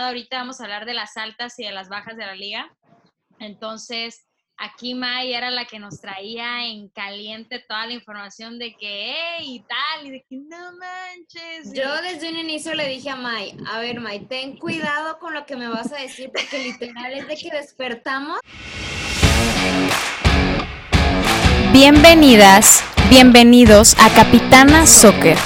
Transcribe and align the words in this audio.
Ahorita 0.00 0.38
vamos 0.38 0.60
a 0.60 0.64
hablar 0.64 0.86
de 0.86 0.94
las 0.94 1.18
altas 1.18 1.58
y 1.58 1.64
de 1.64 1.72
las 1.72 1.90
bajas 1.90 2.16
de 2.16 2.24
la 2.24 2.34
liga. 2.34 2.74
Entonces, 3.38 4.24
aquí 4.56 4.94
May 4.94 5.34
era 5.34 5.50
la 5.50 5.66
que 5.66 5.78
nos 5.78 6.00
traía 6.00 6.64
en 6.64 6.88
caliente 6.88 7.58
toda 7.68 7.86
la 7.86 7.92
información 7.92 8.58
de 8.58 8.74
que, 8.74 9.14
hey, 9.14 9.44
y 9.46 9.60
tal, 9.60 10.06
y 10.06 10.10
de 10.12 10.24
que 10.26 10.36
no 10.36 10.72
manches. 10.78 11.74
Yo 11.74 12.00
desde 12.00 12.30
un 12.30 12.38
inicio 12.38 12.74
le 12.74 12.88
dije 12.88 13.10
a 13.10 13.16
May, 13.16 13.54
a 13.70 13.80
ver, 13.80 14.00
May, 14.00 14.20
ten 14.20 14.56
cuidado 14.56 15.18
con 15.18 15.34
lo 15.34 15.44
que 15.44 15.56
me 15.56 15.68
vas 15.68 15.92
a 15.92 15.96
decir, 15.96 16.30
porque 16.34 16.58
literal 16.58 17.12
es 17.12 17.28
de 17.28 17.36
que 17.36 17.50
despertamos. 17.50 18.40
Bienvenidas, 21.72 22.82
bienvenidos 23.10 23.94
a 23.98 24.08
Capitana 24.14 24.86
Soccer. 24.86 25.36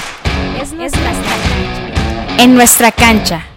Es 0.61 0.71
nuestra 0.71 1.11
cancha. 1.11 2.43
En 2.43 2.55
nuestra 2.55 2.91
cancha. 2.93 3.56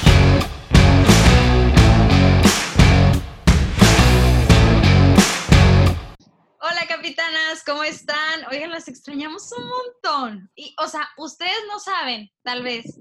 Capitanas, 7.51 7.63
¿cómo 7.65 7.83
están? 7.83 8.45
Oigan, 8.49 8.71
las 8.71 8.87
extrañamos 8.87 9.51
un 9.51 9.67
montón. 9.67 10.51
Y, 10.55 10.73
o 10.77 10.87
sea, 10.87 11.09
ustedes 11.17 11.57
no 11.67 11.79
saben, 11.79 12.29
tal 12.43 12.63
vez, 12.63 12.99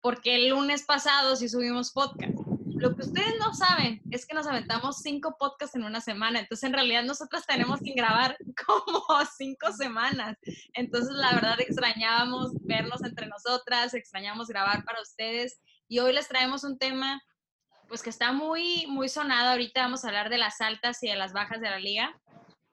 porque 0.00 0.36
el 0.36 0.48
lunes 0.48 0.84
pasado 0.84 1.36
sí 1.36 1.48
subimos 1.48 1.92
podcast. 1.92 2.32
Lo 2.74 2.96
que 2.96 3.02
ustedes 3.02 3.34
no 3.38 3.54
saben 3.54 4.02
es 4.10 4.26
que 4.26 4.34
nos 4.34 4.46
aventamos 4.46 5.02
cinco 5.02 5.36
podcasts 5.38 5.76
en 5.76 5.84
una 5.84 6.00
semana. 6.00 6.40
Entonces, 6.40 6.64
en 6.64 6.72
realidad, 6.72 7.04
nosotras 7.04 7.46
tenemos 7.46 7.80
que 7.80 7.92
grabar 7.92 8.36
como 8.66 9.04
cinco 9.36 9.72
semanas. 9.72 10.36
Entonces, 10.74 11.14
la 11.14 11.34
verdad, 11.34 11.60
extrañábamos 11.60 12.52
vernos 12.62 13.04
entre 13.04 13.26
nosotras, 13.26 13.94
extrañamos 13.94 14.48
grabar 14.48 14.84
para 14.84 15.00
ustedes. 15.00 15.60
Y 15.86 16.00
hoy 16.00 16.12
les 16.12 16.28
traemos 16.28 16.64
un 16.64 16.78
tema, 16.78 17.22
pues 17.86 18.02
que 18.02 18.10
está 18.10 18.32
muy, 18.32 18.86
muy 18.88 19.08
sonado. 19.08 19.50
Ahorita 19.50 19.82
vamos 19.82 20.04
a 20.04 20.08
hablar 20.08 20.28
de 20.28 20.38
las 20.38 20.60
altas 20.60 21.02
y 21.02 21.08
de 21.08 21.16
las 21.16 21.32
bajas 21.32 21.60
de 21.60 21.70
la 21.70 21.78
liga. 21.78 22.18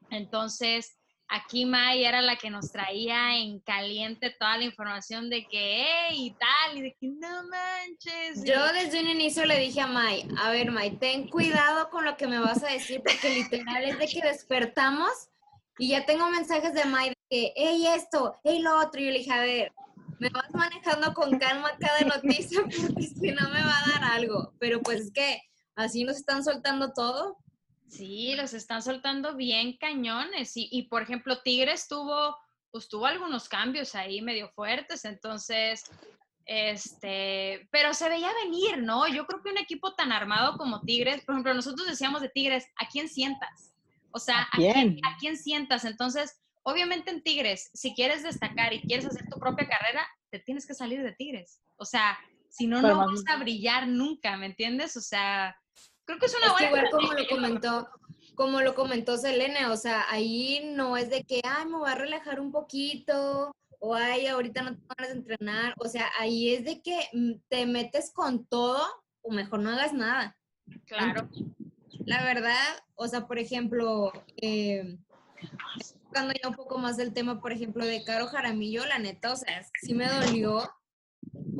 Entonces, 0.10 0.99
aquí 1.30 1.66
May 1.66 2.04
era 2.04 2.22
la 2.22 2.36
que 2.36 2.50
nos 2.50 2.72
traía 2.72 3.38
en 3.38 3.60
caliente 3.60 4.36
toda 4.38 4.58
la 4.58 4.64
información 4.64 5.30
de 5.30 5.46
que, 5.48 5.86
hey, 6.10 6.16
y 6.18 6.32
tal, 6.32 6.78
y 6.78 6.82
de 6.82 6.98
que 7.00 7.08
no 7.08 7.44
manches. 7.44 8.44
Yo 8.44 8.74
desde 8.74 9.02
un 9.02 9.08
inicio 9.08 9.46
le 9.46 9.60
dije 9.60 9.82
a 9.82 9.88
May, 9.88 10.28
a 10.42 10.50
ver, 10.52 10.72
May, 10.72 10.98
ten 10.98 11.30
cuidado 11.30 11.90
con 11.90 12.04
lo 12.04 12.18
que 12.18 12.28
me 12.28 12.40
vas 12.40 12.64
a 12.64 12.68
decir, 12.68 13.02
porque 13.06 13.30
literal 13.30 13.84
es 13.84 14.00
de 14.00 14.08
que 14.08 14.22
despertamos 14.22 15.30
y 15.78 15.90
ya 15.90 16.06
tengo 16.06 16.30
mensajes 16.30 16.74
de 16.74 16.86
May 16.86 17.10
de 17.10 17.18
que, 17.30 17.54
hey, 17.56 17.88
esto, 17.96 18.36
hey, 18.44 18.60
lo 18.62 18.78
otro. 18.80 19.00
Y 19.00 19.06
yo 19.06 19.12
le 19.12 19.20
dije, 19.20 19.32
a 19.32 19.42
ver, 19.42 19.72
me 20.20 20.30
vas 20.30 20.52
manejando 20.54 21.14
con 21.14 21.40
calma 21.40 21.72
cada 21.80 22.02
noticia, 22.02 22.62
porque 22.64 23.04
si 23.04 23.32
no 23.32 23.50
me 23.50 23.64
va 23.64 23.78
a 23.78 23.92
dar 23.92 24.12
algo. 24.12 24.54
Pero 24.60 24.82
pues 24.82 25.02
es 25.02 25.12
que 25.12 25.42
así 25.76 26.04
nos 26.04 26.18
están 26.18 26.44
soltando 26.44 26.92
todo. 26.92 27.38
Sí, 27.90 28.36
los 28.36 28.54
están 28.54 28.82
soltando 28.82 29.36
bien 29.36 29.78
cañones. 29.78 30.56
Y, 30.56 30.70
y, 30.72 30.84
por 30.84 31.02
ejemplo, 31.02 31.42
Tigres 31.42 31.88
tuvo, 31.88 32.38
pues 32.72 32.88
tuvo 32.88 33.08
algunos 33.08 33.50
cambios 33.50 33.96
ahí 33.96 34.22
medio 34.22 34.50
fuertes, 34.50 35.06
entonces, 35.06 35.84
este, 36.46 37.68
pero 37.72 37.94
se 37.94 38.08
veía 38.10 38.30
venir, 38.44 38.84
¿no? 38.84 39.08
Yo 39.08 39.26
creo 39.26 39.42
que 39.42 39.50
un 39.50 39.58
equipo 39.58 39.96
tan 39.96 40.12
armado 40.12 40.58
como 40.58 40.82
Tigres, 40.82 41.24
por 41.26 41.36
ejemplo, 41.36 41.54
nosotros 41.54 41.88
decíamos 41.88 42.22
de 42.22 42.30
Tigres, 42.30 42.66
¿a 42.78 42.88
quién 42.88 43.10
sientas? 43.10 43.74
O 44.12 44.20
sea, 44.20 44.48
¿a 44.52 44.58
quién, 44.58 45.00
¿a 45.04 45.18
quién 45.18 45.38
sientas? 45.38 45.86
Entonces, 45.86 46.40
obviamente 46.64 47.12
en 47.12 47.24
Tigres, 47.24 47.70
si 47.74 47.94
quieres 47.96 48.24
destacar 48.24 48.74
y 48.74 48.82
quieres 48.82 49.06
hacer 49.06 49.28
tu 49.30 49.40
propia 49.40 49.68
carrera, 49.68 50.08
te 50.30 50.40
tienes 50.40 50.66
que 50.66 50.74
salir 50.74 51.02
de 51.04 51.14
Tigres. 51.14 51.62
O 51.78 51.86
sea, 51.86 52.18
si 52.50 52.68
no, 52.68 52.82
no 52.82 52.98
vas 52.98 53.24
a 53.28 53.38
brillar 53.38 53.88
nunca, 53.88 54.36
¿me 54.38 54.48
entiendes? 54.48 54.98
O 54.98 55.02
sea, 55.02 55.56
Creo 56.10 56.18
que 56.18 56.26
es 56.26 56.36
una 56.36 56.48
es 56.48 56.54
buena 56.54 56.68
igual 56.70 56.90
como 56.90 57.14
lo 57.14 57.28
comentó, 57.28 57.90
como 58.34 58.62
lo 58.62 58.74
comentó 58.74 59.16
Selene, 59.16 59.68
o 59.68 59.78
sea, 59.78 60.06
ahí 60.10 60.72
no 60.74 60.98
es 60.98 61.12
de 61.12 61.24
que, 61.24 61.40
ay, 61.44 61.68
me 61.68 61.78
voy 61.78 61.88
a 61.88 61.94
relajar 61.94 62.40
un 62.40 62.52
poquito, 62.52 63.56
o 63.78 63.94
ay, 63.94 64.26
ahorita 64.26 64.64
no 64.64 64.76
te 64.76 64.82
van 64.88 65.08
a 65.08 65.12
entrenar, 65.12 65.76
o 65.78 65.88
sea, 65.88 66.10
ahí 66.18 66.52
es 66.52 66.66
de 66.66 66.82
que 66.82 66.98
te 67.48 67.68
metes 67.68 68.10
con 68.12 68.44
todo, 68.48 68.84
o 69.22 69.30
mejor 69.30 69.60
no 69.60 69.70
hagas 69.70 69.94
nada. 69.94 70.36
Claro. 70.88 71.30
La 72.06 72.24
verdad, 72.24 72.80
o 72.96 73.08
sea, 73.08 73.28
por 73.28 73.38
ejemplo, 73.38 74.12
eh, 74.38 74.98
tocando 76.06 76.34
ya 76.42 76.50
un 76.50 76.56
poco 76.56 76.80
más 76.80 76.98
del 76.98 77.14
tema, 77.14 77.40
por 77.40 77.52
ejemplo, 77.52 77.86
de 77.86 78.04
Caro 78.04 78.26
Jaramillo, 78.26 78.84
la 78.88 78.98
neta, 78.98 79.32
o 79.32 79.36
sea, 79.36 79.64
sí 79.80 79.94
me 79.94 80.08
dolió, 80.10 80.68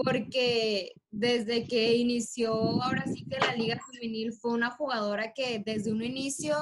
porque 0.04 0.94
desde 1.12 1.68
que 1.68 1.96
inició, 1.96 2.54
ahora 2.82 3.06
sí 3.06 3.26
que 3.26 3.40
la 3.40 3.56
Liga 3.56 3.80
Femenil 3.92 4.34
fue 4.34 4.52
una 4.52 4.72
jugadora 4.72 5.34
que 5.34 5.62
desde 5.66 5.92
un 5.92 6.04
inicio, 6.04 6.56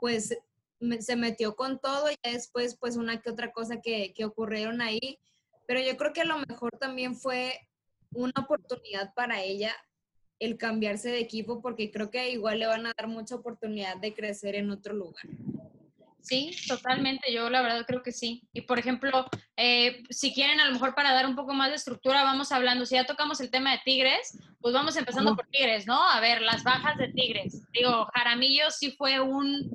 pues 0.00 0.36
se 1.00 1.16
metió 1.16 1.56
con 1.56 1.80
todo 1.80 2.10
y 2.10 2.16
después, 2.22 2.76
pues 2.78 2.96
una 2.96 3.20
que 3.20 3.30
otra 3.30 3.52
cosa 3.52 3.80
que, 3.80 4.12
que 4.14 4.24
ocurrieron 4.24 4.80
ahí. 4.80 5.18
Pero 5.66 5.80
yo 5.80 5.96
creo 5.96 6.12
que 6.12 6.20
a 6.20 6.24
lo 6.24 6.38
mejor 6.48 6.70
también 6.78 7.16
fue 7.16 7.58
una 8.12 8.32
oportunidad 8.40 9.12
para 9.14 9.42
ella 9.42 9.74
el 10.38 10.56
cambiarse 10.56 11.10
de 11.10 11.18
equipo 11.18 11.60
porque 11.60 11.90
creo 11.90 12.10
que 12.10 12.30
igual 12.30 12.60
le 12.60 12.66
van 12.66 12.86
a 12.86 12.92
dar 12.96 13.08
mucha 13.08 13.34
oportunidad 13.34 13.96
de 13.96 14.14
crecer 14.14 14.54
en 14.54 14.70
otro 14.70 14.94
lugar. 14.94 15.24
Sí, 16.28 16.50
totalmente. 16.68 17.32
Yo 17.32 17.48
la 17.48 17.62
verdad 17.62 17.84
creo 17.86 18.02
que 18.02 18.12
sí. 18.12 18.46
Y 18.52 18.62
por 18.62 18.78
ejemplo, 18.78 19.26
eh, 19.56 20.02
si 20.10 20.34
quieren 20.34 20.60
a 20.60 20.66
lo 20.66 20.72
mejor 20.72 20.94
para 20.94 21.14
dar 21.14 21.26
un 21.26 21.34
poco 21.34 21.54
más 21.54 21.70
de 21.70 21.76
estructura, 21.76 22.22
vamos 22.22 22.52
hablando, 22.52 22.84
si 22.84 22.96
ya 22.96 23.06
tocamos 23.06 23.40
el 23.40 23.50
tema 23.50 23.72
de 23.72 23.80
Tigres, 23.84 24.38
pues 24.60 24.74
vamos 24.74 24.96
empezando 24.96 25.34
por 25.34 25.46
Tigres, 25.46 25.86
¿no? 25.86 26.02
A 26.02 26.20
ver, 26.20 26.42
las 26.42 26.62
bajas 26.64 26.98
de 26.98 27.08
Tigres. 27.08 27.62
Digo, 27.72 28.06
Jaramillo 28.14 28.70
sí 28.70 28.92
fue 28.92 29.20
un, 29.20 29.70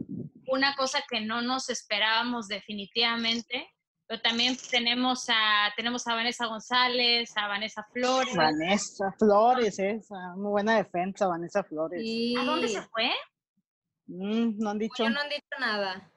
una 0.47 0.75
cosa 0.75 0.99
que 1.09 1.21
no 1.21 1.41
nos 1.41 1.69
esperábamos 1.69 2.47
definitivamente, 2.47 3.67
pero 4.05 4.21
también 4.21 4.55
tenemos 4.69 5.25
a, 5.29 5.73
tenemos 5.75 6.05
a 6.05 6.13
Vanessa 6.13 6.45
González, 6.45 7.35
a 7.35 7.47
Vanessa 7.47 7.83
Flores. 7.91 8.35
Vanessa 8.35 9.11
Flores, 9.17 9.79
esa, 9.79 10.35
muy 10.35 10.51
buena 10.51 10.77
defensa, 10.77 11.25
Vanessa 11.25 11.63
Flores. 11.63 11.99
Y... 12.03 12.37
¿A 12.37 12.43
dónde 12.43 12.67
se 12.67 12.81
fue? 12.83 13.11
Mm, 14.05 14.59
no 14.59 14.69
han 14.69 14.77
dicho. 14.77 15.03
Yo 15.03 15.09
no 15.09 15.19
han 15.19 15.29
dicho 15.29 15.59
nada. 15.59 16.12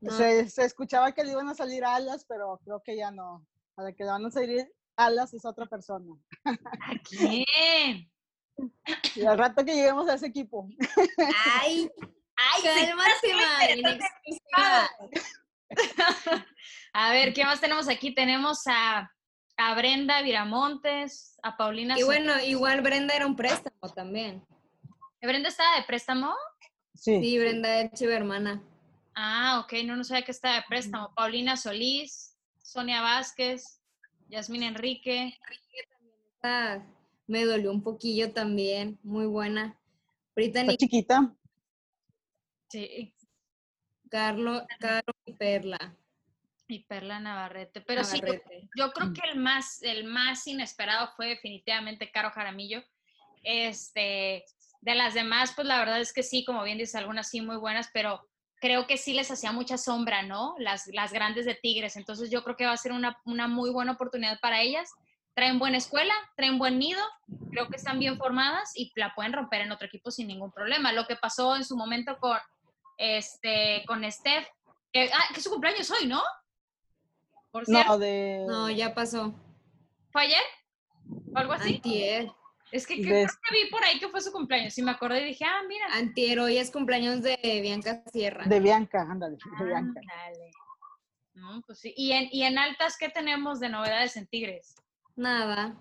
No. 0.00 0.12
Se, 0.12 0.48
se, 0.48 0.64
escuchaba 0.64 1.12
que 1.12 1.24
le 1.24 1.32
iban 1.32 1.48
a 1.48 1.54
salir 1.54 1.84
alas, 1.84 2.24
pero 2.28 2.60
creo 2.64 2.82
que 2.84 2.96
ya 2.96 3.10
no. 3.10 3.46
A 3.76 3.82
la 3.82 3.92
que 3.92 4.04
le 4.04 4.10
van 4.10 4.26
a 4.26 4.30
salir 4.30 4.70
alas 4.96 5.34
es 5.34 5.44
otra 5.44 5.66
persona. 5.66 6.14
¿A 6.44 6.54
quién? 7.08 8.10
Y 9.14 9.24
al 9.24 9.38
rato 9.38 9.64
que 9.64 9.74
lleguemos 9.74 10.08
a 10.08 10.14
ese 10.14 10.26
equipo. 10.26 10.68
¡Ay! 11.60 11.90
¡Ay! 12.36 12.62
A 16.92 17.12
ver, 17.12 17.34
¿qué 17.34 17.44
más 17.44 17.60
tenemos 17.60 17.88
aquí? 17.88 18.14
Tenemos 18.14 18.62
a, 18.66 19.10
a 19.56 19.74
Brenda 19.74 20.22
Viramontes, 20.22 21.38
a 21.42 21.56
Paulina. 21.56 21.98
Y 21.98 22.04
bueno, 22.04 22.40
igual 22.40 22.80
Brenda 22.80 23.14
era 23.14 23.26
un 23.26 23.36
préstamo 23.36 23.92
también. 23.94 24.46
¿Brenda 25.20 25.48
estaba 25.48 25.76
de 25.76 25.82
préstamo? 25.82 26.34
Sí. 26.94 27.20
Sí, 27.20 27.38
Brenda 27.38 27.80
es 27.80 27.92
chiva 27.92 28.14
hermana. 28.14 28.62
Ah, 29.18 29.60
ok, 29.64 29.72
no, 29.86 29.96
no 29.96 30.04
sabía 30.04 30.26
que 30.26 30.30
estaba 30.30 30.56
de 30.56 30.64
préstamo. 30.68 31.14
Paulina 31.14 31.56
Solís, 31.56 32.36
Sonia 32.62 33.00
Vázquez, 33.00 33.80
Yasmín 34.28 34.62
Enrique. 34.62 35.34
Enrique 35.40 35.88
también 35.88 36.18
está, 36.34 36.86
me 37.26 37.46
dolió 37.46 37.72
un 37.72 37.82
poquillo 37.82 38.34
también, 38.34 38.98
muy 39.02 39.24
buena. 39.24 39.74
Ahorita 40.36 40.60
está 40.60 40.76
chiquita. 40.76 41.34
Sí. 42.68 43.14
Carlos, 44.10 44.64
Caro 44.78 45.14
y 45.24 45.32
Perla. 45.32 45.96
Y 46.68 46.80
Perla 46.84 47.18
Navarrete. 47.18 47.80
Pero 47.80 48.02
Navarrete. 48.02 48.42
sí, 48.50 48.68
yo, 48.76 48.86
yo, 48.86 48.92
creo 48.92 49.14
que 49.14 49.30
el 49.30 49.38
más, 49.38 49.82
el 49.82 50.04
más 50.04 50.46
inesperado 50.46 51.08
fue 51.16 51.28
definitivamente 51.28 52.10
Caro 52.10 52.30
Jaramillo. 52.32 52.84
Este, 53.42 54.44
de 54.82 54.94
las 54.94 55.14
demás, 55.14 55.54
pues 55.56 55.66
la 55.66 55.78
verdad 55.78 56.02
es 56.02 56.12
que 56.12 56.22
sí, 56.22 56.44
como 56.44 56.62
bien 56.64 56.76
dices, 56.76 56.96
algunas 56.96 57.30
sí 57.30 57.40
muy 57.40 57.56
buenas, 57.56 57.88
pero 57.94 58.28
creo 58.60 58.86
que 58.86 58.98
sí 58.98 59.12
les 59.12 59.30
hacía 59.30 59.52
mucha 59.52 59.78
sombra, 59.78 60.22
¿no? 60.22 60.54
Las, 60.58 60.86
las 60.88 61.12
grandes 61.12 61.44
de 61.46 61.54
Tigres. 61.54 61.96
Entonces 61.96 62.30
yo 62.30 62.42
creo 62.42 62.56
que 62.56 62.66
va 62.66 62.72
a 62.72 62.76
ser 62.76 62.92
una, 62.92 63.18
una, 63.24 63.48
muy 63.48 63.70
buena 63.70 63.92
oportunidad 63.92 64.40
para 64.40 64.62
ellas. 64.62 64.90
Traen 65.34 65.58
buena 65.58 65.76
escuela, 65.76 66.14
traen 66.34 66.58
buen 66.58 66.78
nido, 66.78 67.02
creo 67.50 67.68
que 67.68 67.76
están 67.76 67.98
bien 67.98 68.16
formadas 68.16 68.72
y 68.74 68.90
la 68.96 69.14
pueden 69.14 69.34
romper 69.34 69.60
en 69.60 69.72
otro 69.72 69.86
equipo 69.86 70.10
sin 70.10 70.28
ningún 70.28 70.50
problema. 70.50 70.92
Lo 70.92 71.06
que 71.06 71.16
pasó 71.16 71.56
en 71.56 71.64
su 71.64 71.76
momento 71.76 72.16
con, 72.18 72.38
este, 72.96 73.84
con 73.86 74.10
Steph, 74.10 74.46
Que, 74.92 75.10
ah, 75.12 75.34
que 75.34 75.42
su 75.42 75.50
cumpleaños 75.50 75.90
hoy, 75.90 76.06
¿no? 76.06 76.22
Por 77.50 77.66
cierto, 77.66 77.92
No, 77.92 77.98
de. 77.98 78.44
No, 78.46 78.70
ya 78.70 78.94
pasó. 78.94 79.34
¿fue 80.10 80.22
ayer? 80.22 80.42
¿O 81.34 81.38
algo 81.38 81.52
así? 81.52 81.74
Antier. 81.74 82.32
Es 82.72 82.86
que, 82.86 83.00
creo 83.00 83.26
que 83.26 83.54
vi 83.54 83.70
por 83.70 83.82
ahí 83.84 83.98
que 83.98 84.08
fue 84.08 84.20
su 84.20 84.32
cumpleaños 84.32 84.76
y 84.76 84.82
me 84.82 84.90
acordé 84.90 85.22
y 85.22 85.26
dije, 85.26 85.44
ah, 85.44 85.62
mira. 85.68 85.86
Antier, 85.94 86.40
hoy 86.40 86.58
es 86.58 86.70
cumpleaños 86.70 87.22
de 87.22 87.38
Bianca 87.62 88.02
Sierra. 88.12 88.44
De 88.44 88.60
Bianca, 88.60 89.02
ándale, 89.02 89.36
de 89.58 89.64
Bianca. 89.64 90.00
Ándale. 90.00 90.50
No, 91.34 91.62
pues 91.66 91.78
sí. 91.78 91.94
¿Y 91.96 92.12
en, 92.12 92.28
y 92.32 92.42
en 92.42 92.58
altas 92.58 92.96
qué 92.98 93.08
tenemos 93.08 93.60
de 93.60 93.68
novedades 93.68 94.16
en 94.16 94.26
Tigres? 94.26 94.74
Nada. 95.14 95.76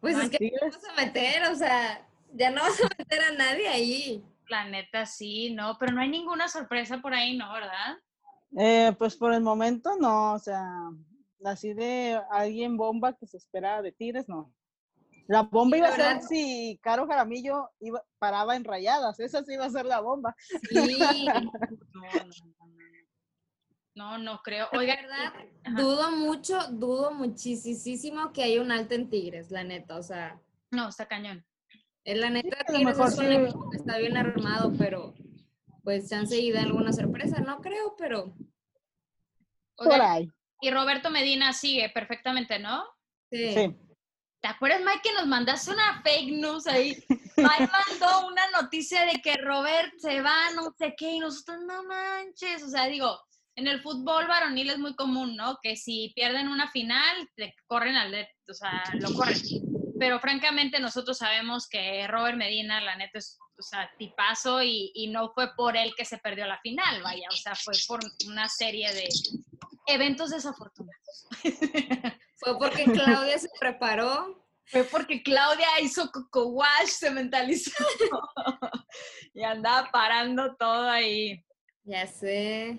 Pues 0.00 0.16
No, 0.16 0.22
es 0.22 0.30
que 0.30 0.38
Tigres. 0.38 0.60
no 0.62 0.68
vas 0.70 0.84
a 0.84 1.04
meter, 1.04 1.44
o 1.44 1.54
sea, 1.54 2.08
ya 2.34 2.50
no 2.50 2.62
vas 2.62 2.80
a 2.80 2.88
meter 2.98 3.20
a 3.22 3.32
nadie 3.32 3.68
ahí. 3.68 4.24
La 4.48 4.64
neta 4.64 5.04
sí, 5.06 5.52
no, 5.54 5.76
pero 5.78 5.92
no 5.92 6.00
hay 6.00 6.08
ninguna 6.08 6.48
sorpresa 6.48 6.98
por 6.98 7.14
ahí, 7.14 7.36
¿no? 7.36 7.52
¿Verdad? 7.52 7.98
Eh, 8.56 8.92
pues 8.98 9.14
por 9.14 9.34
el 9.34 9.42
momento 9.42 9.96
no, 10.00 10.32
o 10.32 10.38
sea, 10.38 10.64
así 11.44 11.74
de 11.74 12.18
alguien 12.30 12.78
bomba 12.78 13.12
que 13.12 13.26
se 13.26 13.36
espera 13.36 13.82
de 13.82 13.92
Tigres, 13.92 14.28
no. 14.28 14.54
La 15.28 15.42
bomba 15.42 15.76
Sí, 15.76 15.78
iba 15.78 15.88
la 15.88 15.94
a 15.94 15.96
ser 15.96 16.06
verdad. 16.14 16.28
si 16.28 16.80
Caro 16.82 17.06
Jaramillo 17.06 17.70
iba, 17.80 18.02
paraba 18.18 18.56
en 18.56 18.64
rayadas, 18.64 19.20
esa 19.20 19.44
sí 19.44 19.52
iba 19.54 19.66
a 19.66 19.70
ser 19.70 19.86
la 19.86 20.00
bomba. 20.00 20.34
Sí, 20.70 21.26
No, 21.92 22.00
no, 22.02 22.24
no, 22.24 22.66
no. 22.66 22.78
No, 23.94 24.16
no 24.18 24.40
creo. 24.42 24.68
la 24.72 24.78
Oiga, 24.78 24.94
verdad, 24.96 25.32
Ajá. 25.64 25.80
dudo 25.82 26.10
mucho, 26.12 26.58
dudo 26.70 27.10
muchísimo 27.12 28.32
que 28.32 28.42
haya 28.44 28.60
un 28.62 28.70
alta 28.72 28.94
en 28.94 29.10
Tigres, 29.10 29.50
la 29.50 29.64
neta, 29.64 29.96
o 29.96 30.02
sea, 30.02 30.40
no, 30.70 30.88
está 30.88 31.06
cañón. 31.06 31.44
es 32.04 32.16
la 32.18 32.30
neta, 32.30 32.56
a 32.66 32.72
lo 32.72 32.78
Tigres 32.78 32.96
mejor 32.96 33.08
es 33.12 33.18
un 33.18 33.26
sí. 33.26 33.32
equipo 33.34 33.70
que 33.70 33.76
está 33.76 33.98
bien 33.98 34.16
armado, 34.16 34.72
pero 34.78 35.14
pues 35.82 36.08
chance 36.08 36.38
y 36.38 36.52
da 36.52 36.62
alguna 36.62 36.92
sorpresa, 36.92 37.40
no 37.40 37.60
creo, 37.60 37.96
pero 37.98 38.32
Por 39.76 39.92
ahí. 39.92 40.30
y 40.60 40.70
Roberto 40.70 41.10
Medina 41.10 41.52
sigue 41.52 41.90
perfectamente, 41.90 42.58
¿no? 42.58 42.82
sí. 43.30 43.52
Sí. 43.52 43.76
¿Te 44.40 44.48
acuerdas, 44.48 44.80
Mike, 44.84 45.00
que 45.02 45.12
nos 45.14 45.26
mandaste 45.26 45.72
una 45.72 46.00
fake 46.02 46.30
news 46.30 46.66
ahí? 46.66 46.96
Mike 47.36 47.68
mandó 47.72 48.28
una 48.28 48.50
noticia 48.60 49.04
de 49.04 49.20
que 49.20 49.34
Robert 49.34 49.92
se 49.98 50.20
va, 50.20 50.50
no 50.54 50.72
sé 50.78 50.94
qué, 50.96 51.12
y 51.12 51.18
nosotros 51.18 51.58
no 51.66 51.82
manches. 51.82 52.62
O 52.62 52.68
sea, 52.68 52.86
digo, 52.86 53.20
en 53.56 53.66
el 53.66 53.82
fútbol 53.82 54.28
varonil 54.28 54.70
es 54.70 54.78
muy 54.78 54.94
común, 54.94 55.34
¿no? 55.36 55.58
Que 55.60 55.74
si 55.74 56.12
pierden 56.14 56.48
una 56.48 56.70
final, 56.70 57.28
te 57.34 57.54
corren 57.66 57.96
al, 57.96 58.14
o 58.48 58.54
sea, 58.54 58.84
lo 59.00 59.12
corren. 59.14 59.36
Pero 59.98 60.20
francamente 60.20 60.78
nosotros 60.78 61.18
sabemos 61.18 61.68
que 61.68 62.06
Robert 62.06 62.36
Medina, 62.36 62.80
la 62.80 62.94
neta, 62.94 63.18
es, 63.18 63.36
o 63.58 63.62
sea, 63.62 63.90
tipazo 63.98 64.62
y, 64.62 64.92
y 64.94 65.08
no 65.08 65.32
fue 65.34 65.52
por 65.56 65.76
él 65.76 65.92
que 65.96 66.04
se 66.04 66.18
perdió 66.18 66.46
la 66.46 66.60
final, 66.60 67.02
vaya, 67.02 67.26
o 67.32 67.36
sea, 67.36 67.56
fue 67.56 67.74
por 67.88 67.98
una 68.28 68.48
serie 68.48 68.92
de 68.92 69.08
eventos 69.88 70.30
desafortunados. 70.30 71.26
Fue 72.38 72.58
porque 72.58 72.84
Claudia 72.84 73.38
se 73.38 73.48
preparó. 73.58 74.44
Fue 74.70 74.84
porque 74.84 75.22
Claudia 75.22 75.66
hizo 75.80 76.10
coco 76.10 76.48
wash, 76.48 76.88
se 76.88 77.10
mentalizó 77.10 77.72
y 79.34 79.42
andaba 79.42 79.90
parando 79.90 80.54
todo 80.56 80.90
ahí. 80.90 81.42
Ya 81.84 82.06
sé. 82.06 82.78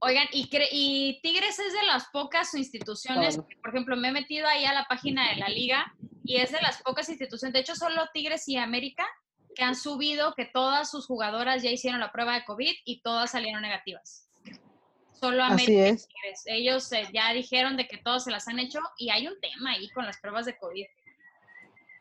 Oigan, 0.00 0.26
y, 0.32 0.50
y 0.72 1.20
Tigres 1.22 1.60
es 1.60 1.72
de 1.72 1.84
las 1.86 2.06
pocas 2.06 2.52
instituciones, 2.54 3.34
Claro. 3.36 3.48
que, 3.48 3.56
por 3.58 3.70
ejemplo, 3.70 3.96
me 3.96 4.08
he 4.08 4.12
metido 4.12 4.48
ahí 4.48 4.64
a 4.64 4.72
la 4.74 4.84
página 4.84 5.30
de 5.30 5.36
la 5.36 5.48
liga 5.48 5.94
y 6.24 6.36
es 6.36 6.50
de 6.50 6.60
las 6.60 6.82
pocas 6.82 7.08
instituciones, 7.08 7.52
de 7.52 7.60
hecho 7.60 7.76
solo 7.76 8.08
Tigres 8.12 8.48
y 8.48 8.56
América, 8.56 9.06
que 9.54 9.62
han 9.62 9.76
subido 9.76 10.34
que 10.34 10.44
todas 10.44 10.90
sus 10.90 11.06
jugadoras 11.06 11.62
ya 11.62 11.70
hicieron 11.70 12.00
la 12.00 12.10
prueba 12.12 12.34
de 12.34 12.44
COVID 12.44 12.74
y 12.84 13.00
todas 13.00 13.30
salieron 13.30 13.62
negativas. 13.62 14.25
Solo 15.20 15.42
América 15.42 15.88
es. 15.88 16.08
Ellos 16.46 16.90
eh, 16.92 17.08
ya 17.12 17.32
dijeron 17.32 17.76
de 17.76 17.86
que 17.88 17.98
todas 17.98 18.24
se 18.24 18.30
las 18.30 18.46
han 18.48 18.58
hecho 18.58 18.80
y 18.98 19.10
hay 19.10 19.26
un 19.26 19.40
tema 19.40 19.70
ahí 19.72 19.88
con 19.90 20.04
las 20.04 20.18
pruebas 20.18 20.46
de 20.46 20.56
COVID. 20.56 20.86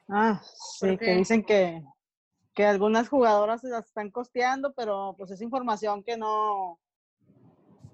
Ah, 0.10 0.42
sí, 0.80 0.88
¿Por 0.88 1.00
que 1.00 1.16
dicen 1.16 1.44
que, 1.44 1.82
que 2.54 2.66
algunas 2.66 3.10
jugadoras 3.10 3.62
se 3.62 3.70
las 3.70 3.86
están 3.88 4.12
costeando, 4.12 4.74
pero 4.74 5.16
pues 5.18 5.32
es 5.32 5.42
información 5.42 6.04
que 6.04 6.18
no, 6.18 6.80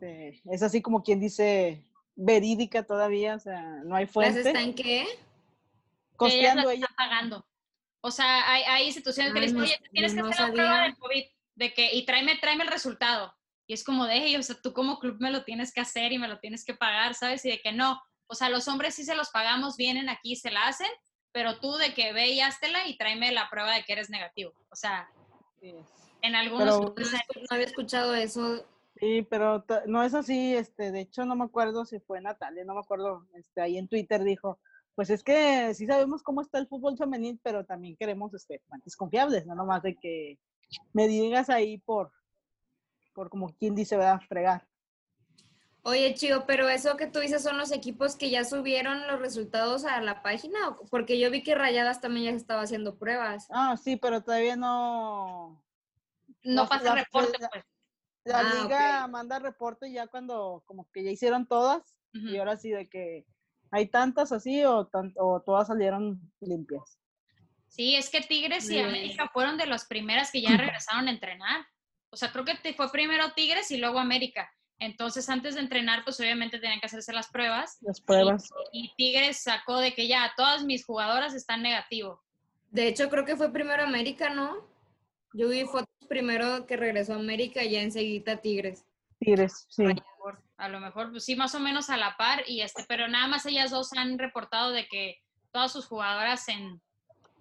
este, 0.02 0.42
es 0.46 0.64
así 0.64 0.82
como 0.82 1.04
quien 1.04 1.20
dice 1.20 1.86
verídica 2.16 2.84
todavía, 2.84 3.36
o 3.36 3.40
sea, 3.40 3.62
no 3.84 3.96
hay 3.96 4.06
¿Las 4.06 4.14
fuente. 4.14 4.42
están 4.42 4.74
qué? 4.74 5.02
ellas 5.02 5.18
Costeando 6.18 6.64
las 6.64 6.74
ella. 6.74 6.86
están 6.90 6.96
pagando. 6.96 7.46
O 8.02 8.12
sea, 8.12 8.52
hay, 8.52 8.64
hay 8.64 8.86
instituciones 8.88 9.32
que 9.34 9.42
dicen, 9.42 9.58
no 9.58 9.64
oye, 9.64 9.80
tienes 9.92 10.14
que 10.14 10.20
hacer 10.22 10.40
la 10.40 10.52
prueba 10.52 10.84
del 10.84 10.98
COVID, 10.98 11.24
de 11.56 11.74
que, 11.74 11.94
y 11.94 12.06
tráeme, 12.06 12.38
tráeme 12.38 12.64
el 12.64 12.72
resultado. 12.72 13.34
Y 13.72 13.74
es 13.74 13.86
como 13.86 14.06
de, 14.06 14.16
"Ey, 14.18 14.36
o 14.36 14.44
sea, 14.44 14.58
tú 14.62 14.74
como 14.74 15.00
club 15.00 15.16
me 15.22 15.32
lo 15.32 15.46
tienes 15.46 15.72
que 15.74 15.80
hacer 15.80 16.12
y 16.12 16.18
me 16.20 16.28
lo 16.28 16.40
tienes 16.40 16.66
que 16.66 16.74
pagar, 16.74 17.14
¿sabes? 17.16 17.46
Y 17.46 17.52
de 17.52 17.62
que 17.62 17.72
no. 17.72 18.02
O 18.28 18.36
sea, 18.36 18.50
los 18.50 18.68
hombres 18.68 18.96
sí 18.96 19.06
se 19.06 19.16
los 19.16 19.30
pagamos, 19.30 19.78
vienen 19.78 20.10
aquí 20.10 20.34
y 20.34 20.36
se 20.36 20.52
la 20.52 20.68
hacen, 20.68 20.90
pero 21.32 21.58
tú 21.62 21.78
de 21.78 21.94
que 21.94 22.12
ve 22.12 22.32
y 22.32 22.42
háztela 22.42 22.86
y 22.86 22.98
tráeme 22.98 23.32
la 23.32 23.48
prueba 23.50 23.74
de 23.74 23.84
que 23.86 23.94
eres 23.94 24.10
negativo. 24.10 24.52
O 24.70 24.76
sea, 24.76 25.10
en 25.62 26.36
algunos 26.36 26.80
Pero- 26.80 26.96
No, 26.98 27.46
había 27.50 27.66
escuchado 27.66 28.14
eso. 28.14 28.66
Sí, 29.00 29.26
pero 29.30 29.64
no 29.88 30.04
es 30.04 30.14
así, 30.16 30.54
este, 30.54 30.92
de 30.92 31.00
hecho 31.00 31.24
no 31.24 31.38
me 31.38 31.46
acuerdo 31.46 31.86
si 31.86 32.02
fue 32.02 32.20
Natalia, 32.20 32.66
no 32.66 32.74
me 32.74 32.82
acuerdo, 32.82 33.26
este, 33.36 33.62
ahí 33.62 33.78
en 33.78 33.88
Twitter 33.88 34.22
dijo, 34.22 34.60
pues 34.96 35.10
es 35.10 35.24
que 35.24 35.74
sí 35.76 35.88
sabemos 35.88 36.24
cómo 36.24 36.42
está 36.42 36.58
el 36.60 36.68
fútbol 36.68 36.98
femenil, 36.98 37.40
pero 37.42 37.66
también 37.66 37.96
queremos, 37.96 38.34
este, 38.34 38.60
fuentes 38.68 38.98
confiables, 38.98 39.46
no 39.46 39.56
nomás 39.56 39.82
de 39.82 39.96
que 39.96 40.38
me 40.92 41.08
digas 41.08 41.50
ahí 41.50 41.78
por, 41.78 42.12
por 43.14 43.30
como 43.30 43.54
quien 43.56 43.76
dice, 43.76 43.98
¿verdad? 43.98 44.22
Fregar. 44.28 44.68
Oye, 45.84 46.14
Chío, 46.14 46.46
pero 46.46 46.70
eso 46.70 46.96
que 46.96 47.08
tú 47.08 47.20
dices 47.20 47.42
son 47.42 47.58
los 47.58 47.72
equipos 47.72 48.16
que 48.16 48.30
ya 48.30 48.44
subieron 48.46 49.08
los 49.08 49.20
resultados 49.20 49.84
a 49.84 50.00
la 50.02 50.22
página, 50.22 50.70
¿o? 50.70 50.86
porque 50.92 51.20
yo 51.20 51.32
vi 51.32 51.42
que 51.42 51.56
Rayadas 51.56 52.02
también 52.02 52.26
ya 52.26 52.38
estaba 52.38 52.62
haciendo 52.62 53.00
pruebas. 53.00 53.48
Ah, 53.50 53.76
sí, 53.78 53.96
pero 53.96 54.22
todavía 54.24 54.56
no, 54.56 55.64
no 56.44 56.70
pasa 56.70 56.94
reporte, 56.94 57.38
la- 57.40 57.50
pues. 57.50 57.66
la 58.26 58.40
Ah, 58.40 58.54
liga 58.64 59.08
manda 59.08 59.40
reporte 59.40 59.92
ya 59.92 60.06
cuando 60.06 60.62
como 60.68 60.88
que 60.92 61.04
ya 61.04 61.10
hicieron 61.10 61.48
todas 61.48 61.82
y 62.14 62.38
ahora 62.38 62.58
sí 62.58 62.70
de 62.70 62.88
que 62.90 63.26
hay 63.72 63.88
tantas 63.88 64.32
así 64.34 64.64
o, 64.66 64.86
tan- 64.86 65.14
o 65.18 65.42
todas 65.42 65.68
salieron 65.68 66.22
limpias. 66.42 67.00
Sí, 67.70 67.96
es 67.96 68.10
que 68.12 68.22
Tigres 68.22 68.70
y. 68.70 68.78
América 68.80 69.30
fueron 69.34 69.58
de 69.58 69.66
las 69.66 69.86
primeras 69.86 70.30
que 70.30 70.42
ya 70.42 70.58
regresaron 70.58 71.08
a 71.08 71.12
entrenar. 71.12 71.66
O 72.12 72.18
sea, 72.18 72.32
creo 72.32 72.46
que 72.46 72.56
te- 72.56 72.74
fue 72.74 72.92
primero 72.92 73.32
Tigres 73.34 73.72
y 73.72 73.78
luego 73.78 74.00
América. 74.00 74.52
Entonces, 74.80 75.30
antes 75.30 75.56
de 75.56 75.62
entrenar, 75.62 76.04
pues 76.04 76.20
obviamente 76.20 76.60
tenían 76.60 76.80
que 76.80 76.88
hacerse 76.88 77.14
las 77.14 77.30
pruebas. 77.30 77.78
Las 77.82 78.02
pruebas. 78.02 78.50
Y 78.74 78.92
Tigres 78.98 79.42
sacó 79.44 79.78
de 79.80 79.94
que 79.94 80.08
ya 80.08 80.34
todas 80.36 80.64
mis 80.64 80.86
jugadoras 80.86 81.34
están 81.34 81.62
negativo. 81.62 82.22
De 82.70 82.88
hecho, 82.88 83.10
creo 83.10 83.24
que 83.26 83.36
fue 83.36 83.52
primero 83.54 83.84
América, 83.84 84.30
¿no? 84.30 84.68
Yo 85.34 85.50
vi 85.50 85.66
fotos 85.66 85.88
primero 86.10 86.66
que 86.66 86.78
regresó 86.78 87.14
a 87.14 87.18
América 87.18 87.64
y 87.64 87.72
ya 87.72 87.82
enseguida 87.82 88.38
Tigres. 88.38 88.86
Tigres, 89.20 89.66
sí. 89.70 89.84
A 90.58 90.68
lo 90.68 90.80
mejor, 90.80 91.12
pues 91.12 91.26
sí, 91.26 91.36
más 91.36 91.56
o 91.56 91.60
menos 91.60 91.90
a 91.90 91.98
la 91.98 92.18
par. 92.18 92.44
Y 92.48 92.62
este, 92.62 92.84
pero 92.88 93.08
nada 93.08 93.28
más 93.28 93.46
ellas 93.46 93.72
dos 93.72 93.94
han 93.94 94.18
reportado 94.20 94.72
de 94.72 94.88
que 94.88 95.18
todas 95.52 95.72
sus 95.72 95.86
jugadoras 95.86 96.48
en 96.50 96.82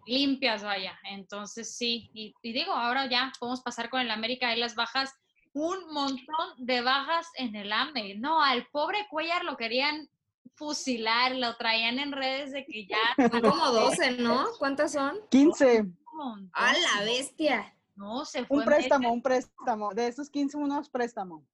limpias, 0.07 0.63
vaya. 0.63 0.99
Entonces 1.05 1.77
sí. 1.77 2.11
Y, 2.15 2.35
y 2.43 2.53
digo, 2.53 2.73
ahora 2.73 3.07
ya 3.07 3.33
podemos 3.39 3.63
pasar 3.63 3.91
con 3.91 4.01
el 4.01 4.11
América 4.11 4.49
ahí 4.49 4.59
las 4.59 4.75
bajas. 4.75 5.15
Un 5.53 5.93
montón 5.93 6.55
de 6.59 6.81
bajas 6.81 7.27
en 7.37 7.57
el 7.57 7.73
AME. 7.73 8.17
No, 8.17 8.43
al 8.43 8.67
pobre 8.69 9.07
Cuellar 9.11 9.45
lo 9.45 9.57
querían 9.57 10.09
fusilar, 10.55 11.35
lo 11.37 11.57
traían 11.57 11.99
en 11.99 12.13
redes 12.13 12.53
de 12.53 12.65
que 12.65 12.87
ya. 12.87 12.99
Son 13.31 13.41
como 13.41 13.67
12, 13.67 14.19
¿no? 14.19 14.47
¿Cuántas 14.59 14.93
son? 14.93 15.19
15. 15.31 15.81
un 15.81 15.97
montón. 16.13 16.51
¡A 16.53 16.73
la 16.73 17.05
bestia! 17.05 17.75
No, 17.97 18.25
se 18.25 18.45
fue. 18.45 18.59
Un 18.59 18.65
préstamo, 18.65 19.13
un 19.13 19.23
préstamo. 19.23 19.93
De 19.95 20.09
esos 20.09 20.31
15, 20.31 20.57
unos 20.57 20.89
préstamo. 20.89 21.45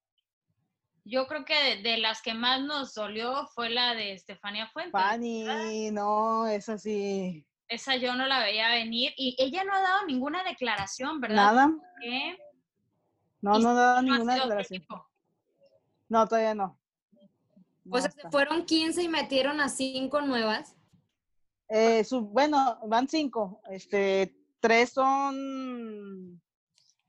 Yo 1.05 1.27
creo 1.29 1.45
que 1.45 1.55
de, 1.55 1.83
de 1.83 1.99
las 1.99 2.21
que 2.21 2.35
más 2.35 2.61
nos 2.61 2.95
dolió 2.95 3.47
fue 3.55 3.71
la 3.71 3.95
de 3.95 4.13
Estefanía 4.13 4.69
Fuentes. 4.69 4.93
Fanny, 4.93 5.91
no, 5.93 6.47
es 6.49 6.69
así. 6.69 7.47
Esa 7.69 7.97
yo 7.97 8.15
no 8.15 8.27
la 8.27 8.41
veía 8.41 8.69
venir 8.71 9.13
y 9.17 9.35
ella 9.39 9.65
no 9.65 9.73
ha 9.75 9.81
dado 9.81 10.07
ninguna 10.07 10.45
declaración, 10.45 11.21
¿verdad? 11.21 11.37
Nada. 11.37 11.71
¿Qué? 12.01 12.39
No, 13.41 13.59
no 13.59 13.71
ha 13.71 14.03
ninguna 14.03 14.35
sido 14.35 14.45
otro 14.47 14.57
declaración. 14.57 14.87
No, 16.09 16.29
todavía 16.29 16.55
no. 16.55 16.79
O 17.15 17.19
sea, 17.19 17.29
No 17.85 18.01
se 18.03 18.09
está. 18.09 18.31
fueron 18.31 18.65
15 18.65 19.03
y 19.03 19.09
metieron 19.09 19.61
a 19.61 19.69
5 19.69 20.21
nuevas. 20.23 20.77
Eh, 21.69 22.05
bueno, 22.23 22.79
van 22.87 23.09
cinco. 23.09 23.61
Este, 23.71 24.37
tres 24.61 24.91
son 24.91 26.41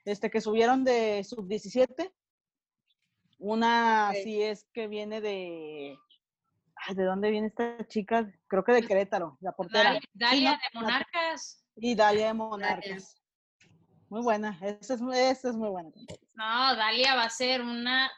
este 0.03 0.29
que 0.31 0.41
subieron 0.41 0.83
de 0.83 1.23
sub 1.23 1.47
17. 1.47 2.11
Una 3.39 4.09
Ok. 4.11 4.17
sí 4.23 4.41
es 4.41 4.65
que 4.73 4.87
viene 4.87 5.21
de. 5.21 5.97
Ay, 6.87 6.95
¿de 6.95 7.03
dónde 7.03 7.31
viene 7.31 7.47
esta 7.47 7.85
chica? 7.87 8.31
Creo 8.47 8.63
que 8.63 8.71
de 8.71 8.87
Querétaro, 8.87 9.37
la 9.41 9.51
portera. 9.51 9.91
Dalia, 9.91 10.01
Dalia 10.13 10.51
¿no? 10.51 10.57
de 10.57 10.79
Monarcas. 10.79 11.65
Y 11.75 11.95
Dalia 11.95 12.27
de 12.27 12.33
Monarcas. 12.33 13.21
Muy 14.09 14.21
buena, 14.21 14.57
esa 14.61 14.93
es, 14.93 15.43
es 15.43 15.53
muy 15.53 15.67
buena. 15.67 15.89
No, 16.33 16.75
Dalia 16.77 17.15
va 17.15 17.23
a 17.23 17.29
ser 17.29 17.61
una, 17.61 18.09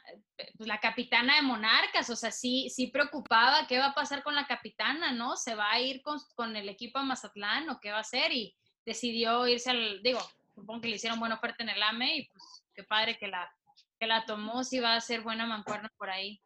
pues 0.56 0.68
la 0.68 0.78
capitana 0.78 1.34
de 1.34 1.42
Monarcas, 1.42 2.08
o 2.10 2.14
sea, 2.14 2.30
sí, 2.30 2.70
sí 2.70 2.86
preocupaba 2.86 3.66
qué 3.66 3.76
va 3.78 3.86
a 3.86 3.94
pasar 3.94 4.22
con 4.22 4.36
la 4.36 4.46
capitana, 4.46 5.10
¿no? 5.10 5.36
¿Se 5.36 5.56
va 5.56 5.72
a 5.72 5.80
ir 5.80 6.00
con, 6.02 6.20
con 6.36 6.54
el 6.54 6.68
equipo 6.68 7.00
a 7.00 7.02
Mazatlán 7.02 7.68
o 7.70 7.80
qué 7.80 7.90
va 7.90 7.98
a 7.98 8.02
hacer? 8.02 8.30
Y 8.30 8.54
decidió 8.86 9.48
irse 9.48 9.70
al, 9.70 10.00
digo, 10.00 10.20
supongo 10.54 10.82
que 10.82 10.88
le 10.88 10.96
hicieron 10.96 11.18
buena 11.18 11.34
oferta 11.34 11.64
en 11.64 11.70
el 11.70 11.82
AME 11.82 12.18
y 12.18 12.28
pues 12.28 12.44
qué 12.72 12.84
padre 12.84 13.18
que 13.18 13.26
la, 13.26 13.50
que 13.98 14.06
la 14.06 14.24
tomó, 14.26 14.62
sí 14.62 14.78
va 14.78 14.94
a 14.94 15.00
ser 15.00 15.22
buena 15.22 15.44
mancuerna 15.44 15.90
por 15.98 16.08
ahí. 16.08 16.40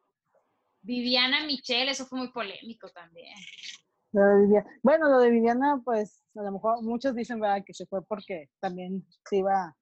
Viviana 0.84 1.46
Michelle, 1.46 1.90
eso 1.90 2.06
fue 2.06 2.18
muy 2.18 2.30
polémico 2.30 2.88
también. 2.90 3.34
Bueno, 4.82 5.08
lo 5.08 5.18
de 5.18 5.30
Viviana, 5.30 5.80
pues 5.84 6.22
a 6.36 6.42
lo 6.42 6.52
mejor 6.52 6.82
muchos 6.82 7.16
dicen 7.16 7.40
¿verdad? 7.40 7.64
que 7.66 7.74
se 7.74 7.86
fue 7.86 8.04
porque 8.06 8.48
también 8.60 9.04
se 9.28 9.38
iba. 9.38 9.74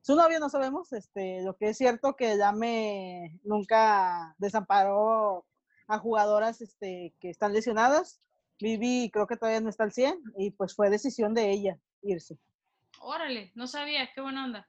Su 0.00 0.16
novio 0.16 0.40
no 0.40 0.48
sabemos, 0.48 0.92
este, 0.92 1.42
lo 1.42 1.56
que 1.56 1.68
es 1.68 1.76
cierto 1.76 2.16
que 2.16 2.36
Dame 2.36 3.38
nunca 3.44 4.34
desamparó 4.38 5.46
a 5.88 5.98
jugadoras 5.98 6.60
este, 6.60 7.14
que 7.20 7.30
están 7.30 7.52
lesionadas. 7.52 8.20
Vivi 8.58 9.10
creo 9.12 9.26
que 9.26 9.36
todavía 9.36 9.60
no 9.60 9.68
está 9.68 9.84
al 9.84 9.92
100 9.92 10.18
y 10.38 10.50
pues 10.52 10.74
fue 10.74 10.90
decisión 10.90 11.34
de 11.34 11.50
ella 11.50 11.78
irse. 12.02 12.38
Órale, 13.00 13.52
no 13.54 13.66
sabía, 13.66 14.08
qué 14.14 14.20
buena 14.22 14.46
onda. 14.46 14.66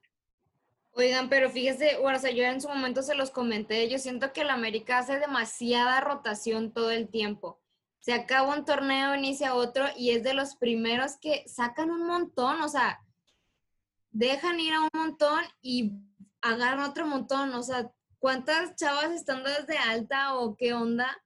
Oigan, 0.97 1.29
pero 1.29 1.49
fíjese, 1.49 1.97
o 1.97 2.19
sea, 2.19 2.31
yo 2.31 2.43
en 2.43 2.59
su 2.59 2.67
momento 2.67 3.03
se 3.03 3.15
los 3.15 3.29
comenté, 3.31 3.87
yo 3.87 3.99
siento 3.99 4.33
que 4.33 4.41
el 4.41 4.49
América 4.49 4.97
hace 4.97 5.19
demasiada 5.19 6.01
rotación 6.01 6.73
todo 6.73 6.91
el 6.91 7.07
tiempo 7.07 7.59
se 8.07 8.13
acaba 8.13 8.55
un 8.55 8.63
torneo, 8.63 9.15
inicia 9.15 9.53
otro 9.53 9.83
y 9.97 10.11
es 10.11 10.23
de 10.23 10.33
los 10.33 10.55
primeros 10.55 11.17
que 11.17 11.43
sacan 11.45 11.91
un 11.91 12.07
montón, 12.07 12.61
o 12.61 12.69
sea, 12.69 13.03
dejan 14.11 14.61
ir 14.61 14.73
a 14.73 14.83
un 14.83 14.89
montón 14.93 15.43
y 15.61 15.91
agarran 16.41 16.89
otro 16.89 17.05
montón, 17.05 17.53
o 17.53 17.61
sea, 17.61 17.91
¿cuántas 18.17 18.77
chavas 18.77 19.11
están 19.11 19.43
desde 19.43 19.77
alta 19.77 20.37
o 20.37 20.55
qué 20.55 20.73
onda? 20.73 21.21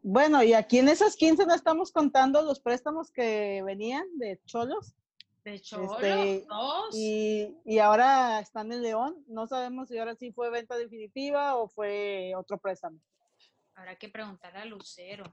Bueno, 0.00 0.44
y 0.44 0.52
aquí 0.52 0.78
en 0.78 0.88
esas 0.88 1.16
15 1.16 1.44
no 1.44 1.56
estamos 1.56 1.90
contando 1.90 2.40
los 2.42 2.60
préstamos 2.60 3.10
que 3.10 3.60
venían 3.66 4.06
de 4.16 4.40
Cholos. 4.46 4.94
De 5.44 5.60
Cholos, 5.60 5.96
este, 6.02 6.46
Y, 6.92 7.56
y, 7.64 7.78
ahora 7.78 8.40
están 8.40 8.72
en 8.72 8.82
León. 8.82 9.24
No 9.26 9.46
sabemos 9.46 9.88
si 9.88 9.98
ahora 9.98 10.14
sí 10.14 10.32
fue 10.32 10.50
venta 10.50 10.76
definitiva 10.76 11.56
o 11.56 11.68
fue 11.68 12.34
otro 12.36 12.58
préstamo. 12.58 12.98
Habrá 13.74 13.96
que 13.96 14.08
preguntar 14.08 14.56
a 14.56 14.64
Lucero. 14.66 15.24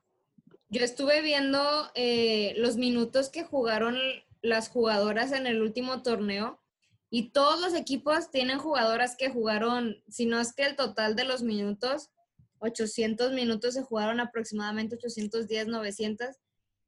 Yo 0.69 0.83
estuve 0.83 1.21
viendo 1.21 1.59
eh, 1.95 2.53
los 2.57 2.77
minutos 2.77 3.29
que 3.29 3.43
jugaron 3.43 3.97
las 4.41 4.69
jugadoras 4.69 5.31
en 5.31 5.47
el 5.47 5.61
último 5.61 6.01
torneo 6.03 6.61
y 7.09 7.29
todos 7.29 7.59
los 7.61 7.73
equipos 7.73 8.31
tienen 8.31 8.59
jugadoras 8.59 9.15
que 9.15 9.29
jugaron, 9.29 10.03
si 10.09 10.25
no 10.25 10.39
es 10.39 10.53
que 10.53 10.63
el 10.63 10.75
total 10.75 11.15
de 11.15 11.23
los 11.23 11.41
minutos, 11.41 12.11
800 12.59 13.31
minutos 13.31 13.75
se 13.75 13.83
jugaron 13.83 14.19
aproximadamente 14.19 14.95
810, 14.95 15.67
900. 15.67 16.35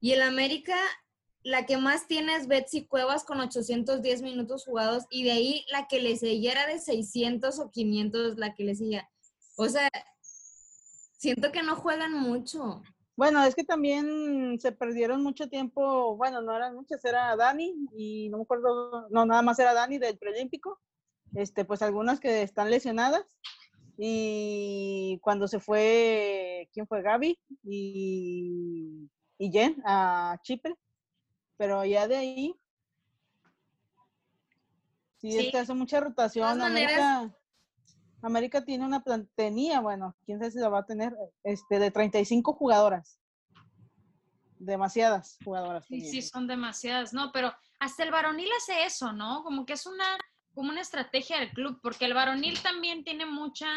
Y 0.00 0.12
el 0.12 0.22
América, 0.22 0.76
la 1.42 1.64
que 1.64 1.78
más 1.78 2.06
tiene 2.06 2.36
es 2.36 2.46
Betsy 2.46 2.86
Cuevas 2.86 3.24
con 3.24 3.40
810 3.40 4.22
minutos 4.22 4.64
jugados 4.64 5.04
y 5.10 5.24
de 5.24 5.32
ahí 5.32 5.64
la 5.72 5.88
que 5.88 6.00
le 6.00 6.16
seguía 6.16 6.52
era 6.52 6.66
de 6.66 6.78
600 6.78 7.58
o 7.58 7.70
500 7.70 8.36
la 8.36 8.54
que 8.54 8.64
le 8.64 8.74
seguía. 8.74 9.08
O 9.56 9.68
sea, 9.68 9.88
siento 11.16 11.50
que 11.52 11.62
no 11.62 11.76
juegan 11.76 12.12
mucho. 12.12 12.82
Bueno, 13.16 13.42
es 13.44 13.54
que 13.54 13.64
también 13.64 14.58
se 14.60 14.72
perdieron 14.72 15.22
mucho 15.22 15.48
tiempo, 15.48 16.16
bueno, 16.16 16.40
no 16.40 16.56
eran 16.56 16.74
muchas, 16.74 17.04
era 17.04 17.36
Dani 17.36 17.74
y 17.94 18.30
no 18.30 18.38
me 18.38 18.44
acuerdo, 18.44 19.08
no, 19.10 19.26
nada 19.26 19.42
más 19.42 19.58
era 19.58 19.74
Dani 19.74 19.98
del 19.98 20.16
preolímpico, 20.16 20.80
este, 21.34 21.66
pues 21.66 21.82
algunas 21.82 22.18
que 22.18 22.42
están 22.42 22.70
lesionadas 22.70 23.26
y 23.98 25.18
cuando 25.22 25.48
se 25.48 25.60
fue, 25.60 26.70
¿quién 26.72 26.86
fue? 26.86 27.02
Gaby 27.02 27.38
y, 27.62 29.10
y 29.36 29.50
Jen 29.50 29.82
a 29.84 30.38
Chipre, 30.42 30.74
pero 31.60 31.84
ya 31.84 32.08
de 32.08 32.16
ahí, 32.16 32.54
sí, 35.18 35.50
que 35.50 35.58
hace 35.58 35.74
mucha 35.74 36.00
rotación. 36.00 36.58
América 38.22 38.64
tiene 38.64 38.86
una 38.86 39.04
tenía, 39.34 39.80
bueno, 39.80 40.16
quién 40.24 40.38
sabe 40.38 40.52
si 40.52 40.58
la 40.58 40.70
va 40.70 40.78
a 40.78 40.86
tener, 40.86 41.14
este, 41.44 41.78
de 41.78 41.90
35 41.90 42.54
jugadoras. 42.54 43.20
Demasiadas 44.58 45.36
jugadoras. 45.44 45.84
Sí, 45.84 46.00
sí, 46.00 46.22
son 46.22 46.46
demasiadas, 46.46 47.12
¿no? 47.12 47.30
Pero 47.30 47.52
hasta 47.78 48.04
el 48.04 48.10
varonil 48.10 48.48
hace 48.56 48.86
eso, 48.86 49.12
¿no? 49.12 49.42
Como 49.42 49.66
que 49.66 49.74
es 49.74 49.84
una, 49.84 50.16
como 50.54 50.70
una 50.70 50.80
estrategia 50.80 51.40
del 51.40 51.50
club, 51.50 51.78
porque 51.82 52.06
el 52.06 52.14
varonil 52.14 52.58
también 52.62 53.04
tiene 53.04 53.26
mucha, 53.26 53.68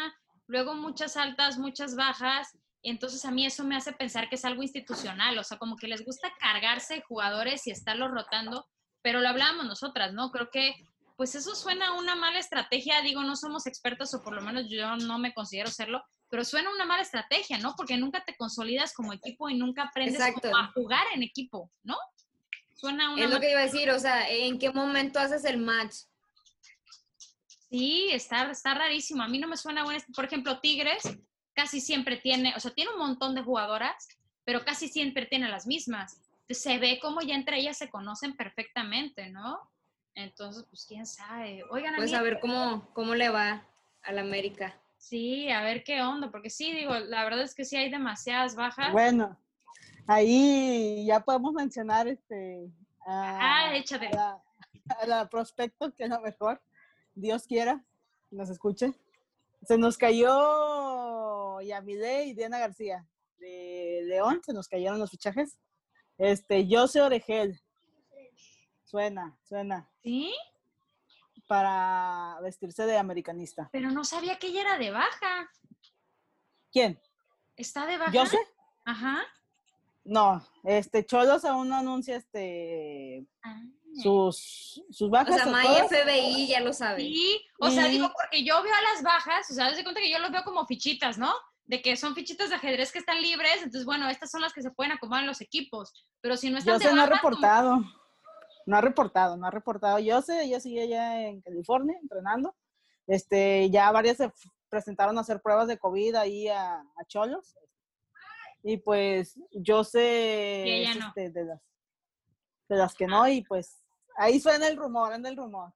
luego 0.46 0.72
muchas 0.72 1.18
altas, 1.18 1.58
muchas 1.58 1.96
bajas, 1.96 2.56
y 2.84 2.90
entonces 2.90 3.24
a 3.24 3.30
mí 3.30 3.46
eso 3.46 3.64
me 3.64 3.76
hace 3.76 3.94
pensar 3.94 4.28
que 4.28 4.34
es 4.34 4.44
algo 4.44 4.62
institucional, 4.62 5.38
o 5.38 5.42
sea, 5.42 5.56
como 5.56 5.74
que 5.74 5.88
les 5.88 6.04
gusta 6.04 6.30
cargarse 6.38 7.00
jugadores 7.00 7.66
y 7.66 7.70
estarlos 7.70 8.10
rotando, 8.10 8.68
pero 9.00 9.22
lo 9.22 9.28
hablábamos 9.30 9.64
nosotras, 9.64 10.12
¿no? 10.12 10.30
Creo 10.30 10.50
que 10.50 10.74
pues 11.16 11.34
eso 11.34 11.54
suena 11.54 11.88
a 11.88 11.92
una 11.94 12.14
mala 12.14 12.38
estrategia. 12.38 13.00
Digo, 13.00 13.22
no 13.22 13.36
somos 13.36 13.66
expertos 13.66 14.12
o 14.12 14.22
por 14.22 14.34
lo 14.34 14.42
menos 14.42 14.66
yo 14.68 14.96
no 14.96 15.18
me 15.18 15.32
considero 15.32 15.70
serlo, 15.70 16.04
pero 16.28 16.44
suena 16.44 16.70
una 16.74 16.84
mala 16.84 17.02
estrategia, 17.02 17.56
¿no? 17.56 17.74
Porque 17.74 17.96
nunca 17.96 18.22
te 18.22 18.36
consolidas 18.36 18.92
como 18.92 19.14
equipo 19.14 19.48
y 19.48 19.56
nunca 19.56 19.84
aprendes 19.84 20.20
a 20.20 20.72
jugar 20.74 21.06
en 21.14 21.22
equipo, 21.22 21.70
¿no? 21.84 21.96
Suena 22.74 23.14
una. 23.14 23.24
Es 23.24 23.30
lo 23.30 23.40
que 23.40 23.50
iba 23.50 23.60
a 23.60 23.64
decir, 23.64 23.90
o 23.92 23.98
sea, 23.98 24.28
¿en 24.28 24.58
qué 24.58 24.70
momento 24.70 25.18
haces 25.18 25.46
el 25.46 25.56
match? 25.56 25.94
Sí, 27.70 28.10
está, 28.12 28.50
está 28.50 28.74
rarísimo. 28.74 29.22
A 29.22 29.28
mí 29.28 29.38
no 29.38 29.48
me 29.48 29.56
suena 29.56 29.84
bueno. 29.84 30.04
Por 30.14 30.26
ejemplo, 30.26 30.60
Tigres 30.60 31.02
casi 31.54 31.80
siempre 31.80 32.16
tiene, 32.16 32.52
o 32.56 32.60
sea, 32.60 32.72
tiene 32.72 32.92
un 32.92 32.98
montón 32.98 33.34
de 33.34 33.42
jugadoras, 33.42 34.08
pero 34.44 34.64
casi 34.64 34.88
siempre 34.88 35.26
tiene 35.26 35.48
las 35.48 35.66
mismas. 35.66 36.20
Se 36.48 36.78
ve 36.78 36.98
como 37.00 37.22
ya 37.22 37.34
entre 37.34 37.58
ellas 37.58 37.78
se 37.78 37.88
conocen 37.88 38.36
perfectamente, 38.36 39.30
¿no? 39.30 39.58
Entonces, 40.14 40.64
pues 40.68 40.84
quién 40.86 41.06
sabe. 41.06 41.64
Oigan, 41.70 41.94
pues 41.96 42.12
a 42.12 42.22
ver 42.22 42.38
cómo, 42.40 42.88
cómo 42.92 43.14
le 43.14 43.30
va 43.30 43.66
al 44.02 44.18
América. 44.18 44.78
Sí, 44.98 45.50
a 45.50 45.62
ver 45.62 45.84
qué 45.84 46.02
onda, 46.02 46.30
porque 46.30 46.50
sí, 46.50 46.72
digo, 46.72 46.94
la 46.94 47.24
verdad 47.24 47.42
es 47.42 47.54
que 47.54 47.64
sí 47.64 47.76
hay 47.76 47.90
demasiadas 47.90 48.54
bajas. 48.54 48.92
Bueno, 48.92 49.36
ahí 50.06 51.04
ya 51.06 51.20
podemos 51.20 51.52
mencionar 51.52 52.08
este 52.08 52.70
a, 53.06 53.66
ah, 53.66 53.76
échate. 53.76 54.08
A 54.16 55.06
la, 55.06 55.28
prospecto, 55.28 55.92
que 55.94 56.04
es 56.04 56.10
lo 56.10 56.20
mejor, 56.20 56.60
Dios 57.14 57.46
quiera, 57.46 57.82
nos 58.30 58.50
escuche. 58.50 58.92
Se 59.62 59.78
nos 59.78 59.96
cayó 59.96 60.32
Yamile 61.60 62.24
y 62.24 62.34
Diana 62.34 62.58
García 62.58 63.06
de 63.38 64.02
León, 64.06 64.40
se 64.44 64.52
nos 64.52 64.68
cayeron 64.68 64.98
los 64.98 65.10
fichajes. 65.10 65.58
Este, 66.18 66.66
José 66.68 67.02
Oregel, 67.02 67.60
Suena, 68.84 69.36
suena. 69.42 69.90
¿Sí? 70.04 70.32
Para 71.48 72.38
vestirse 72.42 72.86
de 72.86 72.96
americanista. 72.96 73.68
Pero 73.72 73.90
no 73.90 74.04
sabía 74.04 74.38
que 74.38 74.46
ella 74.46 74.60
era 74.60 74.78
de 74.78 74.92
baja. 74.92 75.50
¿Quién? 76.70 77.00
¿Está 77.56 77.86
de 77.86 77.98
baja? 77.98 78.12
Ajá. 78.84 79.24
No, 80.04 80.46
este 80.62 81.04
Cholos 81.04 81.44
aún 81.44 81.70
no 81.70 81.76
anuncia 81.76 82.16
este 82.16 83.26
ah. 83.42 83.62
Sus, 84.02 84.82
sus 84.90 85.10
bajas. 85.10 85.34
O 85.34 85.38
sea, 85.38 85.46
My 85.46 85.88
FBI 85.88 86.48
ya 86.48 86.60
lo 86.60 86.72
sabe. 86.72 87.00
Sí, 87.00 87.40
o 87.58 87.70
sea, 87.70 87.86
digo, 87.86 88.10
porque 88.14 88.44
yo 88.44 88.62
veo 88.62 88.72
a 88.72 88.94
las 88.94 89.02
bajas, 89.02 89.50
o 89.50 89.54
sea, 89.54 89.74
se 89.74 89.82
cuenta 89.82 90.00
que 90.00 90.10
yo 90.10 90.18
los 90.18 90.30
veo 90.30 90.42
como 90.44 90.66
fichitas, 90.66 91.18
¿no? 91.18 91.32
De 91.66 91.80
que 91.80 91.96
son 91.96 92.14
fichitas 92.14 92.50
de 92.50 92.56
ajedrez 92.56 92.92
que 92.92 92.98
están 92.98 93.22
libres, 93.22 93.56
entonces, 93.56 93.84
bueno, 93.84 94.08
estas 94.08 94.30
son 94.30 94.40
las 94.40 94.52
que 94.52 94.62
se 94.62 94.70
pueden 94.70 94.92
acomodar 94.92 95.22
en 95.22 95.28
los 95.28 95.40
equipos, 95.40 95.92
pero 96.20 96.36
si 96.36 96.50
no 96.50 96.58
están 96.58 96.80
yo 96.80 96.88
se 96.88 96.94
no 96.94 97.06
reportado. 97.06 97.80
No 98.66 98.78
ha 98.78 98.80
reportado, 98.80 99.36
no 99.36 99.46
ha 99.46 99.50
reportado. 99.50 99.98
Yo 99.98 100.22
sé, 100.22 100.48
yo 100.48 100.58
sigue 100.58 100.82
allá 100.82 101.20
en 101.28 101.42
California 101.42 101.98
entrenando. 102.00 102.54
Este, 103.06 103.68
ya 103.68 103.92
varias 103.92 104.16
se 104.16 104.32
presentaron 104.70 105.18
a 105.18 105.20
hacer 105.20 105.42
pruebas 105.42 105.68
de 105.68 105.78
COVID 105.78 106.14
ahí 106.14 106.48
a, 106.48 106.82
Cholos. 107.06 107.54
Y 108.62 108.78
pues 108.78 109.38
yo 109.52 109.84
sé 109.84 110.84
este, 110.84 111.28
de, 111.30 111.44
las, 111.44 111.60
de 112.70 112.76
las 112.76 112.94
que 112.94 113.06
no, 113.06 113.28
y 113.28 113.42
pues 113.42 113.83
ahí 114.16 114.40
suena 114.40 114.68
el 114.68 114.76
rumor, 114.76 115.12
anda 115.12 115.28
el 115.28 115.36
rumor. 115.36 115.72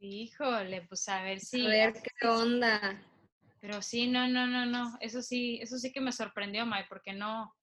Híjole, 0.00 0.82
pues 0.88 1.08
a 1.08 1.22
ver 1.22 1.40
si. 1.40 1.64
A 1.64 1.68
ver 1.68 2.02
qué 2.02 2.26
onda. 2.26 3.02
Pero 3.60 3.82
sí, 3.82 4.06
no, 4.06 4.28
no, 4.28 4.46
no, 4.46 4.66
no. 4.66 4.96
Eso 5.00 5.22
sí, 5.22 5.58
eso 5.62 5.78
sí 5.78 5.92
que 5.92 6.00
me 6.00 6.12
sorprendió, 6.12 6.66
May, 6.66 6.84
porque 6.88 7.12
no, 7.12 7.54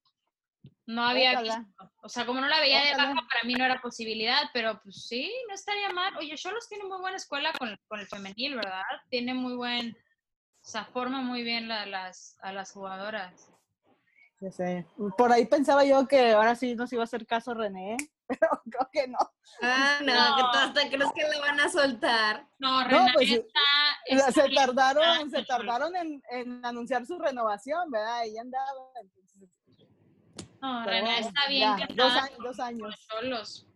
no 0.86 1.04
había 1.06 1.42
visto. 1.42 1.66
O 2.02 2.10
sea, 2.10 2.26
como 2.26 2.42
no 2.42 2.48
la 2.48 2.60
veía 2.60 2.84
de 2.84 2.96
baja, 2.96 3.14
para 3.14 3.44
mí 3.46 3.54
no 3.54 3.64
era 3.64 3.82
posibilidad, 3.82 4.42
pero 4.54 4.82
pues 4.84 5.06
sí, 5.08 5.32
no 5.48 5.54
estaría 5.54 5.90
mal. 5.90 6.16
Oye, 6.18 6.36
Cholos 6.36 6.68
tiene 6.68 6.86
muy 6.86 7.00
buena 7.00 7.18
escuela 7.18 7.54
con, 7.58 7.78
con, 7.88 8.00
el 8.00 8.08
femenil, 8.08 8.56
¿verdad? 8.56 8.82
Tiene 9.10 9.34
muy 9.34 9.56
buen, 9.56 9.92
o 9.92 10.66
sea, 10.66 10.86
forma 10.86 11.22
muy 11.22 11.44
bien 11.44 11.68
las, 11.68 12.38
a 12.42 12.52
las 12.52 12.72
jugadoras. 12.72 13.50
Ya 14.42 14.52
sé. 14.52 14.86
Por 15.18 15.32
ahí 15.32 15.46
pensaba 15.46 15.86
yo 15.86 16.06
que 16.08 16.32
ahora 16.32 16.56
sí 16.56 16.76
nos 16.76 16.92
iba 16.92 17.04
a 17.04 17.06
hacer 17.06 17.26
caso 17.26 17.54
René, 17.54 17.96
pero 18.40 18.62
creo 18.72 18.90
que 18.92 19.08
no. 19.08 19.18
Ah, 19.62 20.00
no, 20.02 20.14
No. 20.14 20.36
que 20.36 20.42
tú 20.42 20.58
hasta 20.58 20.90
crees 20.90 21.12
que 21.14 21.24
la 21.24 21.40
van 21.40 21.60
a 21.60 21.70
soltar. 21.70 22.48
No, 22.60 22.82
No, 22.82 22.88
Renae 22.88 23.14
pues, 23.14 23.30
está, 23.32 23.60
está 24.06 24.32
se 24.32 24.48
bien 24.50 24.66
tardaron, 24.66 25.30
se 25.32 25.44
tardaron 25.44 25.96
en, 25.96 26.22
en 26.32 26.66
anunciar 26.66 27.06
su 27.06 27.18
renovación, 27.20 27.90
¿verdad? 27.92 28.26
Ella 28.26 28.42
andaba. 28.42 28.70
entonces, 29.02 29.50
No, 30.62 30.84
bueno, 30.84 31.10
está 31.12 31.48
bien 31.48 31.78
ya, 31.78 31.88
que 31.88 31.94
dos, 31.94 32.08
está 32.14 32.24
años, 32.26 32.38
dos 32.40 32.60
años. 32.60 33.08
Cholos. 33.10 33.68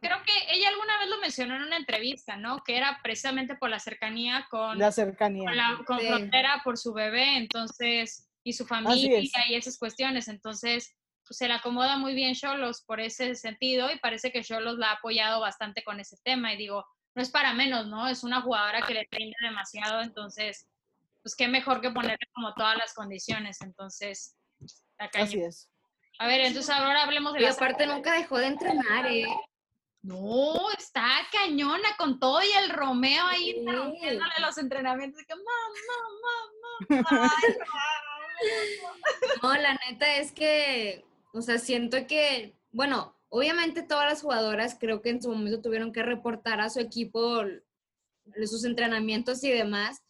Creo 0.00 0.18
que 0.26 0.32
ella 0.54 0.68
alguna 0.68 0.98
vez 0.98 1.08
lo 1.08 1.18
mencionó 1.20 1.56
en 1.56 1.62
una 1.62 1.78
entrevista, 1.78 2.36
¿no? 2.36 2.62
Que 2.62 2.76
era 2.76 3.00
precisamente 3.02 3.54
por 3.56 3.70
la 3.70 3.78
cercanía 3.78 4.46
con, 4.50 4.78
La 4.78 4.92
cercanía. 4.92 5.44
con 5.48 5.56
la 5.56 5.80
con 5.86 5.98
Sí. 6.00 6.06
frontera 6.06 6.60
por 6.62 6.76
su 6.76 6.92
bebé, 6.92 7.38
entonces, 7.38 8.28
y 8.42 8.52
su 8.52 8.66
familia 8.66 9.20
y 9.48 9.54
esas 9.54 9.78
cuestiones. 9.78 10.28
Entonces, 10.28 10.94
se 11.30 11.48
le 11.48 11.54
acomoda 11.54 11.96
muy 11.96 12.14
bien 12.14 12.34
Cholos 12.34 12.82
por 12.82 13.00
ese 13.00 13.34
sentido 13.34 13.90
y 13.90 13.98
parece 13.98 14.30
que 14.30 14.42
Cholos 14.44 14.78
la 14.78 14.90
ha 14.90 14.94
apoyado 14.94 15.40
bastante 15.40 15.82
con 15.82 16.00
ese 16.00 16.16
tema. 16.22 16.52
Y 16.52 16.56
digo, 16.56 16.84
no 17.14 17.22
es 17.22 17.30
para 17.30 17.54
menos, 17.54 17.86
¿no? 17.86 18.06
Es 18.08 18.24
una 18.24 18.42
jugadora 18.42 18.82
que 18.82 18.94
le 18.94 19.08
rinde 19.10 19.36
demasiado, 19.42 20.00
entonces, 20.02 20.68
pues 21.22 21.34
qué 21.34 21.48
mejor 21.48 21.80
que 21.80 21.90
ponerle 21.90 22.26
como 22.34 22.52
todas 22.54 22.76
las 22.76 22.92
condiciones. 22.92 23.60
Entonces, 23.62 24.36
está 24.62 25.08
cañón. 25.10 25.28
Así 25.28 25.40
es. 25.40 25.70
A 26.18 26.26
ver, 26.26 26.40
entonces 26.42 26.70
ahora 26.70 27.02
hablemos 27.02 27.32
de 27.32 27.40
Y 27.40 27.42
la 27.42 27.50
aparte 27.50 27.86
nunca 27.86 28.12
dejó 28.12 28.38
de 28.38 28.46
entrenar, 28.46 29.06
¿eh? 29.06 29.26
No, 30.02 30.70
está 30.78 31.08
cañona 31.32 31.96
con 31.96 32.20
todo 32.20 32.42
y 32.42 32.52
el 32.62 32.68
Romeo 32.68 33.24
ahí 33.26 33.52
Sí. 33.52 33.56
interrumpiéndole 33.58 34.34
los 34.40 34.58
entrenamientos. 34.58 35.22
que, 35.26 35.34
mamá, 35.34 37.00
mamá, 37.00 37.30
ay, 37.42 37.54
No, 39.42 39.54
la 39.54 39.74
neta 39.88 40.16
es 40.16 40.30
que, 40.32 41.04
o 41.34 41.42
sea, 41.42 41.58
siento 41.58 42.06
que, 42.06 42.56
bueno, 42.70 43.18
obviamente 43.28 43.82
todas 43.82 44.08
las 44.08 44.22
jugadoras 44.22 44.76
creo 44.78 45.02
que 45.02 45.10
en 45.10 45.20
su 45.20 45.28
momento 45.28 45.60
tuvieron 45.60 45.92
que 45.92 46.04
reportar 46.04 46.60
a 46.60 46.70
su 46.70 46.78
equipo 46.78 47.42
sus 48.46 48.64
entrenamientos 48.64 49.42
y 49.42 49.50
demás, 49.50 50.00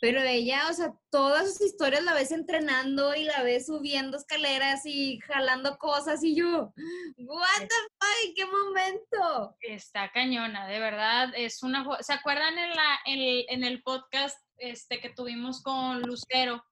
pero 0.00 0.22
ella, 0.22 0.68
o 0.70 0.72
sea, 0.72 0.94
todas 1.10 1.52
sus 1.52 1.60
historias 1.60 2.04
la 2.04 2.14
ves 2.14 2.30
entrenando 2.30 3.14
y 3.16 3.24
la 3.24 3.42
ves 3.42 3.66
subiendo 3.66 4.16
escaleras 4.16 4.86
y 4.86 5.18
jalando 5.20 5.76
cosas 5.76 6.22
y 6.22 6.36
yo, 6.36 6.72
what 7.18 7.58
the 7.58 7.66
fuck, 7.98 8.34
qué 8.34 8.46
momento. 8.46 9.56
Está 9.60 10.10
cañona, 10.12 10.68
de 10.68 10.78
verdad. 10.78 11.32
Es 11.36 11.62
una. 11.62 11.84
¿Se 12.00 12.14
acuerdan 12.14 12.56
en, 12.56 12.70
la, 12.70 12.98
en, 13.04 13.18
el, 13.18 13.46
en 13.48 13.64
el 13.64 13.82
podcast 13.82 14.38
este, 14.56 15.00
que 15.00 15.10
tuvimos 15.10 15.62
con 15.62 16.00
Lucero 16.00 16.64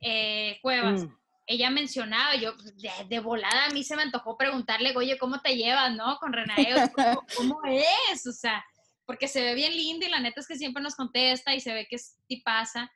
eh, 0.00 0.58
Cuevas? 0.62 1.02
Mm. 1.02 1.23
Ella 1.46 1.70
mencionaba, 1.70 2.34
yo 2.36 2.54
de, 2.54 2.90
de 3.08 3.20
volada 3.20 3.66
a 3.66 3.70
mí 3.70 3.84
se 3.84 3.96
me 3.96 4.02
antojó 4.02 4.36
preguntarle, 4.36 4.96
oye, 4.96 5.18
¿cómo 5.18 5.40
te 5.40 5.56
llevas, 5.56 5.94
no? 5.94 6.16
Con 6.18 6.32
Renae, 6.32 6.72
o 6.72 6.76
sea, 6.76 6.92
¿cómo, 6.92 7.26
cómo 7.36 7.60
es? 7.66 8.26
O 8.26 8.32
sea, 8.32 8.64
porque 9.06 9.28
se 9.28 9.42
ve 9.42 9.54
bien 9.54 9.76
linda 9.76 10.06
y 10.06 10.10
la 10.10 10.20
neta 10.20 10.40
es 10.40 10.46
que 10.46 10.56
siempre 10.56 10.82
nos 10.82 10.94
contesta 10.94 11.54
y 11.54 11.60
se 11.60 11.74
ve 11.74 11.86
que 11.88 11.96
es 11.96 12.16
tipaza. 12.26 12.90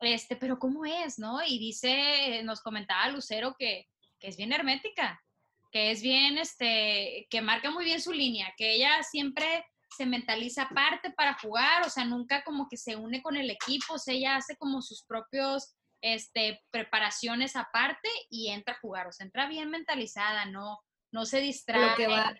Este, 0.00 0.36
pero 0.36 0.58
¿cómo 0.58 0.84
es, 0.84 1.18
no? 1.18 1.38
Y 1.46 1.58
dice, 1.58 2.42
nos 2.42 2.60
comentaba 2.60 3.08
Lucero 3.08 3.54
que, 3.58 3.88
que 4.18 4.28
es 4.28 4.36
bien 4.36 4.52
hermética, 4.52 5.22
que 5.70 5.90
es 5.90 6.02
bien, 6.02 6.38
este, 6.38 7.26
que 7.30 7.40
marca 7.40 7.70
muy 7.70 7.84
bien 7.84 8.00
su 8.00 8.12
línea, 8.12 8.52
que 8.56 8.74
ella 8.74 9.02
siempre 9.02 9.64
se 9.96 10.04
mentaliza 10.04 10.62
aparte 10.62 11.10
para 11.10 11.38
jugar, 11.38 11.86
o 11.86 11.90
sea, 11.90 12.04
nunca 12.04 12.44
como 12.44 12.68
que 12.68 12.76
se 12.76 12.96
une 12.96 13.22
con 13.22 13.36
el 13.36 13.50
equipo, 13.50 13.94
o 13.94 13.98
sea, 13.98 14.14
ella 14.14 14.36
hace 14.36 14.56
como 14.56 14.82
sus 14.82 15.04
propios, 15.04 15.74
este, 16.14 16.62
preparaciones 16.70 17.56
aparte 17.56 18.08
y 18.30 18.48
entra 18.50 18.74
a 18.74 18.78
jugar, 18.78 19.08
o 19.08 19.12
sea, 19.12 19.26
entra 19.26 19.48
bien 19.48 19.70
mentalizada, 19.70 20.44
no, 20.46 20.80
no 21.10 21.26
se 21.26 21.40
distrae. 21.40 21.90
Lo 21.90 21.96
que 21.96 22.06
va. 22.06 22.34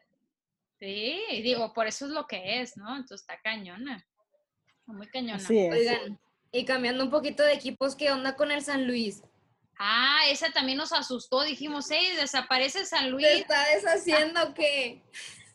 Sí, 0.79 1.23
y 1.31 1.43
digo, 1.43 1.73
por 1.73 1.87
eso 1.87 2.05
es 2.05 2.13
lo 2.13 2.27
que 2.27 2.61
es, 2.61 2.77
¿no? 2.77 2.91
Entonces 2.97 3.23
está 3.23 3.41
cañona. 3.41 3.97
Está 3.97 4.93
Muy 4.93 5.09
cañona. 5.09 5.37
Así 5.37 5.59
es. 5.59 5.73
Oigan, 5.73 6.21
y 6.53 6.65
cambiando 6.65 7.03
un 7.03 7.11
poquito 7.11 7.43
de 7.43 7.55
equipos, 7.55 7.97
¿qué 7.97 8.13
onda 8.13 8.37
con 8.37 8.51
el 8.53 8.63
San 8.63 8.87
Luis? 8.87 9.23
Ah, 9.79 10.21
esa 10.29 10.51
también 10.53 10.79
nos 10.79 10.93
asustó. 10.93 11.43
Dijimos, 11.43 11.91
hey, 11.91 12.15
desaparece 12.17 12.85
San 12.87 13.11
Luis. 13.11 13.27
¿Se 13.27 13.39
está 13.39 13.65
deshaciendo 13.75 14.55
qué? 14.55 15.03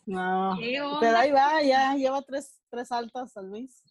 No. 0.04 0.58
Pero 1.00 1.16
ahí 1.16 1.30
va, 1.30 1.62
ya 1.62 1.94
lleva 1.94 2.20
tres, 2.22 2.60
tres 2.70 2.92
altas 2.92 3.32
San 3.32 3.48
Luis. 3.48 3.82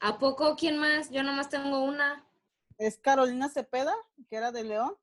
¿A 0.00 0.18
poco 0.18 0.56
quién 0.56 0.78
más? 0.78 1.10
Yo 1.10 1.22
nomás 1.22 1.48
tengo 1.48 1.84
una. 1.84 2.26
Es 2.80 2.98
Carolina 2.98 3.48
Cepeda, 3.50 3.94
que 4.30 4.36
era 4.36 4.50
de 4.52 4.64
León. 4.64 4.94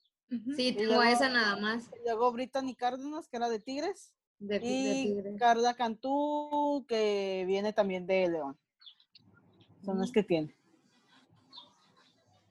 Sí, 0.56 0.70
Y 0.70 0.72
tengo 0.74 0.96
luego- 0.96 1.04
esa 1.04 1.30
nada 1.30 1.56
más. 1.58 1.90
Luego 2.04 2.32
Brittany 2.32 2.76
Cárdenas, 2.76 3.28
que 3.30 3.38
era 3.38 3.50
de 3.50 3.60
Tigres. 3.60 4.14
De, 4.40 4.60
de 4.60 4.66
Y 4.66 5.04
Tigres. 5.06 5.36
Carla 5.40 5.76
Cantú, 5.76 6.86
que 6.88 7.44
viene 7.48 7.72
también 7.74 8.06
de 8.08 8.28
León. 8.28 8.58
Son 9.86 10.00
las 10.00 10.12
que 10.12 10.24
tiene. 10.24 10.56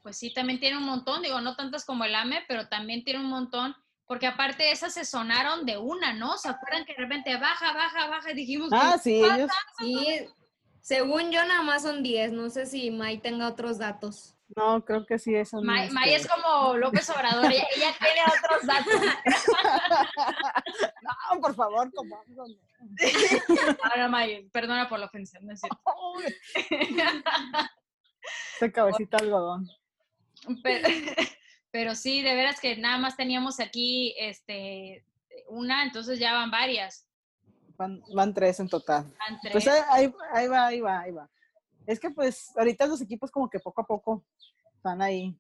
Pues 0.02 0.16
sí, 0.16 0.32
también 0.32 0.60
tiene 0.60 0.78
un 0.78 0.84
montón. 0.84 1.22
Digo, 1.22 1.40
no 1.40 1.56
tantas 1.56 1.84
como 1.84 2.04
el 2.04 2.14
AME, 2.14 2.44
pero 2.46 2.68
también 2.68 3.02
tiene 3.04 3.18
un 3.20 3.26
montón. 3.28 3.74
Porque 4.06 4.28
aparte 4.28 4.70
esas 4.70 4.94
se 4.94 5.04
sonaron 5.04 5.66
de 5.66 5.78
una, 5.78 6.12
¿no? 6.12 6.38
¿Se 6.38 6.48
acuerdan 6.48 6.84
que 6.84 6.92
de 6.94 7.00
repente 7.00 7.34
baja, 7.36 7.72
baja, 7.72 8.06
baja? 8.08 8.30
Y 8.30 8.34
dijimos, 8.36 8.70
Ah, 8.72 8.96
sí, 9.02 9.16
ellos. 9.16 9.50
Sí, 9.80 10.28
según 10.80 11.32
yo 11.32 11.44
nada 11.44 11.62
más 11.62 11.82
son 11.82 12.04
10. 12.04 12.30
No 12.30 12.48
sé 12.48 12.66
si 12.66 12.92
May 12.92 13.18
tenga 13.18 13.48
otros 13.48 13.78
datos. 13.78 14.35
No, 14.54 14.84
creo 14.84 15.04
que 15.04 15.18
sí, 15.18 15.34
eso 15.34 15.56
no. 15.56 15.62
May, 15.64 15.90
May 15.90 16.14
es 16.14 16.28
como 16.28 16.76
López 16.76 17.10
Obrador, 17.10 17.50
ella, 17.50 17.66
ella 17.74 17.92
tiene 17.98 18.20
otros 18.38 18.64
datos. 18.66 18.94
No, 21.02 21.40
por 21.40 21.54
favor, 21.54 21.92
como. 21.92 22.20
Ahora, 23.82 24.08
May, 24.08 24.48
perdona 24.50 24.88
por 24.88 24.98
la 24.98 25.06
ofensa, 25.06 25.38
no 25.40 25.52
es 25.52 25.60
cierto. 25.60 25.80
Cabecita 28.72 29.18
algodón. 29.18 29.68
Pero, 30.62 30.88
pero 31.70 31.94
sí, 31.94 32.22
de 32.22 32.34
veras 32.34 32.60
que 32.60 32.76
nada 32.76 32.98
más 32.98 33.16
teníamos 33.16 33.60
aquí 33.60 34.14
este, 34.18 35.04
una, 35.48 35.84
entonces 35.84 36.18
ya 36.18 36.32
van 36.34 36.50
varias. 36.50 37.06
Van, 37.76 38.02
van 38.14 38.34
tres 38.34 38.60
en 38.60 38.68
total. 38.68 39.04
Van 39.18 39.40
tres. 39.40 39.52
Pues 39.52 39.68
ahí, 39.68 39.80
ahí- 39.90 40.14
ahí 40.32 40.48
va, 40.48 40.66
ahí 40.66 40.80
va, 40.80 41.00
ahí 41.00 41.12
va. 41.12 41.28
Es 41.86 42.00
que 42.00 42.10
pues 42.10 42.52
ahorita 42.56 42.86
los 42.86 43.00
equipos 43.00 43.30
como 43.30 43.48
que 43.48 43.60
poco 43.60 43.80
a 43.80 43.86
poco 43.86 44.24
están 44.74 45.00
ahí 45.02 45.34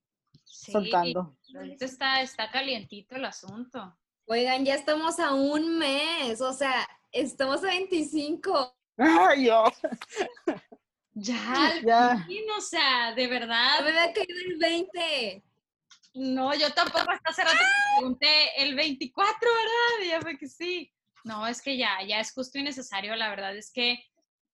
Sí, 0.44 0.70
soltando. 0.72 1.36
ahorita 1.54 1.84
está, 1.84 2.22
está 2.22 2.50
calientito 2.50 3.16
el 3.16 3.24
asunto. 3.24 3.96
Oigan, 4.26 4.64
ya 4.64 4.74
estamos 4.74 5.18
a 5.18 5.34
un 5.34 5.78
mes. 5.78 6.40
O 6.40 6.52
sea, 6.52 6.88
estamos 7.12 7.62
a 7.64 7.68
25. 7.68 8.74
¡Ay, 8.96 9.46
yo! 9.46 9.64
Ya, 11.14 11.72
Ya. 11.84 12.24
fin, 12.26 12.44
o 12.56 12.60
sea, 12.60 13.12
de 13.14 13.26
verdad. 13.26 13.82
me 13.84 13.98
ha 13.98 14.12
caído 14.12 14.36
el 14.46 14.56
20. 14.58 15.42
No, 16.14 16.54
yo 16.54 16.72
tampoco 16.72 17.10
hasta 17.10 17.30
hace 17.30 17.44
rato 17.44 17.56
pregunté 17.98 18.62
el 18.62 18.74
24, 18.74 19.38
¿verdad? 19.50 20.10
Ya 20.14 20.20
fue 20.22 20.38
que 20.38 20.48
sí. 20.48 20.92
No, 21.24 21.46
es 21.46 21.60
que 21.60 21.76
ya, 21.76 21.98
ya 22.06 22.20
es 22.20 22.32
justo 22.32 22.58
y 22.58 22.62
necesario, 22.62 23.14
la 23.16 23.28
verdad 23.28 23.56
es 23.56 23.70
que 23.72 23.98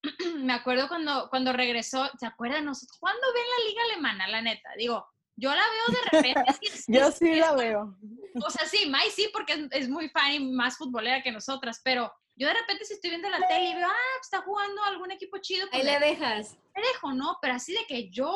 me 0.39 0.53
acuerdo 0.53 0.89
cuando, 0.89 1.29
cuando 1.31 1.53
regresó, 1.53 2.09
¿se 2.19 2.27
acuerdan 2.27 2.65
nosotros? 2.65 2.99
¿Cuándo 2.99 3.21
ven 3.35 3.45
la 3.59 3.65
liga 3.71 3.83
alemana, 3.85 4.29
la 4.29 4.43
neta? 4.43 4.71
Digo, 4.77 5.07
yo 5.37 5.51
la 5.51 5.63
veo 5.63 6.01
de 6.01 6.11
repente. 6.33 6.53
sí, 6.61 6.69
sí, 6.71 6.93
Yo 6.93 7.11
sí 7.13 7.31
es- 7.31 7.39
la 7.39 7.53
veo. 7.55 7.97
O 8.45 8.51
sea, 8.51 8.67
sí, 8.67 8.89
Mai 8.89 9.11
sí, 9.11 9.29
porque 9.33 9.53
es, 9.55 9.61
es 9.71 9.89
muy 9.89 10.09
fan 10.09 10.33
y 10.33 10.53
más 10.53 10.77
futbolera 10.77 11.23
que 11.23 11.33
nosotras, 11.33 11.81
pero 11.85 12.13
yo 12.35 12.47
de 12.49 12.55
repente 12.55 12.85
si 12.85 12.95
estoy 12.95 13.11
viendo 13.11 13.29
la 13.29 13.47
tele 13.47 13.71
y 13.71 13.75
veo, 13.75 13.87
ah, 13.87 14.19
está 14.21 14.41
jugando 14.43 14.83
algún 14.85 15.11
equipo 15.11 15.39
chido, 15.39 15.67
Ahí 15.73 15.83
pues 15.83 15.85
le 15.85 15.99
dejas. 16.01 16.57
me 16.75 16.83
dejo, 16.83 17.13
¿no? 17.13 17.39
Pero 17.43 17.55
así 17.55 17.73
de 17.75 17.85
que 17.87 18.11
yo 18.11 18.35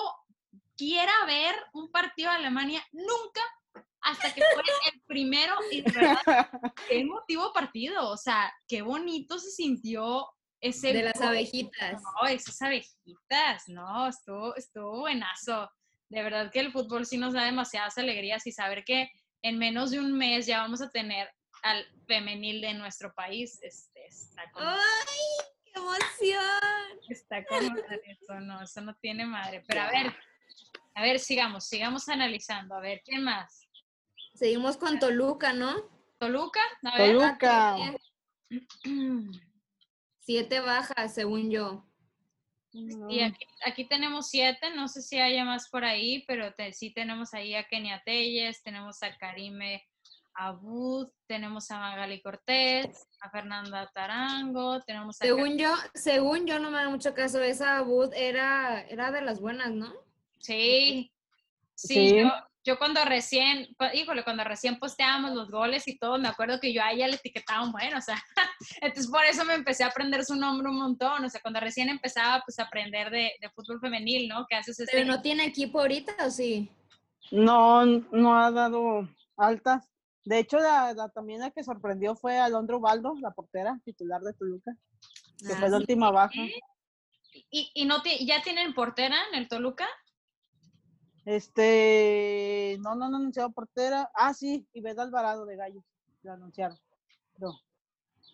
quiera 0.77 1.13
ver 1.27 1.55
un 1.73 1.91
partido 1.91 2.31
de 2.31 2.37
Alemania, 2.37 2.85
nunca, 2.93 3.41
hasta 4.03 4.33
que 4.35 4.43
fue 4.55 4.63
el 4.93 5.01
primero 5.07 5.57
y 5.71 5.81
de 5.81 5.91
verdad, 5.93 6.21
qué 6.89 7.01
emotivo 7.01 7.53
partido, 7.53 8.11
o 8.11 8.17
sea, 8.17 8.53
qué 8.69 8.83
bonito 8.83 9.39
se 9.39 9.51
sintió 9.51 10.29
ese 10.61 10.93
De 10.93 11.03
las 11.03 11.21
abejitas. 11.21 12.03
No, 12.03 12.29
esas 12.29 12.61
abejitas, 12.63 13.69
no, 13.69 14.09
estuvo, 14.09 14.55
estuvo 14.57 15.01
buenazo. 15.01 15.71
De 16.09 16.23
verdad 16.23 16.51
que 16.51 16.61
el 16.61 16.73
fútbol 16.73 17.05
sí 17.05 17.19
nos 17.19 17.35
da 17.35 17.45
demasiadas 17.45 17.99
alegrías 17.99 18.47
y 18.47 18.53
saber 18.53 18.85
que 18.85 19.11
en 19.43 19.59
menos 19.59 19.91
de 19.91 20.01
un 20.01 20.13
mes 20.17 20.47
ya 20.47 20.61
vamos 20.61 20.81
a 20.81 20.91
tener 20.91 21.29
al 21.63 21.85
femenil 22.07 22.61
de 22.61 22.75
nuestro 22.75 23.13
país, 23.15 23.59
este, 23.63 24.07
está 24.07 24.51
con, 24.53 24.63
¡Ay, 24.65 24.77
qué 25.65 25.73
emoción! 25.75 27.01
está 27.09 27.45
con 27.45 27.69
madre, 27.69 28.03
eso 28.07 28.41
no, 28.41 28.63
eso 28.63 28.81
no 28.81 28.95
tiene 28.97 29.27
madre. 29.27 29.65
Pero 29.67 29.83
a 29.83 29.91
ver, 29.91 30.15
a 30.95 31.03
ver, 31.03 31.19
sigamos, 31.19 31.67
sigamos 31.67 32.09
analizando. 32.09 32.77
A 32.77 32.81
ver, 32.81 33.03
¿quién 33.05 33.25
más? 33.25 33.69
Seguimos 34.35 34.77
con 34.77 34.99
Toluca, 34.99 35.53
¿no? 35.53 35.75
¿Toluca? 36.19 36.61
A 36.83 36.99
ver. 36.99 37.17
Toluca. 37.17 37.77
Siete 40.27 40.59
bajas, 40.59 41.15
según 41.15 41.51
yo. 41.53 41.85
Y 43.09 43.21
aquí, 43.21 43.47
aquí 43.65 43.85
tenemos 43.85 44.29
siete, 44.29 44.75
no 44.75 44.89
sé 44.89 45.01
si 45.01 45.21
haya 45.21 45.45
más 45.45 45.69
por 45.69 45.85
ahí, 45.85 46.25
pero 46.27 46.53
te- 46.53 46.73
sí 46.73 46.91
tenemos 46.91 47.33
ahí 47.33 47.55
a 47.55 47.63
Kenia 47.69 48.03
Telles, 48.05 48.61
tenemos 48.65 49.03
a 49.05 49.17
Karime 49.17 49.87
a 50.35 50.51
Booth, 50.51 51.11
tenemos 51.27 51.71
a 51.71 51.79
Magali 51.79 52.21
Cortés, 52.21 53.07
a 53.21 53.31
Fernanda 53.31 53.91
Tarango, 53.95 54.83
tenemos 54.83 55.23
a... 55.23 55.25
Según 55.25 55.57
yo, 55.57 55.73
según 55.95 56.47
yo 56.47 56.59
no 56.59 56.71
me 56.71 56.79
da 56.79 56.89
mucho 56.91 57.15
caso, 57.15 57.41
esa 57.41 57.81
Booth 57.83 58.13
era, 58.15 58.83
era 58.83 59.13
de 59.13 59.23
las 59.23 59.41
buenas, 59.41 59.71
¿no? 59.71 59.95
Sí, 60.41 61.11
sí, 61.75 61.95
Sí. 61.95 62.17
Yo, 62.19 62.31
yo 62.67 62.79
cuando 62.79 63.03
recién, 63.05 63.69
híjole, 63.95 64.25
cuando 64.25 64.43
recién 64.45 64.79
posteábamos 64.79 65.33
los 65.33 65.51
goles 65.51 65.87
y 65.89 65.97
todo, 65.99 66.19
me 66.19 66.29
acuerdo 66.29 66.59
que 66.61 66.73
yo 66.73 66.83
a 66.83 66.91
ella 66.93 67.07
le 67.09 67.15
etiquetaba 67.15 67.63
un 67.65 67.73
buen, 67.73 67.95
o 67.95 68.01
sea, 68.03 68.21
entonces 68.83 69.11
por 69.11 69.25
eso 69.25 69.45
me 69.45 69.55
empecé 69.55 69.85
a 69.85 69.89
aprender 69.89 70.25
su 70.25 70.35
nombre 70.35 70.69
un 70.69 70.77
montón, 70.79 71.25
o 71.25 71.31
sea, 71.31 71.41
cuando 71.41 71.61
recién 71.61 71.89
empezaba 71.89 72.43
pues 72.45 72.59
a 72.59 72.65
aprender 72.65 73.11
de, 73.11 73.33
de 73.41 73.51
fútbol 73.51 73.81
femenil, 73.81 74.29
¿no? 74.29 74.45
Que 74.49 74.57
haces 74.57 74.79
este... 74.81 74.93
Pero 74.93 75.07
no 75.07 75.23
tiene 75.23 75.45
equipo 75.47 75.81
ahorita, 75.81 76.27
¿o 76.27 76.31
sí? 76.31 76.69
No, 77.31 77.85
no 77.87 78.39
ha 78.39 78.51
dado 78.51 79.09
altas. 79.37 79.89
De 80.25 80.39
hecho, 80.41 80.59
la, 80.59 80.93
la- 80.93 81.09
también 81.11 81.41
la 81.41 81.51
que 81.53 81.63
sorprendió 81.63 82.17
fue 82.17 82.37
Alondra 82.39 82.77
Ubaldo, 82.77 83.15
la 83.21 83.31
portera 83.31 83.79
titular 83.85 84.21
de 84.23 84.33
Toluca, 84.35 84.73
que 85.47 85.53
Ah, 85.55 85.57
fue 85.59 85.69
la 85.71 85.77
sí. 85.77 85.83
última 85.83 86.11
baja. 86.11 86.35
¿Y, 87.51 87.71
y 87.75 87.85
no 87.85 88.03
ya 88.21 88.43
tienen 88.43 88.75
portera 88.75 89.17
en 89.31 89.39
el 89.39 89.49
Toluca? 89.49 89.87
Este, 91.27 92.79
no, 92.81 92.95
no, 92.95 93.11
no 93.11 93.17
anunciado 93.17 93.51
portera. 93.51 94.11
Ah, 94.15 94.33
sí, 94.33 94.67
Ivette 94.73 95.01
Alvarado 95.01 95.45
de 95.45 95.57
Gallos, 95.57 95.85
lo 96.23 96.33
anunciaron. 96.33 96.79
No. 97.39 97.61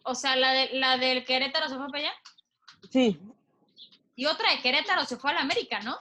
O 0.04 0.14
sea, 0.14 0.36
la, 0.36 0.52
de, 0.52 0.70
la 0.74 0.98
del 0.98 1.24
Querétaro 1.24 1.68
se 1.68 1.76
fue 1.76 1.86
para 1.86 1.98
allá 1.98 2.12
Sí, 2.90 3.18
y 4.14 4.26
otra 4.26 4.50
de 4.50 4.60
Querétaro 4.60 5.04
se 5.04 5.16
fue 5.16 5.30
a 5.30 5.34
la 5.34 5.40
América, 5.40 5.80
¿no? 5.80 5.96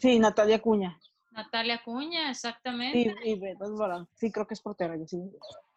sí, 0.00 0.18
Natalia 0.18 0.60
Cuña. 0.60 0.98
Natalia 1.32 1.82
Cuña, 1.84 2.30
exactamente. 2.30 3.14
Sí, 3.22 3.30
Ivette 3.30 3.62
Alvarado. 3.62 4.08
Sí, 4.14 4.32
creo 4.32 4.46
que 4.46 4.54
es 4.54 4.60
portera, 4.62 4.96
yo 4.96 5.06
sí. 5.06 5.18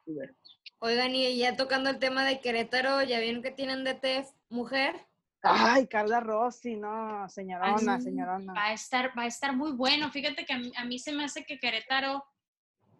Ivette. 0.05 0.35
Oigan, 0.79 1.13
y 1.13 1.37
ya 1.37 1.57
tocando 1.57 1.89
el 1.89 1.99
tema 1.99 2.23
de 2.23 2.39
Querétaro, 2.39 3.03
¿ya 3.03 3.19
vieron 3.19 3.41
que 3.43 3.51
tienen 3.51 3.83
DT 3.83 4.25
mujer? 4.49 5.08
Ay, 5.41 5.87
Carla 5.87 6.19
Rossi, 6.19 6.75
no, 6.75 7.27
señorona, 7.29 7.95
Ay, 7.95 8.01
señorona. 8.01 8.53
Va 8.53 8.65
a 8.65 8.73
estar, 8.73 9.17
va 9.17 9.23
a 9.23 9.27
estar 9.27 9.55
muy 9.55 9.71
bueno. 9.71 10.11
Fíjate 10.11 10.45
que 10.45 10.53
a 10.53 10.57
mí, 10.57 10.71
a 10.75 10.85
mí 10.85 10.99
se 10.99 11.13
me 11.13 11.23
hace 11.23 11.45
que 11.45 11.59
Querétaro, 11.59 12.25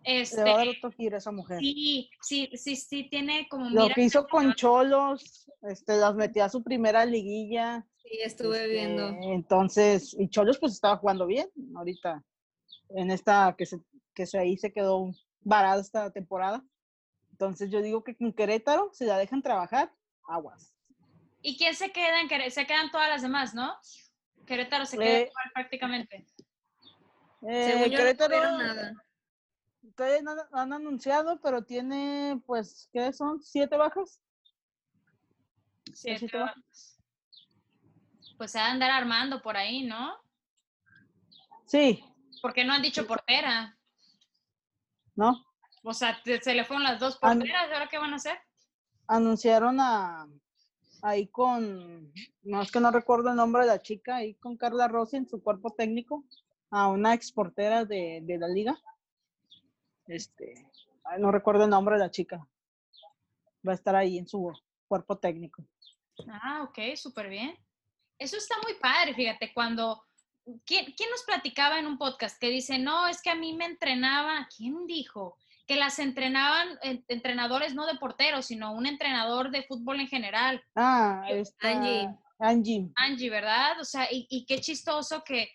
Le 0.05 0.23
va 0.23 0.51
a 0.51 0.57
dar 0.57 0.67
este, 0.67 0.77
otro 0.77 0.91
giro 0.91 1.15
a 1.15 1.19
esa 1.19 1.31
mujer. 1.31 1.59
sí, 1.59 2.09
sí, 2.21 2.49
sí, 2.53 2.75
sí 2.75 3.09
tiene 3.09 3.47
como 3.49 3.69
Lo 3.69 3.83
mira 3.83 3.95
que 3.95 4.03
hizo 4.03 4.25
con. 4.27 4.53
Cholos, 4.53 5.51
este, 5.63 5.97
las 5.97 6.15
metió 6.15 6.45
a 6.45 6.49
su 6.49 6.63
primera 6.63 7.05
liguilla. 7.05 7.85
Sí, 8.03 8.19
estuve 8.23 8.57
este, 8.57 8.69
viendo. 8.69 9.07
Entonces, 9.33 10.15
y 10.17 10.29
Cholos 10.29 10.57
pues 10.59 10.73
estaba 10.73 10.97
jugando 10.97 11.25
bien 11.25 11.49
ahorita. 11.75 12.23
En 12.95 13.11
esta 13.11 13.53
que 13.57 13.65
se, 13.65 13.79
que 14.13 14.25
se 14.25 14.39
ahí 14.39 14.57
se 14.57 14.71
quedó 14.71 15.11
varado 15.41 15.81
esta 15.81 16.09
temporada. 16.11 16.63
Entonces 17.31 17.69
yo 17.69 17.81
digo 17.81 18.03
que 18.03 18.15
con 18.15 18.33
Querétaro, 18.33 18.89
si 18.93 19.05
la 19.05 19.17
dejan 19.17 19.41
trabajar, 19.41 19.93
aguas. 20.27 20.73
¿Y 21.41 21.57
quién 21.57 21.75
se 21.75 21.91
queda 21.91 22.19
en 22.21 22.27
Querétaro? 22.27 22.51
Se 22.51 22.67
quedan 22.67 22.91
todas 22.91 23.09
las 23.09 23.21
demás, 23.21 23.53
¿no? 23.53 23.77
Querétaro 24.45 24.85
se 24.85 24.97
queda 24.97 25.19
Eh, 25.19 25.27
igual 25.29 25.51
prácticamente. 25.53 26.27
Eh, 27.47 27.63
Según 27.63 27.83
yo 27.83 27.89
no 27.91 27.97
Querétaro, 27.97 28.35
tuvieron 28.35 28.57
nada. 28.57 28.93
todavía 29.95 30.21
no 30.21 30.31
han- 30.31 30.47
han 30.51 30.73
anunciado, 30.73 31.39
pero 31.41 31.63
tiene, 31.63 32.41
pues, 32.45 32.89
¿qué 32.91 33.13
son? 33.13 33.41
¿Siete 33.41 33.77
bajas? 33.77 34.19
Sí, 35.93 36.17
sí 36.17 36.25
te 36.25 36.27
te 36.27 36.37
va. 36.37 36.53
vas. 36.67 37.01
Pues 38.37 38.51
se 38.51 38.59
va 38.59 38.65
a 38.67 38.71
andar 38.71 38.91
armando 38.91 39.41
por 39.41 39.55
ahí, 39.57 39.83
¿no? 39.83 40.15
Sí, 41.65 42.03
Porque 42.41 42.63
no 42.63 42.73
han 42.73 42.81
dicho 42.81 43.05
portera. 43.05 43.77
¿no? 45.15 45.45
O 45.83 45.93
sea, 45.93 46.21
se 46.23 46.53
le 46.53 46.63
fueron 46.63 46.83
las 46.83 46.99
dos 46.99 47.17
porteras, 47.17 47.69
¿y 47.69 47.73
ahora 47.73 47.87
qué 47.89 47.97
van 47.97 48.13
a 48.13 48.15
hacer? 48.17 48.37
anunciaron 49.07 49.79
a 49.81 50.27
ahí 51.01 51.27
con, 51.27 52.11
no 52.43 52.61
es 52.61 52.71
que 52.71 52.79
no 52.79 52.91
recuerdo 52.91 53.29
el 53.29 53.35
nombre 53.35 53.63
de 53.63 53.67
la 53.67 53.81
chica, 53.81 54.17
ahí 54.17 54.35
con 54.35 54.57
Carla 54.57 54.87
Rossi 54.87 55.17
en 55.17 55.27
su 55.27 55.41
cuerpo 55.41 55.71
técnico, 55.71 56.25
a 56.69 56.87
una 56.87 57.13
exportera 57.13 57.85
de, 57.85 58.21
de 58.23 58.37
la 58.37 58.47
liga. 58.47 58.79
Este, 60.07 60.69
no 61.17 61.31
recuerdo 61.31 61.63
el 61.63 61.69
nombre 61.69 61.95
de 61.95 62.01
la 62.01 62.11
chica. 62.11 62.47
Va 63.67 63.71
a 63.71 63.75
estar 63.75 63.95
ahí 63.95 64.17
en 64.17 64.27
su 64.27 64.51
cuerpo 64.87 65.17
técnico. 65.17 65.63
Ah, 66.27 66.63
ok, 66.63 66.95
súper 66.95 67.29
bien. 67.29 67.57
Eso 68.17 68.37
está 68.37 68.55
muy 68.63 68.73
padre, 68.75 69.13
fíjate, 69.13 69.53
cuando... 69.53 70.03
¿quién, 70.65 70.93
quién 70.97 71.09
nos 71.11 71.23
platicaba 71.23 71.77
en 71.77 71.85
un 71.85 71.97
podcast 71.97 72.39
que 72.39 72.49
dice, 72.49 72.79
no, 72.79 73.07
es 73.07 73.21
que 73.21 73.29
a 73.29 73.35
mí 73.35 73.53
me 73.53 73.65
entrenaba, 73.65 74.47
¿quién 74.55 74.87
dijo? 74.87 75.37
Que 75.69 75.75
las 75.75 75.99
entrenaban 75.99 76.67
eh, 76.81 77.03
entrenadores 77.09 77.75
no 77.75 77.85
de 77.85 77.93
porteros, 77.99 78.47
sino 78.47 78.73
un 78.73 78.87
entrenador 78.87 79.51
de 79.51 79.61
fútbol 79.63 79.99
en 79.99 80.07
general. 80.07 80.63
Ah, 80.75 81.27
esta, 81.29 81.69
Angie. 81.69 82.09
Angie. 82.39 82.87
Angie, 82.95 83.29
¿verdad? 83.29 83.79
O 83.79 83.85
sea, 83.85 84.11
y, 84.11 84.25
y 84.31 84.45
qué 84.47 84.59
chistoso 84.61 85.23
que, 85.23 85.51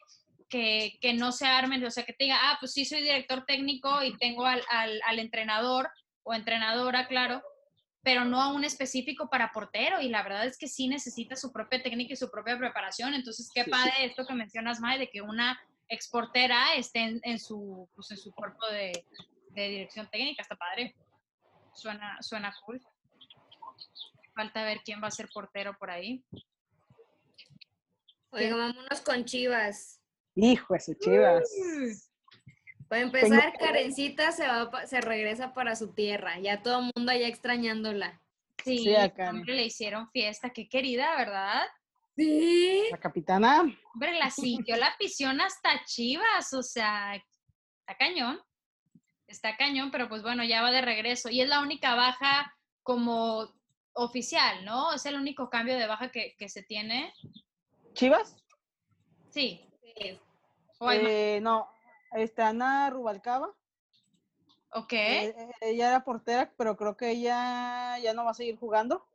que, 0.49 0.99
que 1.01 1.15
no 1.15 1.33
se 1.33 1.47
armen, 1.47 1.85
o 1.85 1.91
sea, 1.91 2.05
que 2.05 2.13
te 2.13 2.27
diga, 2.27 2.39
ah, 2.43 2.59
pues 2.61 2.73
sí, 2.73 2.85
soy 2.85 3.01
director 3.01 3.45
técnico 3.45 4.05
y 4.05 4.17
tengo 4.19 4.47
al, 4.47 4.63
al, 4.71 5.01
al 5.05 5.19
entrenador 5.19 5.91
o 6.23 6.33
entrenadora, 6.33 7.09
claro, 7.09 7.43
pero 8.05 8.25
no 8.25 8.41
a 8.41 8.53
un 8.53 8.63
específico 8.63 9.29
para 9.29 9.51
portero. 9.51 10.01
Y 10.01 10.11
la 10.11 10.23
verdad 10.23 10.47
es 10.47 10.57
que 10.59 10.69
sí 10.69 10.87
necesita 10.87 11.35
su 11.35 11.53
propia 11.53 11.83
técnica 11.83 12.13
y 12.13 12.17
su 12.17 12.31
propia 12.31 12.57
preparación. 12.57 13.15
Entonces, 13.15 13.51
qué 13.53 13.65
Sí, 13.65 13.71
padre 13.71 13.93
esto 14.05 14.25
que 14.27 14.35
mencionas, 14.35 14.79
May, 14.79 14.99
de 14.99 15.11
que 15.11 15.23
una 15.23 15.59
exportera 15.89 16.75
esté 16.77 17.01
en, 17.01 17.21
en 17.25 17.41
su, 17.41 17.89
pues, 17.97 18.13
en 18.13 18.19
su 18.19 18.33
cuerpo 18.33 18.65
de, 18.69 19.05
de 19.55 19.69
dirección 19.69 20.09
técnica. 20.11 20.43
Está 20.43 20.57
padre. 20.57 20.95
Suena, 21.75 22.19
suena 22.23 22.55
cool. 22.65 22.81
Falta 24.35 24.65
ver 24.65 24.81
quién 24.85 25.03
va 25.03 25.09
a 25.09 25.13
ser 25.13 25.29
portero 25.33 25.77
por 25.79 25.91
ahí. 25.91 26.25
Oigan, 28.31 28.59
vámonos 28.59 29.01
con 29.01 29.25
Chivas. 29.25 30.01
Hijo 30.35 30.75
de 30.75 30.99
chivas. 30.99 32.11
Para 32.89 33.03
empezar, 33.03 33.53
Karencita 33.59 34.33
se, 34.33 34.47
va, 34.47 34.87
se 34.87 35.01
regresa 35.01 35.55
para 35.55 35.77
su 35.77 35.95
tierra. 35.95 36.39
Ya 36.41 36.61
todo 36.63 36.81
el 36.81 36.91
mundo 36.95 37.13
allá 37.13 37.29
extrañándola. 37.29 38.21
Sí, 38.65 38.79
Sí, 38.79 38.97
acá. 38.97 39.31
hombre, 39.31 39.55
le 39.55 39.65
hicieron 39.67 40.11
fiesta, 40.11 40.51
qué 40.51 40.69
querida, 40.69 41.15
¿verdad? 41.17 41.63
Sí. 42.17 42.85
La 42.91 42.99
capitana. 42.99 43.61
Hombre, 43.93 44.13
la 44.19 44.31
siguió 44.31 44.77
la 44.77 44.87
afición 44.89 45.41
hasta 45.41 45.85
Chivas, 45.85 46.53
o 46.53 46.63
sea, 46.63 47.15
está 47.17 47.97
cañón, 47.99 48.41
está 49.35 49.57
cañón, 49.57 49.91
pero 49.91 50.09
pues 50.09 50.23
bueno, 50.23 50.45
ya 50.45 50.63
va 50.63 50.71
de 50.71 50.81
regreso. 50.81 51.29
Y 51.29 51.41
es 51.41 51.49
la 51.49 51.61
única 51.61 51.95
baja 51.95 52.55
como 52.83 53.53
oficial, 53.93 54.65
¿no? 54.65 54.93
Es 54.93 55.05
el 55.07 55.17
único 55.17 55.51
cambio 55.51 55.77
de 55.77 55.87
baja 55.87 56.11
que, 56.11 56.35
que 56.39 56.49
se 56.49 56.63
tiene. 56.63 57.13
¿Chivas? 57.95 58.37
Sí. 59.31 59.69
Eh, 59.97 61.41
no, 61.41 61.69
está 62.13 62.49
Ana 62.49 62.91
Rubalcaba. 62.91 63.55
ok. 64.71 64.93
Eh, 64.93 65.35
eh, 65.37 65.51
ella 65.61 65.89
era 65.89 66.05
portera, 66.05 66.53
pero 66.57 66.77
creo 66.77 66.97
que 66.97 67.11
ella 67.11 67.99
ya 67.99 68.13
no 68.15 68.25
va 68.25 68.33
a 68.33 68.35
seguir 68.35 68.59
jugando. 68.59 69.07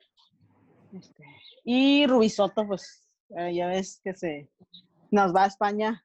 Este, 0.93 1.23
y 1.63 2.08
Rubisoto, 2.08 2.65
pues 2.65 3.03
eh, 3.38 3.53
ya 3.53 3.67
ves 3.67 4.01
que 4.03 4.13
se 4.13 4.49
nos 5.12 5.36
va 5.36 5.43
a 5.43 5.47
España. 5.47 6.03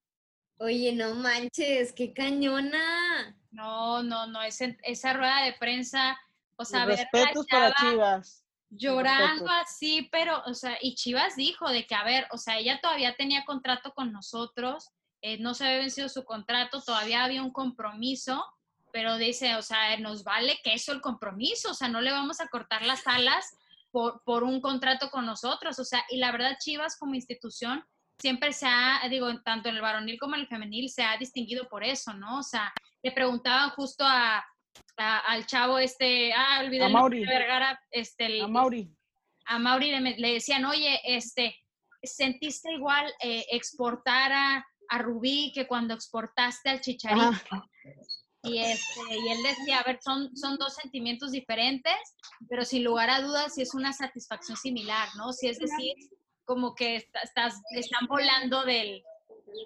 Oye, 0.58 0.92
no 0.92 1.14
manches, 1.14 1.92
qué 1.92 2.12
cañona. 2.12 3.36
No, 3.50 4.02
no, 4.02 4.26
no, 4.26 4.42
ese- 4.42 4.78
esa 4.82 5.12
rueda 5.12 5.42
de 5.44 5.52
prensa, 5.54 6.18
o 6.56 6.64
sea, 6.64 6.84
ver 6.86 6.98
respetos 6.98 7.46
para 7.46 7.74
Chivas. 7.74 8.44
llorando 8.70 9.44
respetos. 9.46 9.56
así, 9.62 10.08
pero, 10.10 10.42
o 10.46 10.54
sea, 10.54 10.76
y 10.80 10.94
Chivas 10.94 11.36
dijo 11.36 11.68
de 11.70 11.86
que, 11.86 11.94
a 11.94 12.04
ver, 12.04 12.26
o 12.32 12.38
sea, 12.38 12.58
ella 12.58 12.80
todavía 12.80 13.14
tenía 13.16 13.44
contrato 13.44 13.92
con 13.94 14.12
nosotros, 14.12 14.90
eh, 15.22 15.38
no 15.38 15.54
se 15.54 15.64
había 15.66 15.78
vencido 15.78 16.08
su 16.08 16.24
contrato, 16.24 16.82
todavía 16.82 17.24
había 17.24 17.42
un 17.42 17.52
compromiso, 17.52 18.44
pero 18.92 19.16
dice, 19.16 19.56
o 19.56 19.62
sea, 19.62 19.96
nos 19.98 20.22
vale 20.24 20.58
que 20.62 20.74
eso 20.74 20.92
el 20.92 21.00
compromiso, 21.00 21.70
o 21.70 21.74
sea, 21.74 21.88
no 21.88 22.00
le 22.00 22.12
vamos 22.12 22.40
a 22.40 22.48
cortar 22.48 22.82
las 22.84 23.06
alas 23.06 23.56
por, 23.90 24.22
por 24.24 24.42
un 24.44 24.60
contrato 24.60 25.10
con 25.10 25.26
nosotros, 25.26 25.78
o 25.78 25.84
sea, 25.84 26.04
y 26.10 26.16
la 26.18 26.32
verdad 26.32 26.56
Chivas 26.60 26.96
como 26.96 27.14
institución 27.14 27.84
siempre 28.18 28.52
se 28.52 28.66
ha, 28.66 29.00
digo, 29.10 29.28
tanto 29.42 29.68
en 29.68 29.76
el 29.76 29.82
varonil 29.82 30.18
como 30.18 30.34
en 30.34 30.42
el 30.42 30.46
femenil, 30.48 30.88
se 30.88 31.02
ha 31.02 31.16
distinguido 31.18 31.68
por 31.68 31.84
eso, 31.84 32.12
¿no? 32.14 32.38
O 32.38 32.42
sea, 32.42 32.72
le 33.02 33.12
preguntaban 33.12 33.70
justo 33.70 34.04
a, 34.06 34.44
a- 34.96 35.18
al 35.20 35.46
chavo 35.46 35.78
este, 35.78 36.32
ah, 36.32 36.60
olvidé 36.64 36.84
A 36.84 36.88
Mauri. 36.88 37.24
Vergara, 37.24 37.80
este, 37.90 38.26
el- 38.26 38.42
A 38.42 38.48
Mauri. 38.48 38.90
a 39.46 39.58
Mauri 39.58 39.90
le, 39.90 40.00
le 40.18 40.32
decían, 40.34 40.64
oye, 40.64 41.00
este, 41.04 41.54
¿sentiste 42.02 42.72
igual 42.72 43.12
eh, 43.20 43.44
exportar 43.50 44.32
a, 44.32 44.66
a 44.88 44.98
Rubí 44.98 45.52
que 45.54 45.66
cuando 45.66 45.94
exportaste 45.94 46.70
al 46.70 46.80
Chicharito? 46.80 47.28
Ajá. 47.28 47.64
Y, 48.46 48.58
este, 48.58 49.00
y 49.10 49.28
él 49.32 49.42
decía, 49.42 49.78
a 49.78 49.84
ver, 49.84 49.98
son, 50.02 50.36
son 50.36 50.58
dos 50.58 50.74
sentimientos 50.74 51.32
diferentes, 51.32 51.94
pero 52.46 52.62
sin 52.66 52.84
lugar 52.84 53.08
a 53.08 53.22
dudas 53.22 53.54
sí 53.54 53.62
es 53.62 53.74
una 53.74 53.94
satisfacción 53.94 54.58
similar, 54.58 55.08
¿no? 55.16 55.32
Si 55.32 55.48
es 55.48 55.58
decir, 55.58 55.94
como 56.44 56.74
que 56.74 56.96
est- 56.96 57.14
estás, 57.22 57.60
están 57.70 58.06
volando 58.08 58.64
del, 58.64 59.02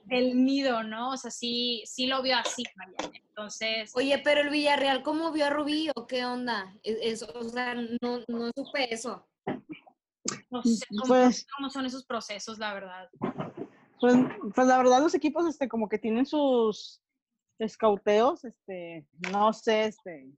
del 0.05 0.45
nido, 0.45 0.83
¿no? 0.83 1.11
O 1.13 1.17
sea, 1.17 1.31
sí, 1.31 1.83
sí 1.87 2.07
lo 2.07 2.23
vio 2.23 2.37
así. 2.37 2.63
Entonces, 3.29 3.93
Oye, 3.95 4.19
pero 4.25 4.41
el 4.41 4.51
Villarreal, 4.51 5.03
¿cómo 5.03 5.31
vio 5.33 5.47
a 5.47 5.51
Rubí 5.51 5.91
o 5.95 6.07
qué 6.07 6.25
onda? 6.25 6.75
Es- 6.83 7.23
es- 7.23 7.23
o 7.23 7.43
sea, 7.49 7.75
no, 7.75 8.19
no 8.29 8.51
supe 8.57 8.93
eso. 8.93 9.27
no 10.51 10.63
sé 10.63 10.85
cómo, 10.91 11.07
Pues- 11.07 11.47
cómo 11.57 11.71
son 11.71 11.87
esos 11.87 12.05
procesos, 12.05 12.59
la 12.59 12.75
verdad. 12.75 13.09
Pues, 14.01 14.15
pues 14.55 14.67
la 14.67 14.79
verdad 14.79 15.01
los 15.01 15.15
equipos 15.15 15.47
este 15.49 15.69
como 15.69 15.89
que 15.89 15.99
tienen 15.99 16.27
sus 16.27 17.01
escauteos, 17.59 18.45
este, 18.45 19.07
no 19.33 19.53
sé 19.53 19.87
este 19.87 20.31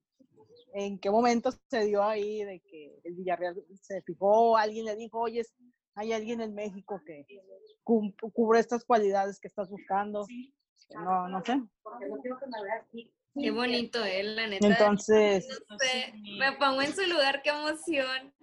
en 0.72 0.98
qué 1.00 1.10
momento 1.10 1.50
se 1.68 1.84
dio 1.84 2.02
ahí 2.02 2.44
de 2.44 2.60
que 2.60 3.00
el 3.04 3.14
Villarreal 3.16 3.56
se 3.82 4.00
fijó, 4.02 4.56
alguien 4.56 4.84
le 4.84 4.94
dijo, 4.96 5.18
oye, 5.18 5.40
es- 5.40 5.52
hay 5.94 6.12
alguien 6.12 6.40
en 6.40 6.54
México 6.54 7.00
que 7.04 7.26
cubre 7.84 8.60
estas 8.60 8.84
cualidades 8.84 9.40
que 9.40 9.48
estás 9.48 9.68
buscando. 9.68 10.26
No, 10.94 11.28
no 11.28 11.44
sé. 11.44 11.60
Qué 13.38 13.50
bonito, 13.50 14.04
eh, 14.04 14.22
la 14.24 14.46
neta. 14.48 14.66
Entonces, 14.66 15.46
No 15.68 15.78
sé, 15.78 16.12
me 16.38 16.52
pongo 16.52 16.82
en 16.82 16.92
su 16.94 17.02
lugar, 17.02 17.42
qué 17.42 17.50
emoción. 17.50 18.34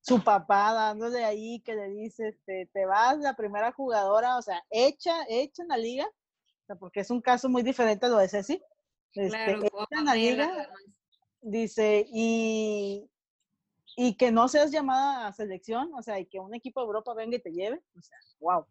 su 0.00 0.22
papá 0.22 0.74
dándole 0.74 1.24
ahí 1.24 1.60
que 1.60 1.74
le 1.74 1.88
dice, 1.88 2.28
este, 2.28 2.68
te 2.72 2.84
vas 2.84 3.18
la 3.18 3.34
primera 3.34 3.72
jugadora, 3.72 4.36
o 4.36 4.42
sea, 4.42 4.62
hecha, 4.68 5.24
hecha 5.28 5.62
en 5.62 5.68
la 5.68 5.78
liga, 5.78 6.04
o 6.06 6.66
sea, 6.66 6.76
porque 6.76 7.00
es 7.00 7.10
un 7.10 7.22
caso 7.22 7.48
muy 7.48 7.62
diferente 7.62 8.04
a 8.04 8.10
lo 8.10 8.18
de 8.18 8.28
Ceci. 8.28 8.62
Este, 9.14 9.30
Claro, 9.30 9.62
hecha 9.64 9.98
en 9.98 10.04
la 10.04 10.14
liga, 10.14 10.70
dice, 11.40 12.04
y, 12.08 13.08
y 13.96 14.16
que 14.16 14.32
no 14.32 14.48
seas 14.48 14.70
llamada 14.70 15.26
a 15.26 15.32
selección, 15.32 15.92
o 15.94 16.02
sea, 16.02 16.18
y 16.18 16.26
que 16.26 16.40
un 16.40 16.54
equipo 16.54 16.80
de 16.80 16.86
Europa 16.86 17.14
venga 17.14 17.36
y 17.36 17.42
te 17.42 17.52
lleve, 17.52 17.80
o 17.96 18.02
sea, 18.02 18.18
wow. 18.40 18.66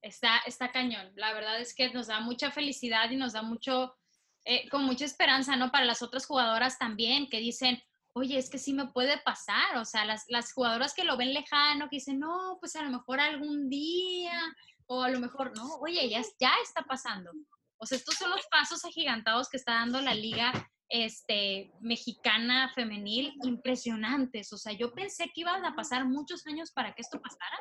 Está, 0.00 0.38
está 0.46 0.72
cañón. 0.72 1.12
La 1.14 1.32
verdad 1.32 1.60
es 1.60 1.74
que 1.74 1.92
nos 1.92 2.08
da 2.08 2.20
mucha 2.20 2.50
felicidad 2.50 3.10
y 3.10 3.16
nos 3.16 3.32
da 3.32 3.42
mucho, 3.42 3.96
eh, 4.44 4.68
con 4.68 4.84
mucha 4.84 5.04
esperanza, 5.04 5.56
¿no? 5.56 5.70
Para 5.70 5.84
las 5.84 6.02
otras 6.02 6.26
jugadoras 6.26 6.78
también, 6.78 7.28
que 7.28 7.38
dicen, 7.38 7.80
oye, 8.12 8.38
es 8.38 8.50
que 8.50 8.58
sí 8.58 8.72
me 8.72 8.88
puede 8.88 9.18
pasar. 9.18 9.76
O 9.76 9.84
sea, 9.84 10.04
las, 10.04 10.24
las 10.28 10.52
jugadoras 10.52 10.94
que 10.94 11.04
lo 11.04 11.16
ven 11.16 11.32
lejano, 11.32 11.88
que 11.88 11.96
dicen, 11.96 12.18
no, 12.18 12.58
pues 12.60 12.74
a 12.76 12.82
lo 12.82 12.90
mejor 12.90 13.20
algún 13.20 13.68
día, 13.68 14.40
o 14.86 15.02
a 15.02 15.08
lo 15.08 15.20
mejor, 15.20 15.56
no, 15.56 15.76
oye, 15.76 16.08
ya, 16.08 16.20
ya 16.40 16.52
está 16.62 16.82
pasando. 16.82 17.30
O 17.78 17.86
sea, 17.86 17.98
estos 17.98 18.16
son 18.16 18.30
los 18.30 18.44
pasos 18.50 18.84
agigantados 18.84 19.48
que 19.48 19.56
está 19.56 19.74
dando 19.74 20.00
la 20.00 20.14
liga 20.14 20.52
este, 20.94 21.72
mexicana 21.80 22.70
femenil 22.74 23.32
impresionantes. 23.44 24.52
O 24.52 24.58
sea, 24.58 24.72
yo 24.74 24.92
pensé 24.92 25.24
que 25.34 25.40
iban 25.40 25.64
a 25.64 25.74
pasar 25.74 26.04
muchos 26.06 26.46
años 26.46 26.70
para 26.70 26.92
que 26.94 27.00
esto 27.00 27.18
pasara, 27.20 27.58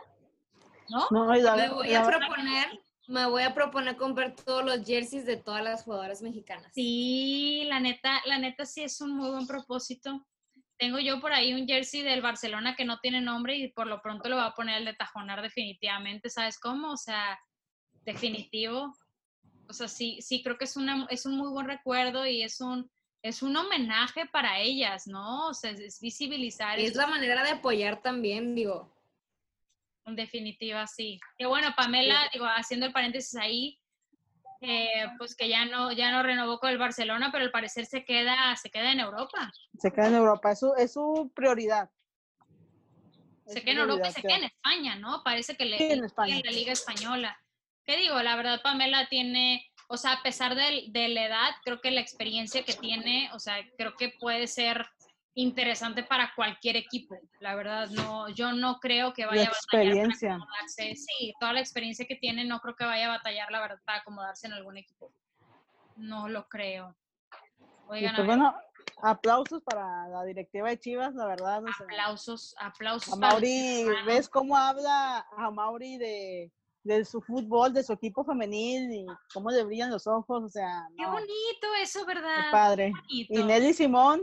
¿no? 0.89 1.07
No, 1.11 1.35
y 1.35 1.41
la- 1.41 1.55
Me 1.55 1.69
voy 1.69 1.87
la- 1.89 2.01
a 2.01 2.05
proponer, 2.05 2.81
me 3.07 3.25
voy 3.27 3.43
a 3.43 3.53
proponer 3.53 3.95
comprar 3.95 4.35
todos 4.35 4.65
los 4.65 4.85
jerseys 4.85 5.25
de 5.25 5.37
todas 5.37 5.63
las 5.63 5.83
jugadoras 5.83 6.21
mexicanas. 6.21 6.73
Sí, 6.75 7.63
la 7.69 7.79
neta, 7.79 8.21
la 8.25 8.37
neta 8.37 8.65
sí 8.65 8.83
es 8.83 8.99
un 8.99 9.15
muy 9.15 9.29
buen 9.29 9.47
propósito. 9.47 10.27
Tengo 10.77 10.99
yo 10.99 11.21
por 11.21 11.31
ahí 11.31 11.53
un 11.53 11.65
jersey 11.67 12.01
del 12.01 12.21
Barcelona 12.21 12.75
que 12.75 12.83
no 12.83 12.99
tiene 12.99 13.21
nombre 13.21 13.55
y 13.55 13.71
por 13.71 13.87
lo 13.87 14.01
pronto 14.01 14.27
lo 14.27 14.35
voy 14.35 14.45
a 14.45 14.51
poner 14.55 14.79
el 14.79 14.85
de 14.85 14.93
Tajonar 14.95 15.41
definitivamente, 15.41 16.29
¿sabes 16.29 16.59
cómo? 16.59 16.91
O 16.91 16.97
sea, 16.97 17.39
definitivo. 18.03 18.93
O 19.69 19.73
sea, 19.73 19.87
sí, 19.87 20.19
sí 20.21 20.43
creo 20.43 20.57
que 20.57 20.65
es 20.65 20.75
una, 20.75 21.05
es 21.09 21.25
un 21.25 21.37
muy 21.37 21.49
buen 21.49 21.67
recuerdo 21.67 22.25
y 22.25 22.41
es 22.43 22.59
un, 22.59 22.91
es 23.23 23.41
un 23.43 23.55
homenaje 23.55 24.25
para 24.25 24.59
ellas, 24.59 25.07
¿no? 25.07 25.47
O 25.49 25.53
sea, 25.53 25.71
es, 25.71 25.79
es 25.79 25.99
visibilizar. 26.01 26.79
Es 26.79 26.91
eso. 26.91 27.01
la 27.01 27.07
manera 27.07 27.43
de 27.43 27.51
apoyar 27.51 28.01
también, 28.01 28.55
digo. 28.55 28.91
En 30.05 30.15
definitiva, 30.15 30.87
sí. 30.87 31.19
Que 31.37 31.45
bueno, 31.45 31.73
Pamela, 31.77 32.29
digo, 32.33 32.45
haciendo 32.45 32.87
el 32.87 32.91
paréntesis 32.93 33.35
ahí, 33.39 33.79
eh, 34.61 35.07
pues 35.17 35.35
que 35.35 35.47
ya 35.49 35.65
no, 35.65 35.91
ya 35.91 36.11
no 36.11 36.23
renovó 36.23 36.59
con 36.59 36.69
el 36.71 36.77
Barcelona, 36.77 37.29
pero 37.31 37.45
al 37.45 37.51
parecer 37.51 37.85
se 37.85 38.03
queda, 38.03 38.55
se 38.55 38.69
queda 38.69 38.91
en 38.91 38.99
Europa. 38.99 39.51
se 39.77 39.91
queda 39.91 40.07
en 40.07 40.15
Europa, 40.15 40.51
es 40.51 40.59
su, 40.59 40.73
es 40.75 40.93
su 40.93 41.31
prioridad. 41.35 41.89
Es 43.45 43.53
Se 43.53 43.61
queda 43.63 43.71
en 43.73 43.77
Europa 43.79 44.07
y 44.09 44.11
se 44.11 44.21
que- 44.21 44.27
queda 44.27 44.37
en 44.37 44.43
España, 44.45 44.95
¿no? 44.95 45.23
Parece 45.23 45.55
que 45.55 45.65
le 45.65 45.77
Sí, 45.77 45.83
en 45.91 46.01
le- 46.01 46.05
España. 46.07 46.37
en 46.37 46.45
la 46.45 46.51
Liga 46.51 46.73
Española. 46.73 47.37
¿Qué 47.83 47.97
digo? 47.97 48.21
La 48.21 48.35
verdad, 48.35 48.61
Pamela 48.61 49.07
tiene, 49.09 49.70
o 49.91 49.97
sea, 49.97 50.13
a 50.13 50.23
pesar 50.23 50.55
de, 50.55 50.85
de 50.87 51.09
la 51.09 51.25
edad, 51.25 51.49
creo 51.65 51.81
que 51.81 51.91
la 51.91 51.99
experiencia 51.99 52.63
que 52.63 52.73
tiene, 52.73 53.29
o 53.33 53.39
sea, 53.39 53.57
creo 53.77 53.93
que 53.97 54.13
puede 54.21 54.47
ser 54.47 54.87
interesante 55.33 56.01
para 56.01 56.31
cualquier 56.33 56.77
equipo. 56.77 57.17
La 57.41 57.55
verdad, 57.55 57.89
no, 57.89 58.29
yo 58.29 58.53
no 58.53 58.79
creo 58.79 59.11
que 59.11 59.25
vaya 59.25 59.49
a 59.49 59.51
batallar 59.51 60.07
para 60.07 60.35
acomodarse. 60.35 60.95
Sí, 60.95 61.33
toda 61.41 61.51
la 61.51 61.59
experiencia 61.59 62.05
que 62.05 62.15
tiene, 62.15 62.45
no 62.45 62.61
creo 62.61 62.75
que 62.77 62.85
vaya 62.85 63.07
a 63.07 63.17
batallar, 63.17 63.51
la 63.51 63.59
verdad, 63.59 63.79
para 63.83 63.99
acomodarse 63.99 64.47
en 64.47 64.53
algún 64.53 64.77
equipo. 64.77 65.11
No 65.97 66.29
lo 66.29 66.47
creo. 66.47 66.95
Oigan, 67.87 68.15
pues 68.15 68.27
bueno, 68.27 68.55
aplausos 69.03 69.61
para 69.61 70.07
la 70.07 70.23
directiva 70.23 70.69
de 70.69 70.79
Chivas, 70.79 71.13
la 71.15 71.25
verdad. 71.25 71.61
o 71.65 71.73
sea, 71.73 71.85
aplausos, 71.85 72.55
aplausos. 72.57 73.13
a 73.13 73.17
Mauri, 73.17 73.87
¿ves 74.05 74.29
cómo 74.29 74.55
habla 74.55 75.27
a 75.35 75.51
Mauri 75.51 75.97
de, 75.97 76.49
de 76.83 77.05
su 77.05 77.21
fútbol, 77.21 77.73
de 77.73 77.83
su 77.83 77.93
equipo 77.93 78.23
femenil 78.23 78.91
y 78.91 79.05
cómo 79.33 79.51
le 79.51 79.63
brillan 79.63 79.91
los 79.91 80.07
ojos? 80.07 80.43
O 80.43 80.49
sea, 80.49 80.87
Qué 80.97 81.05
bonito 81.05 81.67
eso, 81.81 81.99
qué 82.01 82.05
¿verdad? 82.07 82.51
padre. 82.51 82.91
bonito. 82.91 83.33
Y 83.33 83.43
Nelly 83.43 83.73
Simón 83.73 84.21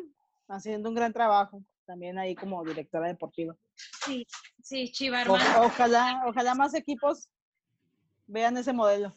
haciendo 0.49 0.88
un 0.88 0.94
gran 0.94 1.12
trabajo 1.12 1.62
también 1.87 2.18
ahí 2.18 2.35
como 2.35 2.64
directora 2.64 3.07
deportiva. 3.09 3.57
Sí, 4.05 4.27
sí, 4.62 4.90
Chiva, 4.90 5.23
O- 5.23 5.66
ojalá, 5.66 6.23
ojalá 6.27 6.55
más 6.55 6.75
equipos 6.75 7.29
vean 8.27 8.57
ese 8.57 8.73
modelo. 8.73 9.12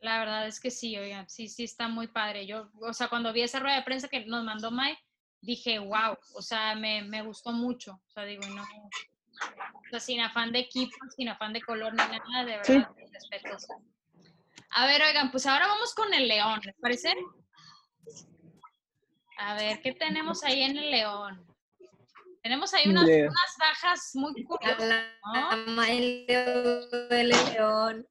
La 0.00 0.18
verdad 0.18 0.46
es 0.46 0.60
que 0.60 0.70
sí, 0.70 0.96
oigan, 0.96 1.28
sí, 1.28 1.48
sí 1.48 1.64
está 1.64 1.88
muy 1.88 2.06
padre. 2.06 2.46
Yo, 2.46 2.70
o 2.80 2.92
sea, 2.92 3.08
cuando 3.08 3.32
vi 3.32 3.40
esa 3.40 3.58
rueda 3.60 3.76
de 3.76 3.82
prensa 3.82 4.08
que 4.08 4.24
nos 4.26 4.44
mandó 4.44 4.70
Mike, 4.70 5.00
dije, 5.40 5.78
wow, 5.78 6.16
o 6.34 6.42
sea, 6.42 6.74
me, 6.74 7.02
me 7.02 7.22
gustó 7.22 7.50
mucho. 7.50 7.92
O 8.06 8.10
sea, 8.10 8.24
digo, 8.24 8.46
no, 8.48 8.62
o 9.40 9.88
sea, 9.90 10.00
sin 10.00 10.20
afán 10.20 10.52
de 10.52 10.60
equipo, 10.60 10.96
sin 11.16 11.28
afán 11.28 11.52
de 11.52 11.60
color 11.62 11.92
ni 11.92 11.98
nada, 11.98 12.44
de 12.44 12.64
Sí. 12.64 12.72
verdad, 12.74 12.90
respetos. 13.12 13.66
A 14.70 14.86
ver, 14.86 15.02
oigan, 15.02 15.30
pues 15.30 15.46
ahora 15.46 15.66
vamos 15.68 15.94
con 15.94 16.12
el 16.12 16.26
León, 16.28 16.60
¿les 16.64 16.74
parece? 16.80 17.14
A 19.38 19.54
ver, 19.54 19.80
¿qué 19.82 19.92
tenemos 19.92 20.42
ahí 20.44 20.62
en 20.62 20.76
el 20.78 20.90
León? 20.90 21.46
Tenemos 22.42 22.72
ahí 22.74 22.88
unas, 22.88 23.04
León. 23.04 23.28
unas 23.28 23.56
bajas 23.58 24.10
muy 24.14 24.44
curiosas. 24.44 25.04
¿no? 25.34 25.50
duele 27.08 27.34
León. 27.52 28.06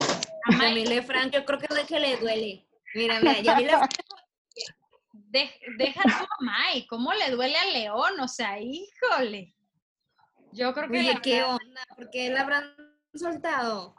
A 0.00 0.54
A 0.54 0.56
May- 0.56 0.74
Mile 0.74 1.02
Frank, 1.02 1.32
yo 1.32 1.44
creo 1.44 1.58
que 1.58 1.66
es 1.70 1.86
que 1.86 2.00
le 2.00 2.16
duele. 2.16 2.66
Mira, 2.94 3.20
mira, 3.20 3.40
ya 3.40 3.54
Mile 3.56 3.70
Frank 3.70 3.90
de- 5.12 5.60
deja 5.78 6.00
a 6.02 6.26
Mai, 6.40 6.86
¿cómo 6.86 7.12
le 7.12 7.30
duele 7.30 7.56
a 7.56 7.66
León? 7.66 8.18
O 8.20 8.26
sea, 8.28 8.58
híjole. 8.60 9.54
Yo 10.52 10.74
creo 10.74 10.90
que 10.90 10.98
Oye, 11.00 11.14
la 11.14 11.20
¿qué 11.20 11.42
onda? 11.42 11.82
¿Por 11.96 12.10
qué 12.10 12.30
la 12.30 12.42
habrán 12.42 12.74
soltado? 13.14 13.94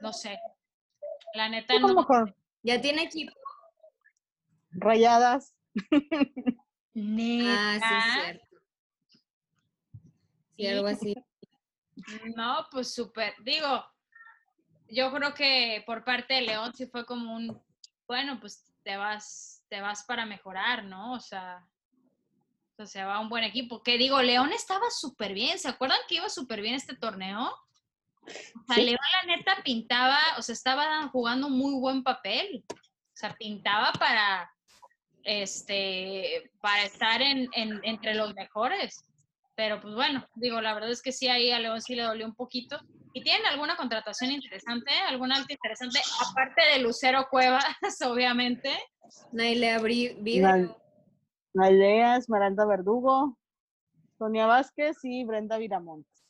no 0.00 0.12
sé. 0.12 0.38
La 1.34 1.48
neta 1.48 1.74
A 1.74 1.78
lo 1.80 1.88
no. 1.88 1.94
mejor 1.96 2.34
Ya 2.62 2.80
tiene 2.80 3.02
equipo. 3.02 3.32
rayadas. 4.70 5.54
Ah, 5.74 5.88
sí, 6.92 6.94
Neta. 6.94 7.98
es 7.98 8.12
cierto. 8.14 8.56
Sí, 10.56 10.66
algo 10.66 10.86
así. 10.88 11.14
No, 12.34 12.66
pues 12.70 12.94
súper. 12.94 13.34
Digo, 13.42 13.84
yo 14.88 15.12
creo 15.12 15.34
que 15.34 15.82
por 15.86 16.04
parte 16.04 16.34
de 16.34 16.42
León 16.42 16.72
sí 16.74 16.86
fue 16.86 17.04
como 17.04 17.34
un, 17.36 17.62
bueno, 18.06 18.38
pues 18.40 18.72
te 18.82 18.96
vas, 18.96 19.62
te 19.68 19.80
vas 19.80 20.04
para 20.04 20.24
mejorar, 20.24 20.84
¿no? 20.84 21.12
O 21.12 21.20
sea, 21.20 21.66
o 22.78 22.84
sea, 22.84 22.86
se 22.86 23.04
va 23.04 23.14
a 23.16 23.20
un 23.20 23.28
buen 23.30 23.42
equipo. 23.44 23.82
Que 23.82 23.96
digo, 23.96 24.20
León 24.22 24.52
estaba 24.52 24.84
súper 24.90 25.32
bien. 25.32 25.58
¿Se 25.58 25.68
acuerdan 25.68 25.98
que 26.08 26.16
iba 26.16 26.28
súper 26.28 26.60
bien 26.60 26.74
este 26.74 26.94
torneo? 26.94 27.44
O 27.48 28.28
sea, 28.66 28.76
Sí. 28.76 28.82
León 28.82 28.98
la 29.22 29.36
neta 29.36 29.62
pintaba, 29.64 30.18
o 30.36 30.42
sea, 30.42 30.52
estaba 30.52 31.08
jugando 31.08 31.46
un 31.46 31.56
muy 31.56 31.74
buen 31.80 32.02
papel. 32.02 32.64
O 32.68 32.74
sea, 33.14 33.34
pintaba 33.34 33.92
para, 33.92 34.50
este, 35.24 36.50
para 36.60 36.82
estar 36.84 37.22
en, 37.22 37.48
en- 37.52 37.80
entre 37.84 38.14
los 38.14 38.34
mejores. 38.34 39.04
Pero 39.54 39.80
pues 39.80 39.94
bueno, 39.94 40.26
digo, 40.34 40.60
la 40.60 40.74
verdad 40.74 40.90
es 40.90 41.00
que 41.00 41.12
sí, 41.12 41.28
ahí 41.28 41.50
a 41.50 41.58
León 41.58 41.80
sí 41.80 41.94
le 41.94 42.02
dolió 42.02 42.26
un 42.26 42.34
poquito. 42.34 42.78
¿Y 43.14 43.22
tienen 43.22 43.46
alguna 43.46 43.76
contratación 43.76 44.30
interesante? 44.30 44.92
¿Alguna 45.08 45.36
alta 45.36 45.52
interesante? 45.54 45.98
Aparte 46.30 46.62
de 46.74 46.80
Lucero 46.80 47.26
Cuevas, 47.30 47.64
obviamente. 48.06 48.76
Naile 49.32 49.70
abrí 49.72 50.14
Nalea, 51.56 52.16
Esmeralda 52.16 52.66
Verdugo, 52.66 53.38
Sonia 54.18 54.46
Vázquez 54.46 54.98
y 55.04 55.24
Brenda 55.24 55.56
Viramontes. 55.56 56.22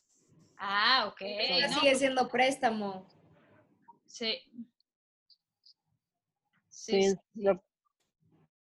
Ah, 0.57 1.05
ok. 1.09 1.19
Todavía 1.19 1.67
no, 1.67 1.79
Sigue 1.81 1.95
siendo 1.95 2.27
préstamo. 2.29 3.05
sí. 4.05 4.37
Sí, 6.69 7.01
Sí, 7.01 7.11
sí. 7.11 7.17
lo- 7.43 7.61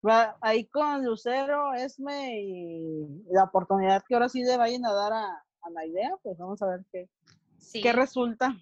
va- 0.06 0.38
ahí 0.40 0.66
con 0.68 1.04
Lucero, 1.04 1.74
Esme 1.74 2.40
y 2.40 3.22
la 3.30 3.44
oportunidad 3.44 4.02
que 4.08 4.14
ahora 4.14 4.30
sí 4.30 4.42
le 4.42 4.56
vayan 4.56 4.86
a 4.86 4.92
dar 4.94 5.12
a, 5.12 5.26
a 5.60 5.70
la 5.70 5.84
idea, 5.84 6.10
pues 6.22 6.38
vamos 6.38 6.62
a 6.62 6.66
ver 6.68 6.80
qué, 6.90 7.10
sí. 7.58 7.82
qué 7.82 7.92
resulta. 7.92 8.56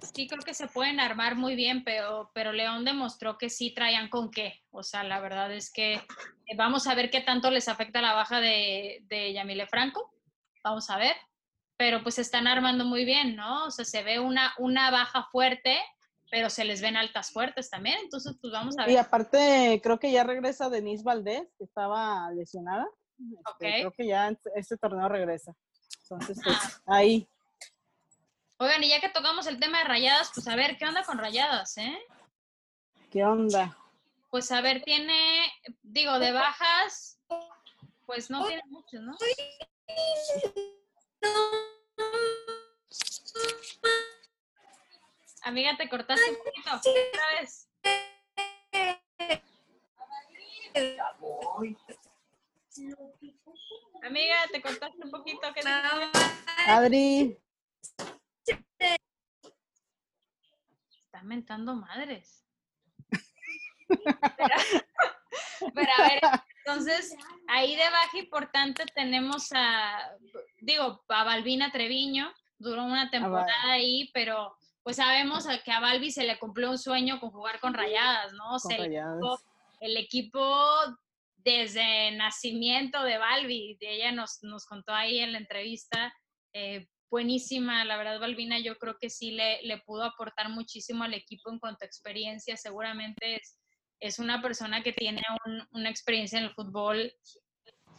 Sí 0.00 0.26
creo 0.28 0.42
que 0.42 0.54
se 0.54 0.68
pueden 0.68 1.00
armar 1.00 1.36
muy 1.36 1.54
bien, 1.54 1.84
pero, 1.84 2.30
pero 2.34 2.52
León 2.52 2.84
demostró 2.84 3.38
que 3.38 3.50
sí 3.50 3.72
traían 3.74 4.08
con 4.08 4.30
qué. 4.30 4.62
O 4.70 4.82
sea, 4.82 5.04
la 5.04 5.20
verdad 5.20 5.52
es 5.52 5.72
que 5.72 5.94
eh, 5.94 6.56
vamos 6.56 6.86
a 6.86 6.94
ver 6.94 7.10
qué 7.10 7.20
tanto 7.20 7.50
les 7.50 7.68
afecta 7.68 8.00
la 8.00 8.14
baja 8.14 8.40
de, 8.40 9.02
de 9.04 9.32
Yamile 9.32 9.66
Franco. 9.66 10.12
Vamos 10.64 10.90
a 10.90 10.98
ver. 10.98 11.14
Pero 11.78 12.02
pues 12.02 12.14
se 12.14 12.22
están 12.22 12.46
armando 12.46 12.84
muy 12.84 13.04
bien, 13.04 13.36
¿no? 13.36 13.66
O 13.66 13.70
sea, 13.70 13.84
se 13.84 14.02
ve 14.02 14.18
una, 14.18 14.54
una 14.58 14.90
baja 14.90 15.28
fuerte, 15.30 15.78
pero 16.30 16.48
se 16.48 16.64
les 16.64 16.80
ven 16.80 16.96
altas 16.96 17.30
fuertes 17.30 17.68
también. 17.68 17.98
Entonces, 18.02 18.34
pues 18.40 18.50
vamos 18.52 18.78
a 18.78 18.86
ver. 18.86 18.92
Y 18.92 18.96
aparte, 18.96 19.78
creo 19.82 19.98
que 19.98 20.10
ya 20.10 20.24
regresa 20.24 20.70
Denise 20.70 21.04
Valdés, 21.04 21.46
que 21.58 21.64
estaba 21.64 22.30
lesionada. 22.30 22.86
Este, 23.18 23.38
Ok. 23.50 23.58
Creo 23.58 23.92
que 23.92 24.06
ya 24.06 24.34
este 24.54 24.76
torneo 24.78 25.08
regresa. 25.08 25.54
Entonces, 26.02 26.40
pues, 26.42 26.56
Ah. 26.86 26.96
ahí. 26.96 27.28
Oigan, 28.58 28.82
y 28.82 28.88
ya 28.88 29.00
que 29.00 29.10
tocamos 29.10 29.46
el 29.46 29.60
tema 29.60 29.78
de 29.78 29.84
rayadas, 29.84 30.30
pues 30.34 30.48
a 30.48 30.56
ver, 30.56 30.78
¿qué 30.78 30.86
onda 30.86 31.04
con 31.04 31.18
rayadas, 31.18 31.76
eh? 31.76 31.98
¿Qué 33.10 33.22
onda? 33.22 33.76
Pues 34.30 34.50
a 34.50 34.62
ver, 34.62 34.82
tiene, 34.82 35.52
digo, 35.82 36.18
de 36.18 36.32
bajas, 36.32 37.20
pues 38.06 38.30
no 38.30 38.46
tiene 38.46 38.62
muchos, 38.66 39.02
¿no? 39.02 39.14
Amiga, 45.42 45.76
te 45.76 45.88
cortaste 45.90 46.30
un 46.30 46.38
poquito. 46.38 46.76
Otra 46.76 47.40
vez. 47.40 47.68
Amiga, 54.02 54.36
te 54.50 54.62
cortaste 54.62 55.04
un 55.04 55.10
poquito. 55.10 55.40
¿qué? 55.54 55.60
Adri, 56.66 57.38
Mentando 61.22 61.74
madres. 61.74 62.44
Pero, 63.88 63.88
pero 65.74 65.90
a 65.98 66.08
ver, 66.08 66.20
entonces, 66.66 67.14
ahí 67.48 67.76
de 67.76 67.84
baja 67.84 68.18
importante 68.18 68.84
tenemos 68.94 69.50
a, 69.54 70.10
digo, 70.60 71.04
a 71.08 71.24
Balbina 71.24 71.70
Treviño, 71.70 72.32
duró 72.58 72.84
una 72.84 73.10
temporada 73.10 73.70
ahí, 73.72 74.10
pero 74.12 74.56
pues 74.82 74.96
sabemos 74.96 75.46
a- 75.46 75.58
que 75.62 75.72
a 75.72 75.80
Balbi 75.80 76.10
se 76.10 76.24
le 76.24 76.38
cumplió 76.38 76.70
un 76.70 76.78
sueño 76.78 77.20
con 77.20 77.30
jugar 77.30 77.60
con 77.60 77.74
rayadas, 77.74 78.32
¿no? 78.32 78.56
Con 78.60 78.72
el 78.72 78.84
equipo, 78.86 79.40
el 79.80 79.96
equipo 79.96 80.76
desde 81.36 82.10
nacimiento 82.12 83.02
de 83.02 83.18
Balbi, 83.18 83.76
ella 83.80 84.10
nos, 84.12 84.42
nos 84.42 84.66
contó 84.66 84.92
ahí 84.92 85.18
en 85.20 85.32
la 85.32 85.38
entrevista, 85.38 86.12
eh, 86.52 86.88
buenísima, 87.16 87.82
la 87.86 87.96
verdad 87.96 88.20
Balbina 88.20 88.58
yo 88.58 88.76
creo 88.76 88.98
que 89.00 89.08
sí 89.08 89.30
le, 89.30 89.62
le 89.62 89.78
pudo 89.78 90.04
aportar 90.04 90.50
muchísimo 90.50 91.02
al 91.04 91.14
equipo 91.14 91.50
en 91.50 91.58
cuanto 91.58 91.84
a 91.84 91.86
experiencia, 91.86 92.58
seguramente 92.58 93.36
es, 93.36 93.58
es 94.00 94.18
una 94.18 94.42
persona 94.42 94.82
que 94.82 94.92
tiene 94.92 95.22
un- 95.46 95.66
una 95.70 95.88
experiencia 95.88 96.38
en 96.38 96.44
el 96.44 96.54
fútbol 96.54 97.10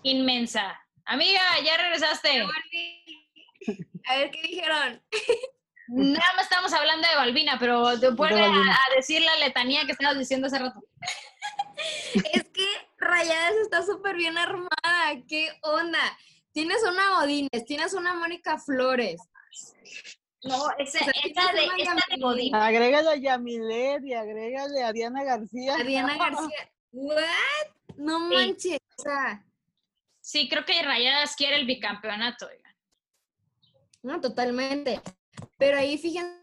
inmensa. 0.04 0.80
Amiga, 1.06 1.42
ya 1.66 1.78
regresaste. 1.78 2.44
A 4.06 4.18
ver 4.18 4.30
qué 4.32 4.42
dijeron. 4.44 5.02
Nada 5.88 6.34
más 6.36 6.44
estamos 6.44 6.72
hablando 6.74 7.08
de 7.08 7.16
Balbina, 7.16 7.58
pero 7.60 8.00
te- 8.00 8.10
vuelve 8.12 8.40
a, 8.44 8.50
a 8.52 8.96
decir 8.96 9.22
la 9.24 9.36
letanía 9.38 9.86
que 9.86 9.94
estabas 9.94 10.20
diciendo 10.20 10.46
hace 10.48 10.60
rato. 10.60 10.80
Es 12.34 12.44
que 12.50 12.68
Rayadas 12.98 13.56
está 13.62 13.84
súper 13.86 14.16
bien 14.16 14.38
armada. 14.38 14.70
¿Qué 15.28 15.50
onda? 15.62 16.00
Tienes 16.58 16.82
una 16.82 17.20
Odines, 17.20 17.66
tienes 17.68 17.94
una 17.94 18.16
Mónica 18.16 18.58
Flores. 18.58 19.22
No, 20.42 20.72
esa, 20.80 21.02
O 21.02 21.04
sea, 21.04 21.14
esa 21.24 21.54
de, 21.54 21.66
esa 21.66 21.94
de 21.94 22.02
Yamile. 22.10 22.20
Godín. 22.20 22.56
Agrégale 22.56 23.10
a 23.12 23.16
Yamilet 23.16 24.04
y 24.04 24.14
agrégale 24.16 24.84
a 24.84 24.92
Diana 24.92 25.24
García. 25.24 25.76
Adriana 25.76 26.18
García. 26.18 26.72
¿What? 26.94 27.96
No 27.98 28.28
Sí. 28.30 28.36
manches. 28.36 28.80
O 28.98 29.02
sea, 29.04 29.46
Sí, 30.20 30.50
creo 30.50 30.66
que 30.66 30.82
Rayadas 30.82 31.36
quiere 31.36 31.58
el 31.58 31.68
bicampeonato. 31.68 32.48
oigan. 32.48 32.76
no, 34.02 34.20
totalmente. 34.20 35.00
Pero 35.60 35.78
ahí 35.78 36.00
fíjense 36.00 36.42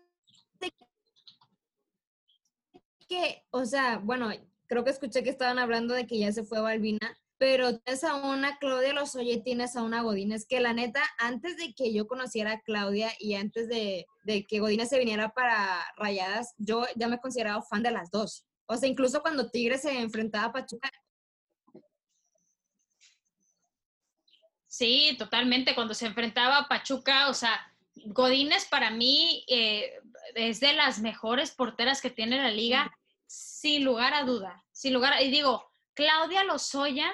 que, 3.09 3.45
o 3.51 3.65
sea, 3.65 3.99
bueno, 3.99 4.31
creo 4.69 4.85
que 4.85 4.91
escuché 4.91 5.25
que 5.25 5.31
estaban 5.31 5.59
hablando 5.59 5.93
de 5.93 6.07
que 6.07 6.21
ya 6.21 6.31
se 6.31 6.45
fue 6.45 6.61
Balbina, 6.61 7.19
pero 7.39 7.79
tienes 7.81 8.05
a 8.05 8.15
una 8.17 8.59
Claudia 8.59 8.93
Lozoya 8.93 9.33
y 9.35 9.43
tienes 9.43 9.77
a 9.77 9.83
una 9.83 10.03
Godínez, 10.03 10.47
que 10.47 10.61
la 10.61 10.73
neta, 10.73 11.03
antes 11.19 11.57
de 11.57 11.75
que 11.75 11.93
yo 11.93 12.07
conociera 12.07 12.53
a 12.53 12.61
Claudia 12.61 13.13
y 13.19 13.35
antes 13.35 13.69
de, 13.69 14.07
de 14.25 14.47
que 14.47 14.61
Godínez 14.61 14.89
se 14.89 14.99
viniera 14.99 15.31
para 15.31 15.85
Rayadas, 15.97 16.55
yo 16.59 16.85
ya 16.97 17.09
me 17.09 17.19
consideraba 17.21 17.63
fan 17.63 17.83
de 17.83 17.91
las 17.91 18.11
dos. 18.11 18.47
O 18.67 18.77
sea, 18.77 18.89
incluso 18.89 19.21
cuando 19.21 19.51
Tigres 19.51 19.83
se 19.83 19.99
enfrentaba 20.01 20.47
a 20.47 20.53
Pachuca, 20.53 20.91
Sí, 24.67 25.15
totalmente. 25.19 25.75
Cuando 25.77 25.95
se 25.95 26.07
enfrentaba 26.07 26.59
a 26.59 26.67
Pachuca, 26.69 27.29
o 27.29 27.35
sea, 27.35 27.61
Godínez 28.07 28.67
para 28.67 28.91
mí 28.91 29.45
eh, 29.49 29.93
es 30.35 30.59
de 30.59 30.73
las 30.73 30.99
mejores 30.99 31.53
porteras 31.53 32.01
que 32.03 32.11
tiene 32.11 32.39
la 32.43 32.51
liga, 32.51 32.91
sin 33.27 33.85
lugar 33.85 34.15
a 34.15 34.25
duda. 34.25 34.65
Sin 34.73 34.93
lugar 34.93 35.13
a- 35.13 35.23
y 35.23 35.31
digo, 35.31 35.65
Claudia 35.95 36.43
Lozoya 36.43 37.09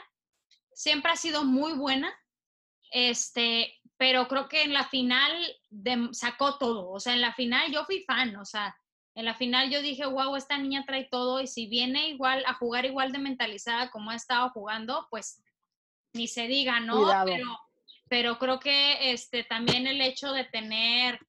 siempre 0.81 1.13
ha 1.13 1.17
sido 1.17 1.45
muy 1.45 1.75
buena, 1.75 2.11
este, 2.91 3.79
pero 3.99 4.29
creo 4.29 4.49
que 4.49 4.63
en 4.63 4.73
la 4.73 4.85
final 4.89 5.31
de- 5.69 6.09
sacó 6.13 6.57
todo. 6.57 6.91
O 6.91 6.99
sea, 6.99 7.13
en 7.13 7.21
la 7.21 7.35
final 7.35 7.71
yo 7.71 7.85
fui 7.85 8.03
fan, 8.05 8.35
o 8.37 8.47
sea, 8.47 8.75
en 9.15 9.27
la 9.27 9.35
final 9.35 9.69
yo 9.71 9.83
dije, 9.83 10.07
wow, 10.07 10.37
esta 10.37 10.57
niña 10.57 10.85
trae 10.87 11.05
todo 11.11 11.41
y 11.43 11.47
si 11.47 11.67
viene 11.67 12.09
igual 12.09 12.43
a 12.47 12.55
jugar 12.55 12.87
igual 12.87 13.13
de 13.13 13.19
mentalizada 13.19 13.91
como 13.91 14.11
ha 14.11 14.15
estado 14.15 14.49
jugando, 14.51 15.07
pues 15.11 15.43
ni 16.15 16.27
se 16.29 16.47
diga, 16.47 16.81
¿no? 16.81 17.03
Cuidado. 17.03 17.27
Pero, 17.27 17.47
pero 18.09 18.39
creo 18.39 18.59
que 18.59 19.13
este 19.13 19.45
también 19.45 19.87
el 19.87 20.01
hecho 20.01 20.33
de 20.33 20.45
tener 20.45 21.21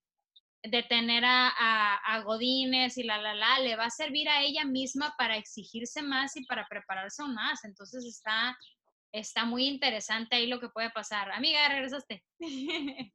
de 0.64 0.84
tener 0.84 1.26
a, 1.26 1.50
a, 1.50 1.96
a 1.96 2.22
Godínez 2.22 2.98
y 2.98 3.04
la 3.04 3.18
la 3.18 3.34
la 3.34 3.60
le 3.60 3.76
va 3.76 3.86
a 3.86 3.90
servir 3.90 4.30
a 4.30 4.44
ella 4.44 4.64
misma 4.64 5.14
para 5.18 5.36
exigirse 5.36 6.04
más 6.04 6.38
y 6.38 6.46
para 6.46 6.68
prepararse 6.68 7.22
aún 7.24 7.34
más. 7.34 7.66
Entonces 7.66 8.06
está, 8.06 8.56
está 9.12 9.45
muy 9.45 9.67
interesante 9.67 10.36
ahí 10.36 10.47
lo 10.47 10.60
que 10.60 10.69
puede 10.69 10.89
pasar. 10.89 11.32
Amiga, 11.32 11.67
regresaste. 11.67 12.24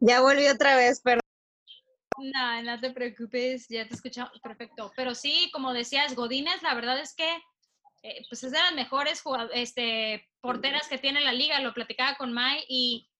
Ya 0.00 0.20
volví 0.20 0.46
otra 0.46 0.76
vez, 0.76 1.00
pero 1.02 1.20
No, 2.18 2.62
no 2.62 2.80
te 2.80 2.90
preocupes, 2.92 3.66
ya 3.68 3.86
te 3.86 3.94
escuchamos 3.94 4.38
perfecto. 4.40 4.92
Pero 4.94 5.14
sí, 5.14 5.50
como 5.52 5.72
decías, 5.72 6.14
Godínez, 6.14 6.62
la 6.62 6.74
verdad 6.74 7.00
es 7.00 7.14
que 7.16 7.28
eh, 8.02 8.24
pues 8.28 8.44
es 8.44 8.52
de 8.52 8.58
las 8.58 8.74
mejores 8.74 9.22
este, 9.54 10.28
porteras 10.40 10.88
que 10.88 10.98
tiene 10.98 11.20
la 11.20 11.32
liga, 11.32 11.60
lo 11.60 11.74
platicaba 11.74 12.14
con 12.16 12.32
Mai 12.32 12.64
y 12.68 13.10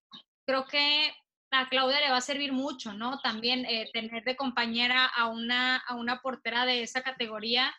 creo 0.46 0.66
que 0.66 1.12
a 1.50 1.68
Claudia 1.68 2.00
le 2.00 2.10
va 2.10 2.18
a 2.18 2.22
servir 2.22 2.52
mucho, 2.52 2.92
¿no? 2.92 3.20
También 3.20 3.64
eh, 3.64 3.90
tener 3.92 4.22
de 4.22 4.36
compañera 4.36 5.06
a 5.06 5.26
una, 5.28 5.78
a 5.78 5.96
una 5.96 6.20
portera 6.20 6.64
de 6.64 6.82
esa 6.82 7.02
categoría. 7.02 7.74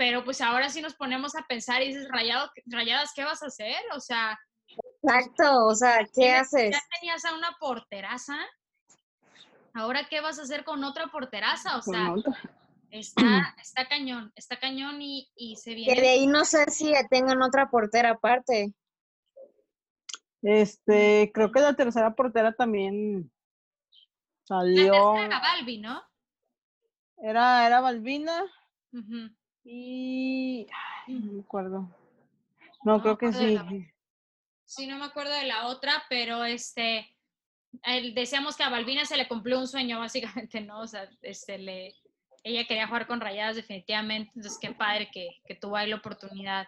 Pero 0.00 0.24
pues 0.24 0.40
ahora 0.40 0.70
sí 0.70 0.80
nos 0.80 0.94
ponemos 0.94 1.34
a 1.36 1.42
pensar 1.46 1.82
y 1.82 1.88
dices, 1.88 2.08
Rayado, 2.08 2.50
Rayadas, 2.64 3.12
¿qué 3.14 3.22
vas 3.22 3.42
a 3.42 3.48
hacer? 3.48 3.76
O 3.94 4.00
sea, 4.00 4.40
exacto, 5.02 5.66
o 5.66 5.74
sea, 5.74 5.98
¿qué 6.14 6.22
ya- 6.28 6.40
haces? 6.40 6.70
Ya 6.70 6.80
tenías 6.98 7.22
a 7.26 7.34
una 7.34 7.54
porteraza. 7.60 8.38
Ahora, 9.74 10.06
¿qué 10.08 10.22
vas 10.22 10.38
a 10.38 10.44
hacer 10.44 10.64
con 10.64 10.82
otra 10.84 11.08
porteraza? 11.08 11.76
O 11.76 11.82
sea, 11.82 12.14
está, 12.90 13.54
está 13.60 13.88
cañón, 13.88 14.32
está 14.36 14.58
cañón 14.58 15.02
y, 15.02 15.30
y 15.36 15.56
se 15.56 15.72
Que 15.72 15.76
de 15.76 15.84
viene. 15.94 16.08
ahí 16.08 16.26
no 16.26 16.46
sé 16.46 16.64
si 16.70 16.90
tengan 17.10 17.42
otra 17.42 17.68
portera 17.68 18.12
aparte. 18.12 18.72
Este, 20.40 21.30
creo 21.34 21.52
que 21.52 21.60
la 21.60 21.74
tercera 21.76 22.14
portera 22.14 22.54
también 22.54 23.30
La 24.46 24.46
salió. 24.46 25.12
tercera, 25.12 25.40
Balbi, 25.40 25.76
¿no? 25.76 26.02
Era, 27.18 27.66
era 27.66 27.82
Balbina 27.82 28.44
Ujú. 28.94 29.28
Y. 29.64 30.66
ay, 31.06 31.14
no 31.14 31.32
me 31.32 31.40
acuerdo. 31.42 31.88
No, 32.84 33.00
creo 33.02 33.18
que 33.18 33.32
sí. 33.32 33.54
la- 33.54 33.66
Sí, 34.64 34.86
no 34.86 34.98
me 34.98 35.04
acuerdo 35.06 35.32
de 35.34 35.46
la 35.46 35.66
otra, 35.66 36.04
pero 36.08 36.44
este, 36.44 37.08
el- 37.82 38.14
decíamos 38.14 38.56
que 38.56 38.62
a 38.62 38.68
Balbina 38.70 39.04
se 39.04 39.16
le 39.16 39.26
cumplió 39.26 39.58
un 39.58 39.66
sueño, 39.66 39.98
básicamente, 39.98 40.60
¿no? 40.60 40.80
O 40.80 40.86
sea, 40.86 41.08
este, 41.22 41.58
le, 41.58 41.94
ella 42.44 42.64
quería 42.66 42.86
jugar 42.86 43.06
con 43.08 43.20
rayadas 43.20 43.56
definitivamente, 43.56 44.30
entonces 44.34 44.58
qué 44.60 44.72
padre 44.72 45.10
que, 45.12 45.28
que 45.44 45.56
tuvo 45.56 45.76
ahí 45.76 45.90
la 45.90 45.96
oportunidad. 45.96 46.66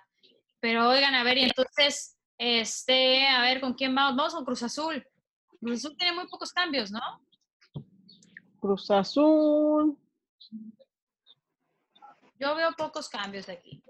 Pero 0.58 0.88
oigan, 0.88 1.14
a 1.14 1.22
ver, 1.22 1.38
y 1.38 1.44
entonces, 1.44 2.18
este, 2.38 3.26
a 3.28 3.40
ver, 3.42 3.60
¿con 3.60 3.74
quién 3.74 3.94
vamos? 3.94 4.16
Vamos 4.16 4.34
con 4.34 4.44
Cruz 4.44 4.62
Azul. 4.64 5.06
Cruz 5.60 5.78
Azul 5.84 5.96
tiene 5.96 6.12
muy 6.14 6.26
pocos 6.26 6.52
cambios, 6.52 6.90
¿no? 6.90 7.00
Cruz 8.60 8.90
Azul. 8.90 9.96
Yo 12.42 12.56
veo 12.56 12.72
pocos 12.72 13.08
cambios 13.08 13.46
de 13.46 13.52
aquí. 13.52 13.84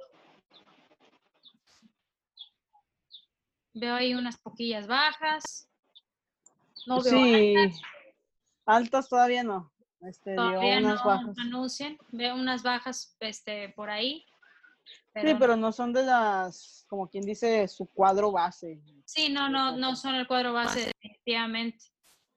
Veo 3.73 3.95
ahí 3.95 4.13
unas 4.13 4.37
poquillas 4.37 4.87
bajas. 4.87 5.71
No 6.87 7.01
veo 7.01 7.13
Sí. 7.13 7.55
Altas 8.67 9.09
todavía 9.09 9.43
no. 9.43 9.73
Este, 10.03 10.35
Todavía 10.35 10.81
dio 10.81 10.87
unas 10.89 11.01
no 11.03 11.07
bajas. 11.11 11.39
anuncian, 11.39 11.99
veo 12.11 12.35
unas 12.35 12.63
bajas 12.63 13.17
este, 13.21 13.71
por 13.71 13.89
ahí. 13.89 14.27
Sí, 15.15 15.35
pero 15.39 15.57
no 15.57 15.73
son 15.73 15.95
de 15.95 16.03
las, 16.05 16.85
como 16.89 17.09
quien 17.09 17.25
dice, 17.25 17.67
su 17.69 17.87
cuadro 17.87 18.33
base. 18.33 18.83
Sí, 19.07 19.31
no, 19.31 19.49
no, 19.49 19.79
no 19.79 19.97
son 19.97 20.15
el 20.17 20.27
cuadro 20.27 20.53
base 20.53 20.87
definitivamente. 20.87 21.87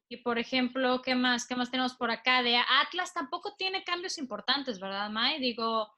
Y 0.07 0.17
por 0.17 0.37
ejemplo, 0.39 1.01
¿qué 1.01 1.13
más? 1.15 1.45
¿Qué 1.45 1.57
más 1.57 1.71
tenemos 1.71 1.95
por 1.95 2.09
acá? 2.09 2.41
De 2.41 2.55
Atlas 2.57 3.13
tampoco 3.13 3.55
tiene 3.57 3.83
cambios 3.83 4.17
importantes, 4.17 4.79
¿verdad, 4.79 5.09
May? 5.09 5.41
Digo, 5.41 5.91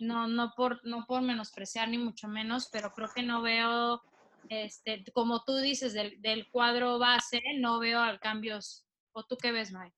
no, 0.00 0.26
no 0.28 0.52
por, 0.56 0.84
no 0.84 1.04
por 1.06 1.22
menospreciar 1.22 1.88
ni 1.88 1.98
mucho 1.98 2.28
menos, 2.28 2.68
pero 2.70 2.92
creo 2.92 3.08
que 3.14 3.22
no 3.22 3.42
veo, 3.42 4.02
este, 4.48 5.04
como 5.12 5.42
tú 5.44 5.56
dices, 5.56 5.92
del, 5.92 6.20
del 6.20 6.48
cuadro 6.50 6.98
base, 6.98 7.40
no 7.58 7.78
veo 7.78 8.00
cambios. 8.20 8.86
¿O 9.12 9.24
tú 9.24 9.36
qué 9.36 9.52
ves, 9.52 9.72
May? 9.72 9.92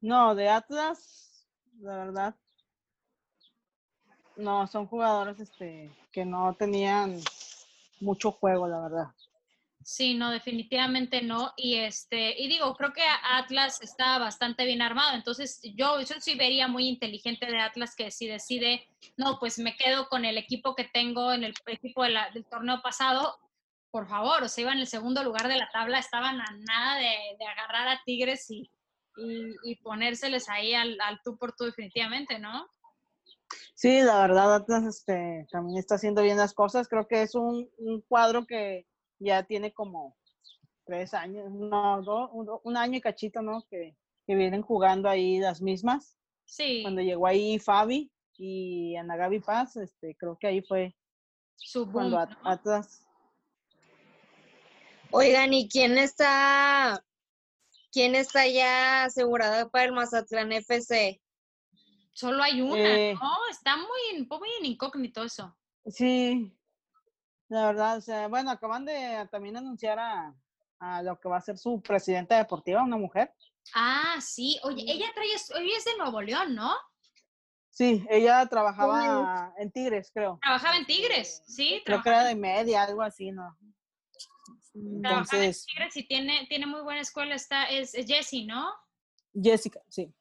No, 0.00 0.34
de 0.34 0.48
Atlas, 0.48 1.46
la 1.80 1.96
verdad. 1.96 2.34
No, 4.36 4.66
son 4.66 4.86
jugadores 4.86 5.38
este, 5.40 5.90
que 6.10 6.24
no 6.24 6.54
tenían 6.58 7.20
mucho 8.00 8.32
juego, 8.32 8.66
la 8.66 8.80
verdad. 8.80 9.06
Sí, 9.84 10.14
no, 10.14 10.30
definitivamente 10.30 11.20
no. 11.20 11.52
Y 11.56 11.76
este, 11.76 12.40
y 12.40 12.48
digo, 12.48 12.74
creo 12.74 12.94
que 12.94 13.02
Atlas 13.30 13.82
está 13.82 14.18
bastante 14.18 14.64
bien 14.64 14.80
armado. 14.80 15.14
Entonces, 15.14 15.60
yo, 15.74 16.00
yo 16.00 16.16
sí 16.20 16.36
vería 16.36 16.68
muy 16.68 16.88
inteligente 16.88 17.44
de 17.46 17.60
Atlas 17.60 17.94
que 17.94 18.10
si 18.10 18.26
decide, 18.26 18.88
no, 19.18 19.38
pues 19.38 19.58
me 19.58 19.76
quedo 19.76 20.08
con 20.08 20.24
el 20.24 20.38
equipo 20.38 20.74
que 20.74 20.84
tengo 20.84 21.32
en 21.32 21.44
el 21.44 21.54
equipo 21.66 22.02
del 22.02 22.16
torneo 22.50 22.80
pasado, 22.82 23.38
por 23.90 24.08
favor, 24.08 24.42
o 24.42 24.48
sea, 24.48 24.62
iban 24.62 24.74
en 24.74 24.80
el 24.80 24.86
segundo 24.86 25.22
lugar 25.22 25.48
de 25.48 25.58
la 25.58 25.68
tabla, 25.70 25.98
estaban 25.98 26.40
a 26.40 26.46
nada 26.66 26.98
de, 26.98 27.36
agarrar 27.46 27.88
a 27.88 28.00
Tigres 28.04 28.50
y, 28.50 28.70
y, 29.18 29.54
y 29.64 29.76
ponérseles 29.76 30.48
ahí 30.48 30.74
al, 30.74 30.98
al 31.00 31.20
tú 31.22 31.36
por 31.36 31.54
tú 31.54 31.64
definitivamente, 31.64 32.38
¿no? 32.38 32.66
Sí, 33.74 34.00
la 34.00 34.20
verdad, 34.20 34.54
Atlas 34.54 34.84
este, 34.84 35.46
también 35.52 35.78
está 35.78 35.96
haciendo 35.96 36.22
bien 36.22 36.38
las 36.38 36.54
cosas. 36.54 36.88
Creo 36.88 37.06
que 37.06 37.22
es 37.22 37.34
un, 37.34 37.68
un 37.76 38.00
cuadro 38.00 38.46
que 38.46 38.86
ya 39.24 39.42
tiene 39.42 39.72
como 39.72 40.16
tres 40.84 41.14
años, 41.14 41.50
no, 41.50 42.02
do- 42.02 42.28
un, 42.30 42.48
un 42.62 42.76
año 42.76 42.98
y 42.98 43.00
cachito, 43.00 43.40
¿no? 43.42 43.64
Que, 43.70 43.96
que 44.26 44.34
vienen 44.34 44.62
jugando 44.62 45.08
ahí 45.08 45.38
las 45.40 45.60
mismas. 45.62 46.16
Sí, 46.44 46.82
Cuando 46.82 47.00
llegó 47.00 47.26
ahí 47.26 47.58
Fabi 47.58 48.12
y 48.36 48.94
Ana 48.96 49.16
Gaby 49.16 49.40
Paz, 49.40 49.76
este, 49.76 50.14
creo 50.16 50.36
que 50.38 50.46
ahí 50.46 50.60
fue 50.62 50.94
su 51.56 51.84
boom, 51.86 51.92
cuando 51.92 52.18
At- 52.18 52.30
¿no? 52.42 52.50
Atlas 52.50 53.00
Oigan, 55.10 55.52
¿y 55.54 55.68
quién 55.68 55.96
está, 55.96 57.02
quién 57.92 58.14
está 58.16 58.46
ya 58.48 59.04
asegurado 59.04 59.70
para 59.70 59.84
el 59.84 59.92
Mazatlán 59.92 60.52
FC? 60.52 61.20
Solo 62.12 62.42
hay 62.42 62.60
una, 62.60 62.76
Eh. 62.78 63.14
¿no? 63.14 63.30
Está 63.50 63.76
muy, 63.76 64.26
muy 64.28 64.48
en 64.60 64.66
incógnito 64.66 65.22
eso. 65.22 65.56
Sí, 65.86 66.52
la 67.54 67.66
verdad, 67.66 67.98
o 67.98 68.00
sea, 68.00 68.28
bueno, 68.28 68.50
acaban 68.50 68.84
de 68.84 69.28
también 69.30 69.56
anunciar 69.56 69.98
a, 69.98 70.34
a 70.80 71.02
lo 71.02 71.18
que 71.18 71.28
va 71.28 71.36
a 71.36 71.40
ser 71.40 71.56
su 71.56 71.80
presidenta 71.80 72.36
deportiva, 72.36 72.82
una 72.82 72.96
mujer. 72.96 73.32
Ah, 73.74 74.16
sí. 74.20 74.58
Oye, 74.64 74.84
ella 74.86 75.06
trae, 75.14 75.28
ella 75.28 75.76
es 75.78 75.84
de 75.84 75.96
Nuevo 75.96 76.20
León, 76.20 76.54
¿no? 76.54 76.74
Sí, 77.70 78.04
ella 78.10 78.46
trabajaba 78.46 79.52
en 79.56 79.70
Tigres, 79.70 80.10
creo. 80.12 80.38
Trabajaba 80.42 80.76
en 80.76 80.86
Tigres, 80.86 81.42
sí. 81.46 81.82
Creo 81.84 82.02
que 82.02 82.08
era 82.08 82.24
de 82.24 82.34
media, 82.34 82.82
algo 82.82 83.02
así, 83.02 83.30
¿no? 83.30 83.56
Trabajaba 85.02 85.44
en 85.44 85.52
Tigres 85.52 85.96
y 85.96 86.06
tiene, 86.06 86.46
tiene 86.48 86.66
muy 86.66 86.82
buena 86.82 87.00
escuela. 87.00 87.34
Está, 87.34 87.64
es, 87.66 87.94
es 87.94 88.06
Jessie, 88.06 88.46
¿no? 88.46 88.68
Jessica, 89.32 89.80
sí. 89.88 90.12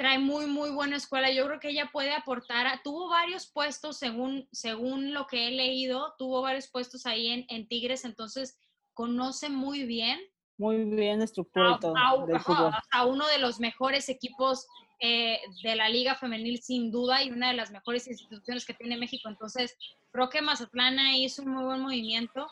Trae 0.00 0.18
muy, 0.18 0.46
muy 0.46 0.70
buena 0.70 0.96
escuela. 0.96 1.30
Yo 1.30 1.44
creo 1.44 1.60
que 1.60 1.68
ella 1.68 1.90
puede 1.92 2.10
aportar. 2.14 2.66
a- 2.66 2.80
tuvo 2.82 3.10
varios 3.10 3.46
puestos, 3.52 3.98
según, 3.98 4.48
según 4.50 5.12
lo 5.12 5.26
que 5.26 5.46
he 5.46 5.50
leído, 5.50 6.14
tuvo 6.16 6.40
varios 6.40 6.68
puestos 6.70 7.04
ahí 7.04 7.26
en, 7.28 7.44
en 7.50 7.68
Tigres, 7.68 8.06
entonces 8.06 8.58
conoce 8.94 9.50
muy 9.50 9.84
bien 9.84 10.18
Muy 10.56 10.84
bien 10.86 11.20
estructura 11.20 11.72
a, 11.74 11.76
y 11.76 11.80
todo 11.80 11.94
a- 11.98 12.26
del 12.26 12.36
ajá, 12.36 12.44
fútbol. 12.44 12.72
a 12.92 13.04
uno 13.04 13.26
de 13.28 13.40
los 13.40 13.60
mejores 13.60 14.08
equipos 14.08 14.66
eh, 15.00 15.40
de 15.62 15.76
la 15.76 15.88
Liga 15.88 16.14
Femenil, 16.14 16.60
sin 16.62 16.90
duda, 16.90 17.22
y 17.22 17.30
una 17.30 17.48
de 17.48 17.54
las 17.54 17.70
mejores 17.70 18.06
instituciones 18.06 18.66
que 18.66 18.74
tiene 18.74 18.98
México. 18.98 19.28
Entonces, 19.28 19.76
creo 20.10 20.28
que 20.28 20.42
Mazatlán 20.42 20.98
ahí 20.98 21.24
hizo 21.24 21.42
un 21.42 21.54
muy 21.54 21.64
buen 21.64 21.80
movimiento. 21.80 22.46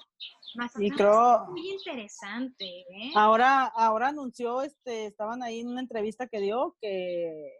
Mazatlán 0.55 0.85
Y 0.85 0.89
es 0.89 0.97
creo, 0.97 1.47
muy 1.51 1.71
interesante, 1.71 2.65
¿eh? 2.65 3.13
ahora, 3.15 3.65
ahora 3.65 4.09
anunció, 4.09 4.63
este, 4.63 5.07
estaban 5.07 5.43
ahí 5.43 5.61
en 5.61 5.69
una 5.69 5.83
entrevista 5.83 6.27
que 6.27 6.41
dio 6.41 6.75
que, 6.81 7.53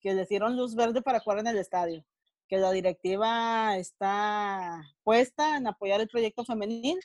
que 0.00 0.14
les 0.14 0.28
dieron 0.28 0.56
luz 0.56 0.76
verde 0.76 1.02
para 1.02 1.18
jugar 1.18 1.40
en 1.40 1.48
el 1.48 1.58
estadio, 1.58 2.04
que 2.48 2.56
la 2.56 2.70
directiva 2.70 3.76
está 3.78 4.80
puesta 5.02 5.56
en 5.56 5.66
apoyar 5.66 6.00
el 6.00 6.08
proyecto 6.08 6.44
femenil 6.44 7.00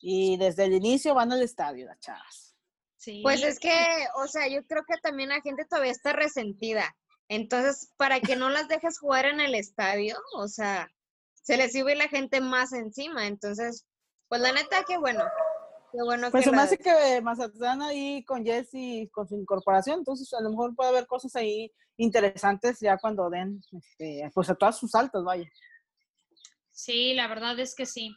y 0.00 0.36
desde 0.38 0.64
el 0.64 0.72
inicio 0.72 1.14
van 1.14 1.32
al 1.32 1.42
estadio 1.42 1.86
las 1.86 2.00
chavas. 2.00 2.43
Sí. 3.04 3.20
Pues 3.22 3.42
es 3.42 3.58
que, 3.58 3.76
o 4.16 4.26
sea, 4.26 4.48
yo 4.48 4.64
creo 4.66 4.82
que 4.88 4.96
también 5.02 5.28
la 5.28 5.42
gente 5.42 5.66
todavía 5.66 5.92
está 5.92 6.12
resentida. 6.14 6.96
Entonces, 7.28 7.92
para 7.98 8.20
que 8.20 8.34
no 8.36 8.48
las 8.48 8.66
dejes 8.68 8.98
jugar 8.98 9.26
en 9.26 9.40
el 9.40 9.54
estadio, 9.54 10.16
o 10.36 10.48
sea, 10.48 10.88
se 11.34 11.58
les 11.58 11.72
sube 11.72 11.94
la 11.96 12.08
gente 12.08 12.40
más 12.40 12.72
encima. 12.72 13.26
Entonces, 13.26 13.86
pues 14.28 14.40
la 14.40 14.52
neta, 14.52 14.84
qué 14.88 14.96
bueno. 14.96 15.22
Qué 15.92 15.98
bueno 16.02 16.30
Pues 16.30 16.44
que 16.44 16.44
se 16.46 16.50
me 16.50 16.56
la- 16.56 16.62
hace 16.64 16.78
que 16.78 17.20
Mazatlán 17.22 17.82
ahí 17.82 18.24
con 18.24 18.42
Jesse, 18.44 19.10
con 19.12 19.28
su 19.28 19.36
incorporación, 19.36 19.98
entonces 19.98 20.32
a 20.32 20.40
lo 20.40 20.50
mejor 20.50 20.74
puede 20.74 20.88
haber 20.90 21.06
cosas 21.06 21.36
ahí 21.36 21.70
interesantes 21.98 22.80
ya 22.80 22.96
cuando 22.98 23.28
den, 23.30 23.60
este, 23.70 24.28
pues 24.34 24.48
a 24.50 24.54
todas 24.54 24.78
sus 24.78 24.94
altas, 24.94 25.22
vaya. 25.22 25.48
Sí, 26.72 27.14
la 27.14 27.28
verdad 27.28 27.58
es 27.60 27.74
que 27.74 27.86
sí. 27.86 28.16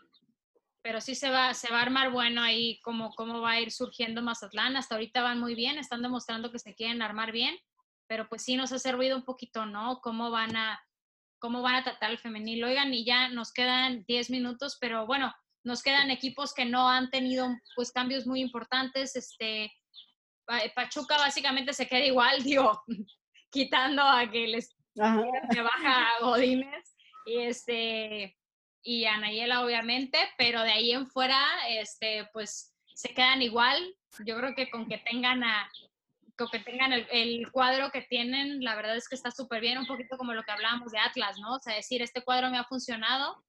Pero 0.88 1.02
sí 1.02 1.16
se 1.16 1.30
va, 1.30 1.54
se 1.54 1.70
va 1.70 1.80
a 1.80 1.82
armar 1.82 2.12
bueno 2.12 2.42
ahí 2.42 2.80
cómo, 2.82 3.10
cómo 3.14 3.42
va 3.42 3.52
a 3.52 3.60
ir 3.60 3.74
surgiendo 3.74 4.22
Mazatlán. 4.22 4.78
Hasta 4.78 4.96
ahorita 4.96 5.22
van 5.22 5.38
muy 5.38 5.54
bien, 5.54 5.78
están 5.78 6.02
demostrando 6.02 6.50
que 6.50 6.60
se 6.60 6.74
quieren 6.76 7.02
armar 7.02 7.34
bien, 7.34 7.58
pero 8.08 8.30
pues 8.30 8.44
sí 8.44 8.56
nos 8.56 8.72
ha 8.72 8.80
servido 8.80 9.18
un 9.18 9.26
poquito, 9.26 9.66
¿no? 9.66 10.00
Cómo 10.00 10.32
van 10.32 10.56
a, 10.56 10.82
cómo 11.40 11.62
van 11.62 11.76
a 11.76 11.84
tratar 11.84 12.12
el 12.12 12.20
femenil. 12.20 12.64
Oigan, 12.64 12.94
y 12.94 13.04
ya 13.04 13.28
nos 13.28 13.52
quedan 13.52 14.06
10 14.08 14.30
minutos, 14.30 14.78
pero 14.80 15.06
bueno, 15.06 15.36
nos 15.66 15.84
quedan 15.84 16.10
equipos 16.10 16.54
que 16.54 16.64
no 16.64 16.88
han 16.88 17.10
tenido 17.10 17.50
pues 17.76 17.92
cambios 17.92 18.26
muy 18.26 18.40
importantes. 18.40 19.18
Este, 19.18 19.70
Pa- 20.46 20.62
Pachuca 20.74 21.18
básicamente 21.18 21.74
se 21.74 21.86
queda 21.86 22.06
igual, 22.06 22.42
digo, 22.46 22.82
quitando 23.52 24.04
a 24.04 24.32
que 24.32 24.48
les 24.48 24.74
se 25.52 25.62
baja 25.62 26.08
Godínez 26.22 26.96
y 27.26 27.40
este 27.40 28.37
y 28.88 29.04
a 29.04 29.18
Nayela 29.18 29.66
obviamente, 29.66 30.18
pero 30.38 30.62
de 30.62 30.72
ahí 30.72 30.94
en 30.94 31.08
fuera 31.08 31.38
este 31.68 32.30
pues 32.32 32.74
se 32.96 33.14
quedan 33.14 33.42
igual. 33.42 33.78
Yo 34.26 34.38
creo 34.38 34.56
que 34.56 34.70
con 34.70 34.88
que 34.88 34.98
tengan 35.00 35.44
a 35.44 35.70
con 36.38 36.48
que 36.48 36.60
tengan 36.60 36.94
el, 36.94 37.06
el 37.12 37.52
cuadro 37.52 37.92
que 37.92 38.04
tienen, 38.04 38.64
la 38.64 38.76
verdad 38.76 38.96
es 38.96 39.10
que 39.10 39.16
está 39.16 39.30
súper 39.30 39.60
bien, 39.60 39.78
un 39.78 39.88
poquito 39.88 40.18
como 40.18 40.34
lo 40.34 40.44
que 40.44 40.52
hablábamos 40.52 40.94
de 40.94 41.00
Atlas, 41.00 41.38
¿no? 41.40 41.56
O 41.56 41.60
sea, 41.60 41.76
decir, 41.76 42.02
este 42.02 42.24
cuadro 42.24 42.50
me 42.50 42.60
ha 42.60 42.64
funcionado, 42.64 43.44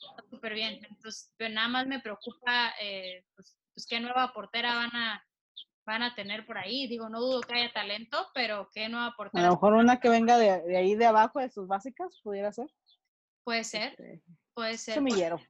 está 0.00 0.22
súper 0.30 0.54
bien. 0.54 0.80
Entonces, 0.88 1.34
pero 1.36 1.52
nada 1.52 1.68
más 1.68 1.86
me 1.86 2.00
preocupa, 2.00 2.72
eh, 2.80 3.24
pues, 3.34 3.58
pues, 3.74 3.86
qué 3.86 4.00
nueva 4.00 4.32
portera 4.32 4.74
van 4.76 4.94
a, 4.94 5.26
van 5.84 6.02
a 6.04 6.14
tener 6.14 6.46
por 6.46 6.58
ahí. 6.58 6.86
Digo, 6.86 7.08
no 7.08 7.20
dudo 7.20 7.40
que 7.40 7.54
haya 7.54 7.72
talento, 7.72 8.28
pero 8.32 8.70
qué 8.72 8.88
nueva 8.88 9.08
A 9.08 9.16
portera 9.16 9.46
lo 9.48 9.54
mejor 9.54 9.74
una 9.74 9.98
que 9.98 10.08
venga 10.08 10.38
de, 10.38 10.62
de 10.62 10.76
ahí 10.76 10.94
de 10.94 11.06
abajo, 11.06 11.40
de 11.40 11.50
sus 11.50 11.66
básicas, 11.66 12.20
pudiera 12.22 12.52
ser. 12.52 12.68
puede 13.42 13.64
ser, 13.64 13.96
Este, 13.98 14.22
puede 14.58 14.76
ser. 14.76 14.94
semillero. 14.94 15.40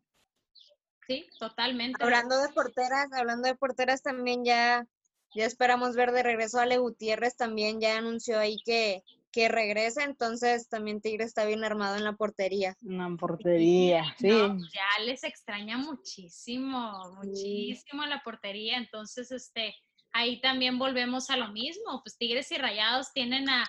Sí, 1.07 1.27
totalmente. 1.39 2.05
Hablando 2.05 2.39
de 2.43 2.51
porteras, 2.51 3.11
hablando 3.15 3.49
de 3.49 3.55
porteras 3.55 4.03
también 4.03 4.45
ya, 4.45 4.87
ya 5.35 5.47
esperamos 5.47 5.97
ver 5.97 6.13
de 6.13 6.23
regreso 6.23 6.59
a 6.59 6.65
Ale 6.65 6.77
Gutiérrez, 6.77 7.35
también 7.35 7.81
ya 7.81 7.97
anunció 7.97 8.39
ahí 8.39 8.59
que, 8.67 9.03
que 9.33 9.49
regresa, 9.49 10.05
entonces 10.05 10.69
también 10.69 11.01
Tigre 11.01 11.25
está 11.25 11.47
bien 11.47 11.65
armado 11.65 11.97
en 11.97 12.05
la 12.05 12.13
portería. 12.13 12.77
Una 12.83 13.17
portería, 13.17 14.15
sí. 14.19 14.29
No, 14.29 14.59
pues 14.59 14.71
ya 14.75 15.05
les 15.07 15.25
extraña 15.25 15.79
muchísimo, 15.79 16.93
muchísimo 17.17 18.05
la 18.05 18.23
portería. 18.23 18.77
Entonces, 18.77 19.33
este, 19.33 19.75
ahí 20.13 20.43
también 20.43 20.79
volvemos 20.79 21.31
a 21.31 21.39
lo 21.39 21.51
mismo. 21.53 22.03
Pues 22.05 22.19
Tigres 22.19 22.53
y 22.53 22.59
Rayados 22.59 23.11
tienen 23.15 23.49
a, 23.49 23.67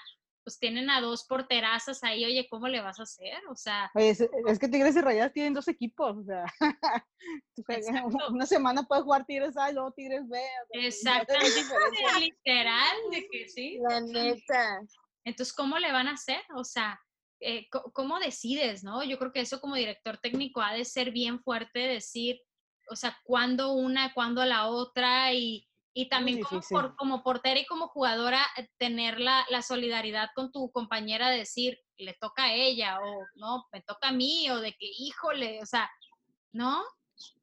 pues 0.49 0.57
tienen 0.57 0.89
a 0.89 0.99
dos 0.99 1.25
porterazas 1.25 2.03
ahí. 2.03 2.25
Oye, 2.25 2.47
¿cómo 2.49 2.67
le 2.67 2.81
vas 2.81 2.99
a 2.99 3.03
hacer? 3.03 3.37
O 3.51 3.55
sea, 3.55 3.91
Oye, 3.93 4.09
es, 4.09 4.19
es 4.19 4.57
que 4.57 4.67
Tigres 4.67 4.95
y 4.95 5.01
Rayadas 5.01 5.31
tienen 5.31 5.53
dos 5.53 5.67
equipos, 5.67 6.17
o 6.17 6.23
sea, 6.23 6.43
una 8.31 8.47
semana 8.47 8.81
puedes 8.81 9.03
jugar 9.03 9.27
Tigres 9.27 9.55
A 9.57 9.69
y 9.69 9.75
luego 9.75 9.91
Tigres 9.91 10.27
B. 10.27 10.39
o 10.39 10.73
sea, 10.73 10.87
exactamente, 10.87 11.49
literal, 12.19 12.97
de 13.11 13.27
que 13.29 13.47
sí. 13.47 13.77
La 13.87 14.01
neta. 14.01 14.79
Entonces, 15.23 15.53
¿cómo 15.53 15.77
le 15.77 15.91
van 15.91 16.07
a 16.07 16.13
hacer? 16.13 16.41
O 16.55 16.63
sea, 16.63 16.99
eh, 17.41 17.67
¿cómo 17.93 18.17
decides, 18.17 18.83
no? 18.83 19.03
Yo 19.03 19.19
creo 19.19 19.31
que 19.31 19.41
eso 19.41 19.61
como 19.61 19.75
director 19.75 20.17
técnico 20.17 20.63
ha 20.63 20.73
de 20.73 20.83
ser 20.83 21.11
bien 21.11 21.39
fuerte, 21.43 21.77
decir, 21.77 22.41
o 22.89 22.95
sea, 22.95 23.15
cuándo 23.23 23.73
una, 23.73 24.15
cuándo 24.15 24.43
la 24.45 24.67
otra 24.67 25.31
y, 25.31 25.68
y 26.01 26.07
también 26.07 26.41
como, 26.43 26.95
como, 26.95 27.23
portera 27.23 27.59
y 27.59 27.65
como 27.65 27.89
jugadora 27.89 28.41
eh, 28.55 28.69
tener 28.77 29.19
la, 29.19 29.45
la, 29.49 29.61
solidaridad 29.61 30.29
con 30.33 30.49
tu 30.49 30.71
compañera 30.71 31.29
de 31.29 31.39
decir, 31.39 31.77
le 31.97 32.13
toca 32.13 32.43
a 32.43 32.53
ella 32.53 32.99
o 33.01 33.25
no, 33.35 33.65
me 33.73 33.81
toca 33.81 34.07
a 34.07 34.13
mí 34.13 34.49
o 34.49 34.61
de 34.61 34.71
que, 34.71 34.89
híjole, 34.97 35.61
o 35.61 35.65
sea, 35.65 35.89
¿no? 36.53 36.81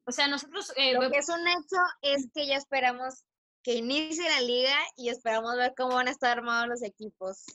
O 0.07 0.11
sea, 0.11 0.27
nosotros... 0.27 0.73
Eh, 0.75 0.93
Lo 0.93 1.11
que 1.11 1.19
es 1.19 1.29
un 1.29 1.47
hecho 1.47 1.77
es 2.01 2.29
que 2.33 2.47
ya 2.47 2.55
esperamos 2.55 3.25
que 3.61 3.75
inicie 3.75 4.27
la 4.27 4.41
liga 4.41 4.75
y 4.95 5.09
esperamos 5.09 5.55
ver 5.55 5.75
cómo 5.77 5.93
van 5.93 6.07
a 6.07 6.11
estar 6.11 6.35
armados 6.35 6.67
los 6.67 6.81
equipos. 6.81 7.45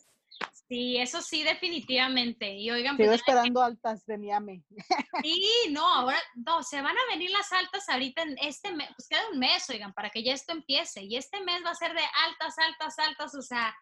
Sí, 0.69 0.97
eso 0.99 1.21
sí, 1.21 1.43
definitivamente. 1.43 2.55
Y 2.55 2.71
oigan, 2.71 2.97
Sigo 2.97 3.09
pues, 3.09 3.21
esperando 3.21 3.63
altas 3.63 4.05
de 4.07 4.19
Miami. 4.19 4.65
Sí, 5.23 5.49
no, 5.71 5.87
ahora, 5.87 6.19
no, 6.35 6.63
se 6.63 6.81
van 6.81 6.97
a 6.97 7.13
venir 7.13 7.31
las 7.31 7.53
altas 7.53 7.89
ahorita 7.89 8.23
en 8.23 8.37
este 8.41 8.73
mes, 8.73 8.89
pues 8.97 9.09
queda 9.09 9.29
un 9.31 9.39
mes, 9.39 9.69
oigan, 9.71 9.93
para 9.93 10.11
que 10.11 10.23
ya 10.23 10.33
esto 10.33 10.53
empiece. 10.53 11.03
Y 11.03 11.17
este 11.17 11.41
mes 11.43 11.63
va 11.65 11.71
a 11.71 11.75
ser 11.75 11.93
de 11.93 12.03
altas, 12.27 12.55
altas, 12.59 12.99
altas, 12.99 13.35
o 13.35 13.43
sea, 13.43 13.75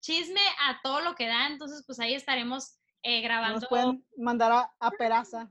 chisme 0.00 0.40
a 0.66 0.80
todo 0.82 1.00
lo 1.00 1.14
que 1.14 1.26
da. 1.26 1.46
Entonces, 1.46 1.84
pues 1.86 2.00
ahí 2.00 2.14
estaremos 2.14 2.78
eh, 3.02 3.20
grabando. 3.20 3.60
Nos 3.60 3.68
pueden 3.68 4.06
mandar 4.16 4.52
a, 4.52 4.72
a 4.80 4.90
Peraza. 4.90 5.50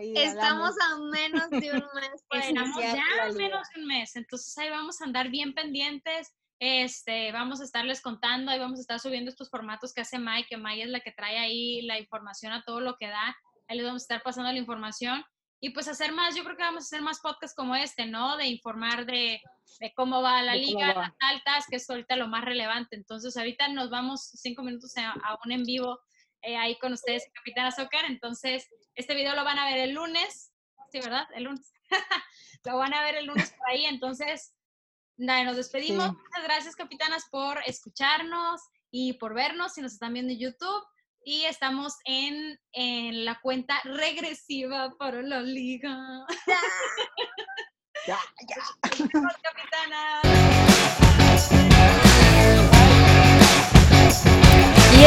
Estamos 0.00 0.74
a 0.80 0.98
menos 0.98 1.50
de 1.50 1.70
un 1.70 1.84
mes. 1.94 2.24
Estamos 2.30 2.82
ya 2.82 3.04
a 3.22 3.32
menos 3.32 3.68
de 3.68 3.80
un 3.80 3.86
mes. 3.86 4.16
Entonces 4.16 4.56
ahí 4.58 4.70
vamos 4.70 5.00
a 5.00 5.04
andar 5.04 5.28
bien 5.28 5.54
pendientes. 5.54 6.32
Este, 6.64 7.32
vamos 7.32 7.60
a 7.60 7.64
estarles 7.64 8.00
contando, 8.00 8.52
ahí 8.52 8.58
vamos 8.60 8.78
a 8.78 8.82
estar 8.82 9.00
subiendo 9.00 9.28
estos 9.28 9.50
formatos 9.50 9.92
que 9.92 10.02
hace 10.02 10.20
Mike, 10.20 10.46
que 10.48 10.56
Mike 10.56 10.84
es 10.84 10.90
la 10.90 11.00
que 11.00 11.10
trae 11.10 11.36
ahí 11.36 11.82
la 11.82 11.98
información 11.98 12.52
a 12.52 12.62
todo 12.62 12.78
lo 12.78 12.94
que 12.98 13.08
da. 13.08 13.36
Ahí 13.66 13.78
les 13.78 13.84
vamos 13.84 14.02
a 14.02 14.04
estar 14.04 14.22
pasando 14.22 14.52
la 14.52 14.58
información. 14.60 15.24
Y 15.58 15.70
pues 15.70 15.88
hacer 15.88 16.12
más, 16.12 16.36
yo 16.36 16.44
creo 16.44 16.56
que 16.56 16.62
vamos 16.62 16.84
a 16.84 16.86
hacer 16.86 17.02
más 17.02 17.18
podcasts 17.18 17.56
como 17.56 17.74
este, 17.74 18.06
¿no? 18.06 18.36
De 18.36 18.46
informar 18.46 19.06
de, 19.06 19.42
cómo 19.96 20.22
va 20.22 20.40
la 20.44 20.54
liga, 20.54 20.94
las 20.94 21.12
altas, 21.18 21.66
que 21.68 21.76
es 21.76 21.90
ahorita 21.90 22.14
lo 22.14 22.28
más 22.28 22.44
relevante. 22.44 22.94
Entonces 22.94 23.36
ahorita 23.36 23.66
nos 23.66 23.90
vamos 23.90 24.30
cinco 24.32 24.62
minutos 24.62 24.96
a, 24.98 25.36
un 25.44 25.50
en 25.50 25.64
vivo 25.64 25.98
eh, 26.42 26.56
ahí 26.56 26.78
con 26.78 26.92
ustedes, 26.92 27.28
Capitana 27.34 27.72
Soccer. 27.72 28.04
Entonces, 28.04 28.68
este 28.94 29.16
video 29.16 29.34
lo 29.34 29.42
van 29.42 29.58
a 29.58 29.64
ver 29.64 29.78
el 29.78 29.94
lunes, 29.94 30.52
¿sí, 30.92 31.00
verdad? 31.00 31.26
El 31.34 31.42
lunes. 31.42 31.72
lo 32.64 32.76
van 32.76 32.94
a 32.94 33.02
ver 33.02 33.16
el 33.16 33.26
lunes 33.26 33.50
por 33.50 33.68
ahí. 33.68 33.84
Entonces, 33.86 34.54
Nos 35.22 35.56
despedimos. 35.56 36.08
Muchas 36.08 36.42
gracias, 36.42 36.74
capitanas, 36.74 37.26
por 37.30 37.60
escucharnos 37.64 38.60
y 38.90 39.12
por 39.14 39.34
vernos 39.34 39.74
si 39.74 39.80
nos 39.80 39.92
están 39.92 40.12
viendo 40.14 40.32
en 40.32 40.40
YouTube. 40.40 40.82
Y 41.24 41.44
estamos 41.44 41.94
en, 42.04 42.58
en 42.72 43.24
la 43.24 43.38
cuenta 43.40 43.80
regresiva 43.84 44.92
para 44.98 45.22
la 45.22 45.40
liga. 45.40 46.26
Ya, 48.04 48.18
ya. 48.48 48.56
capitanas. 49.42 50.22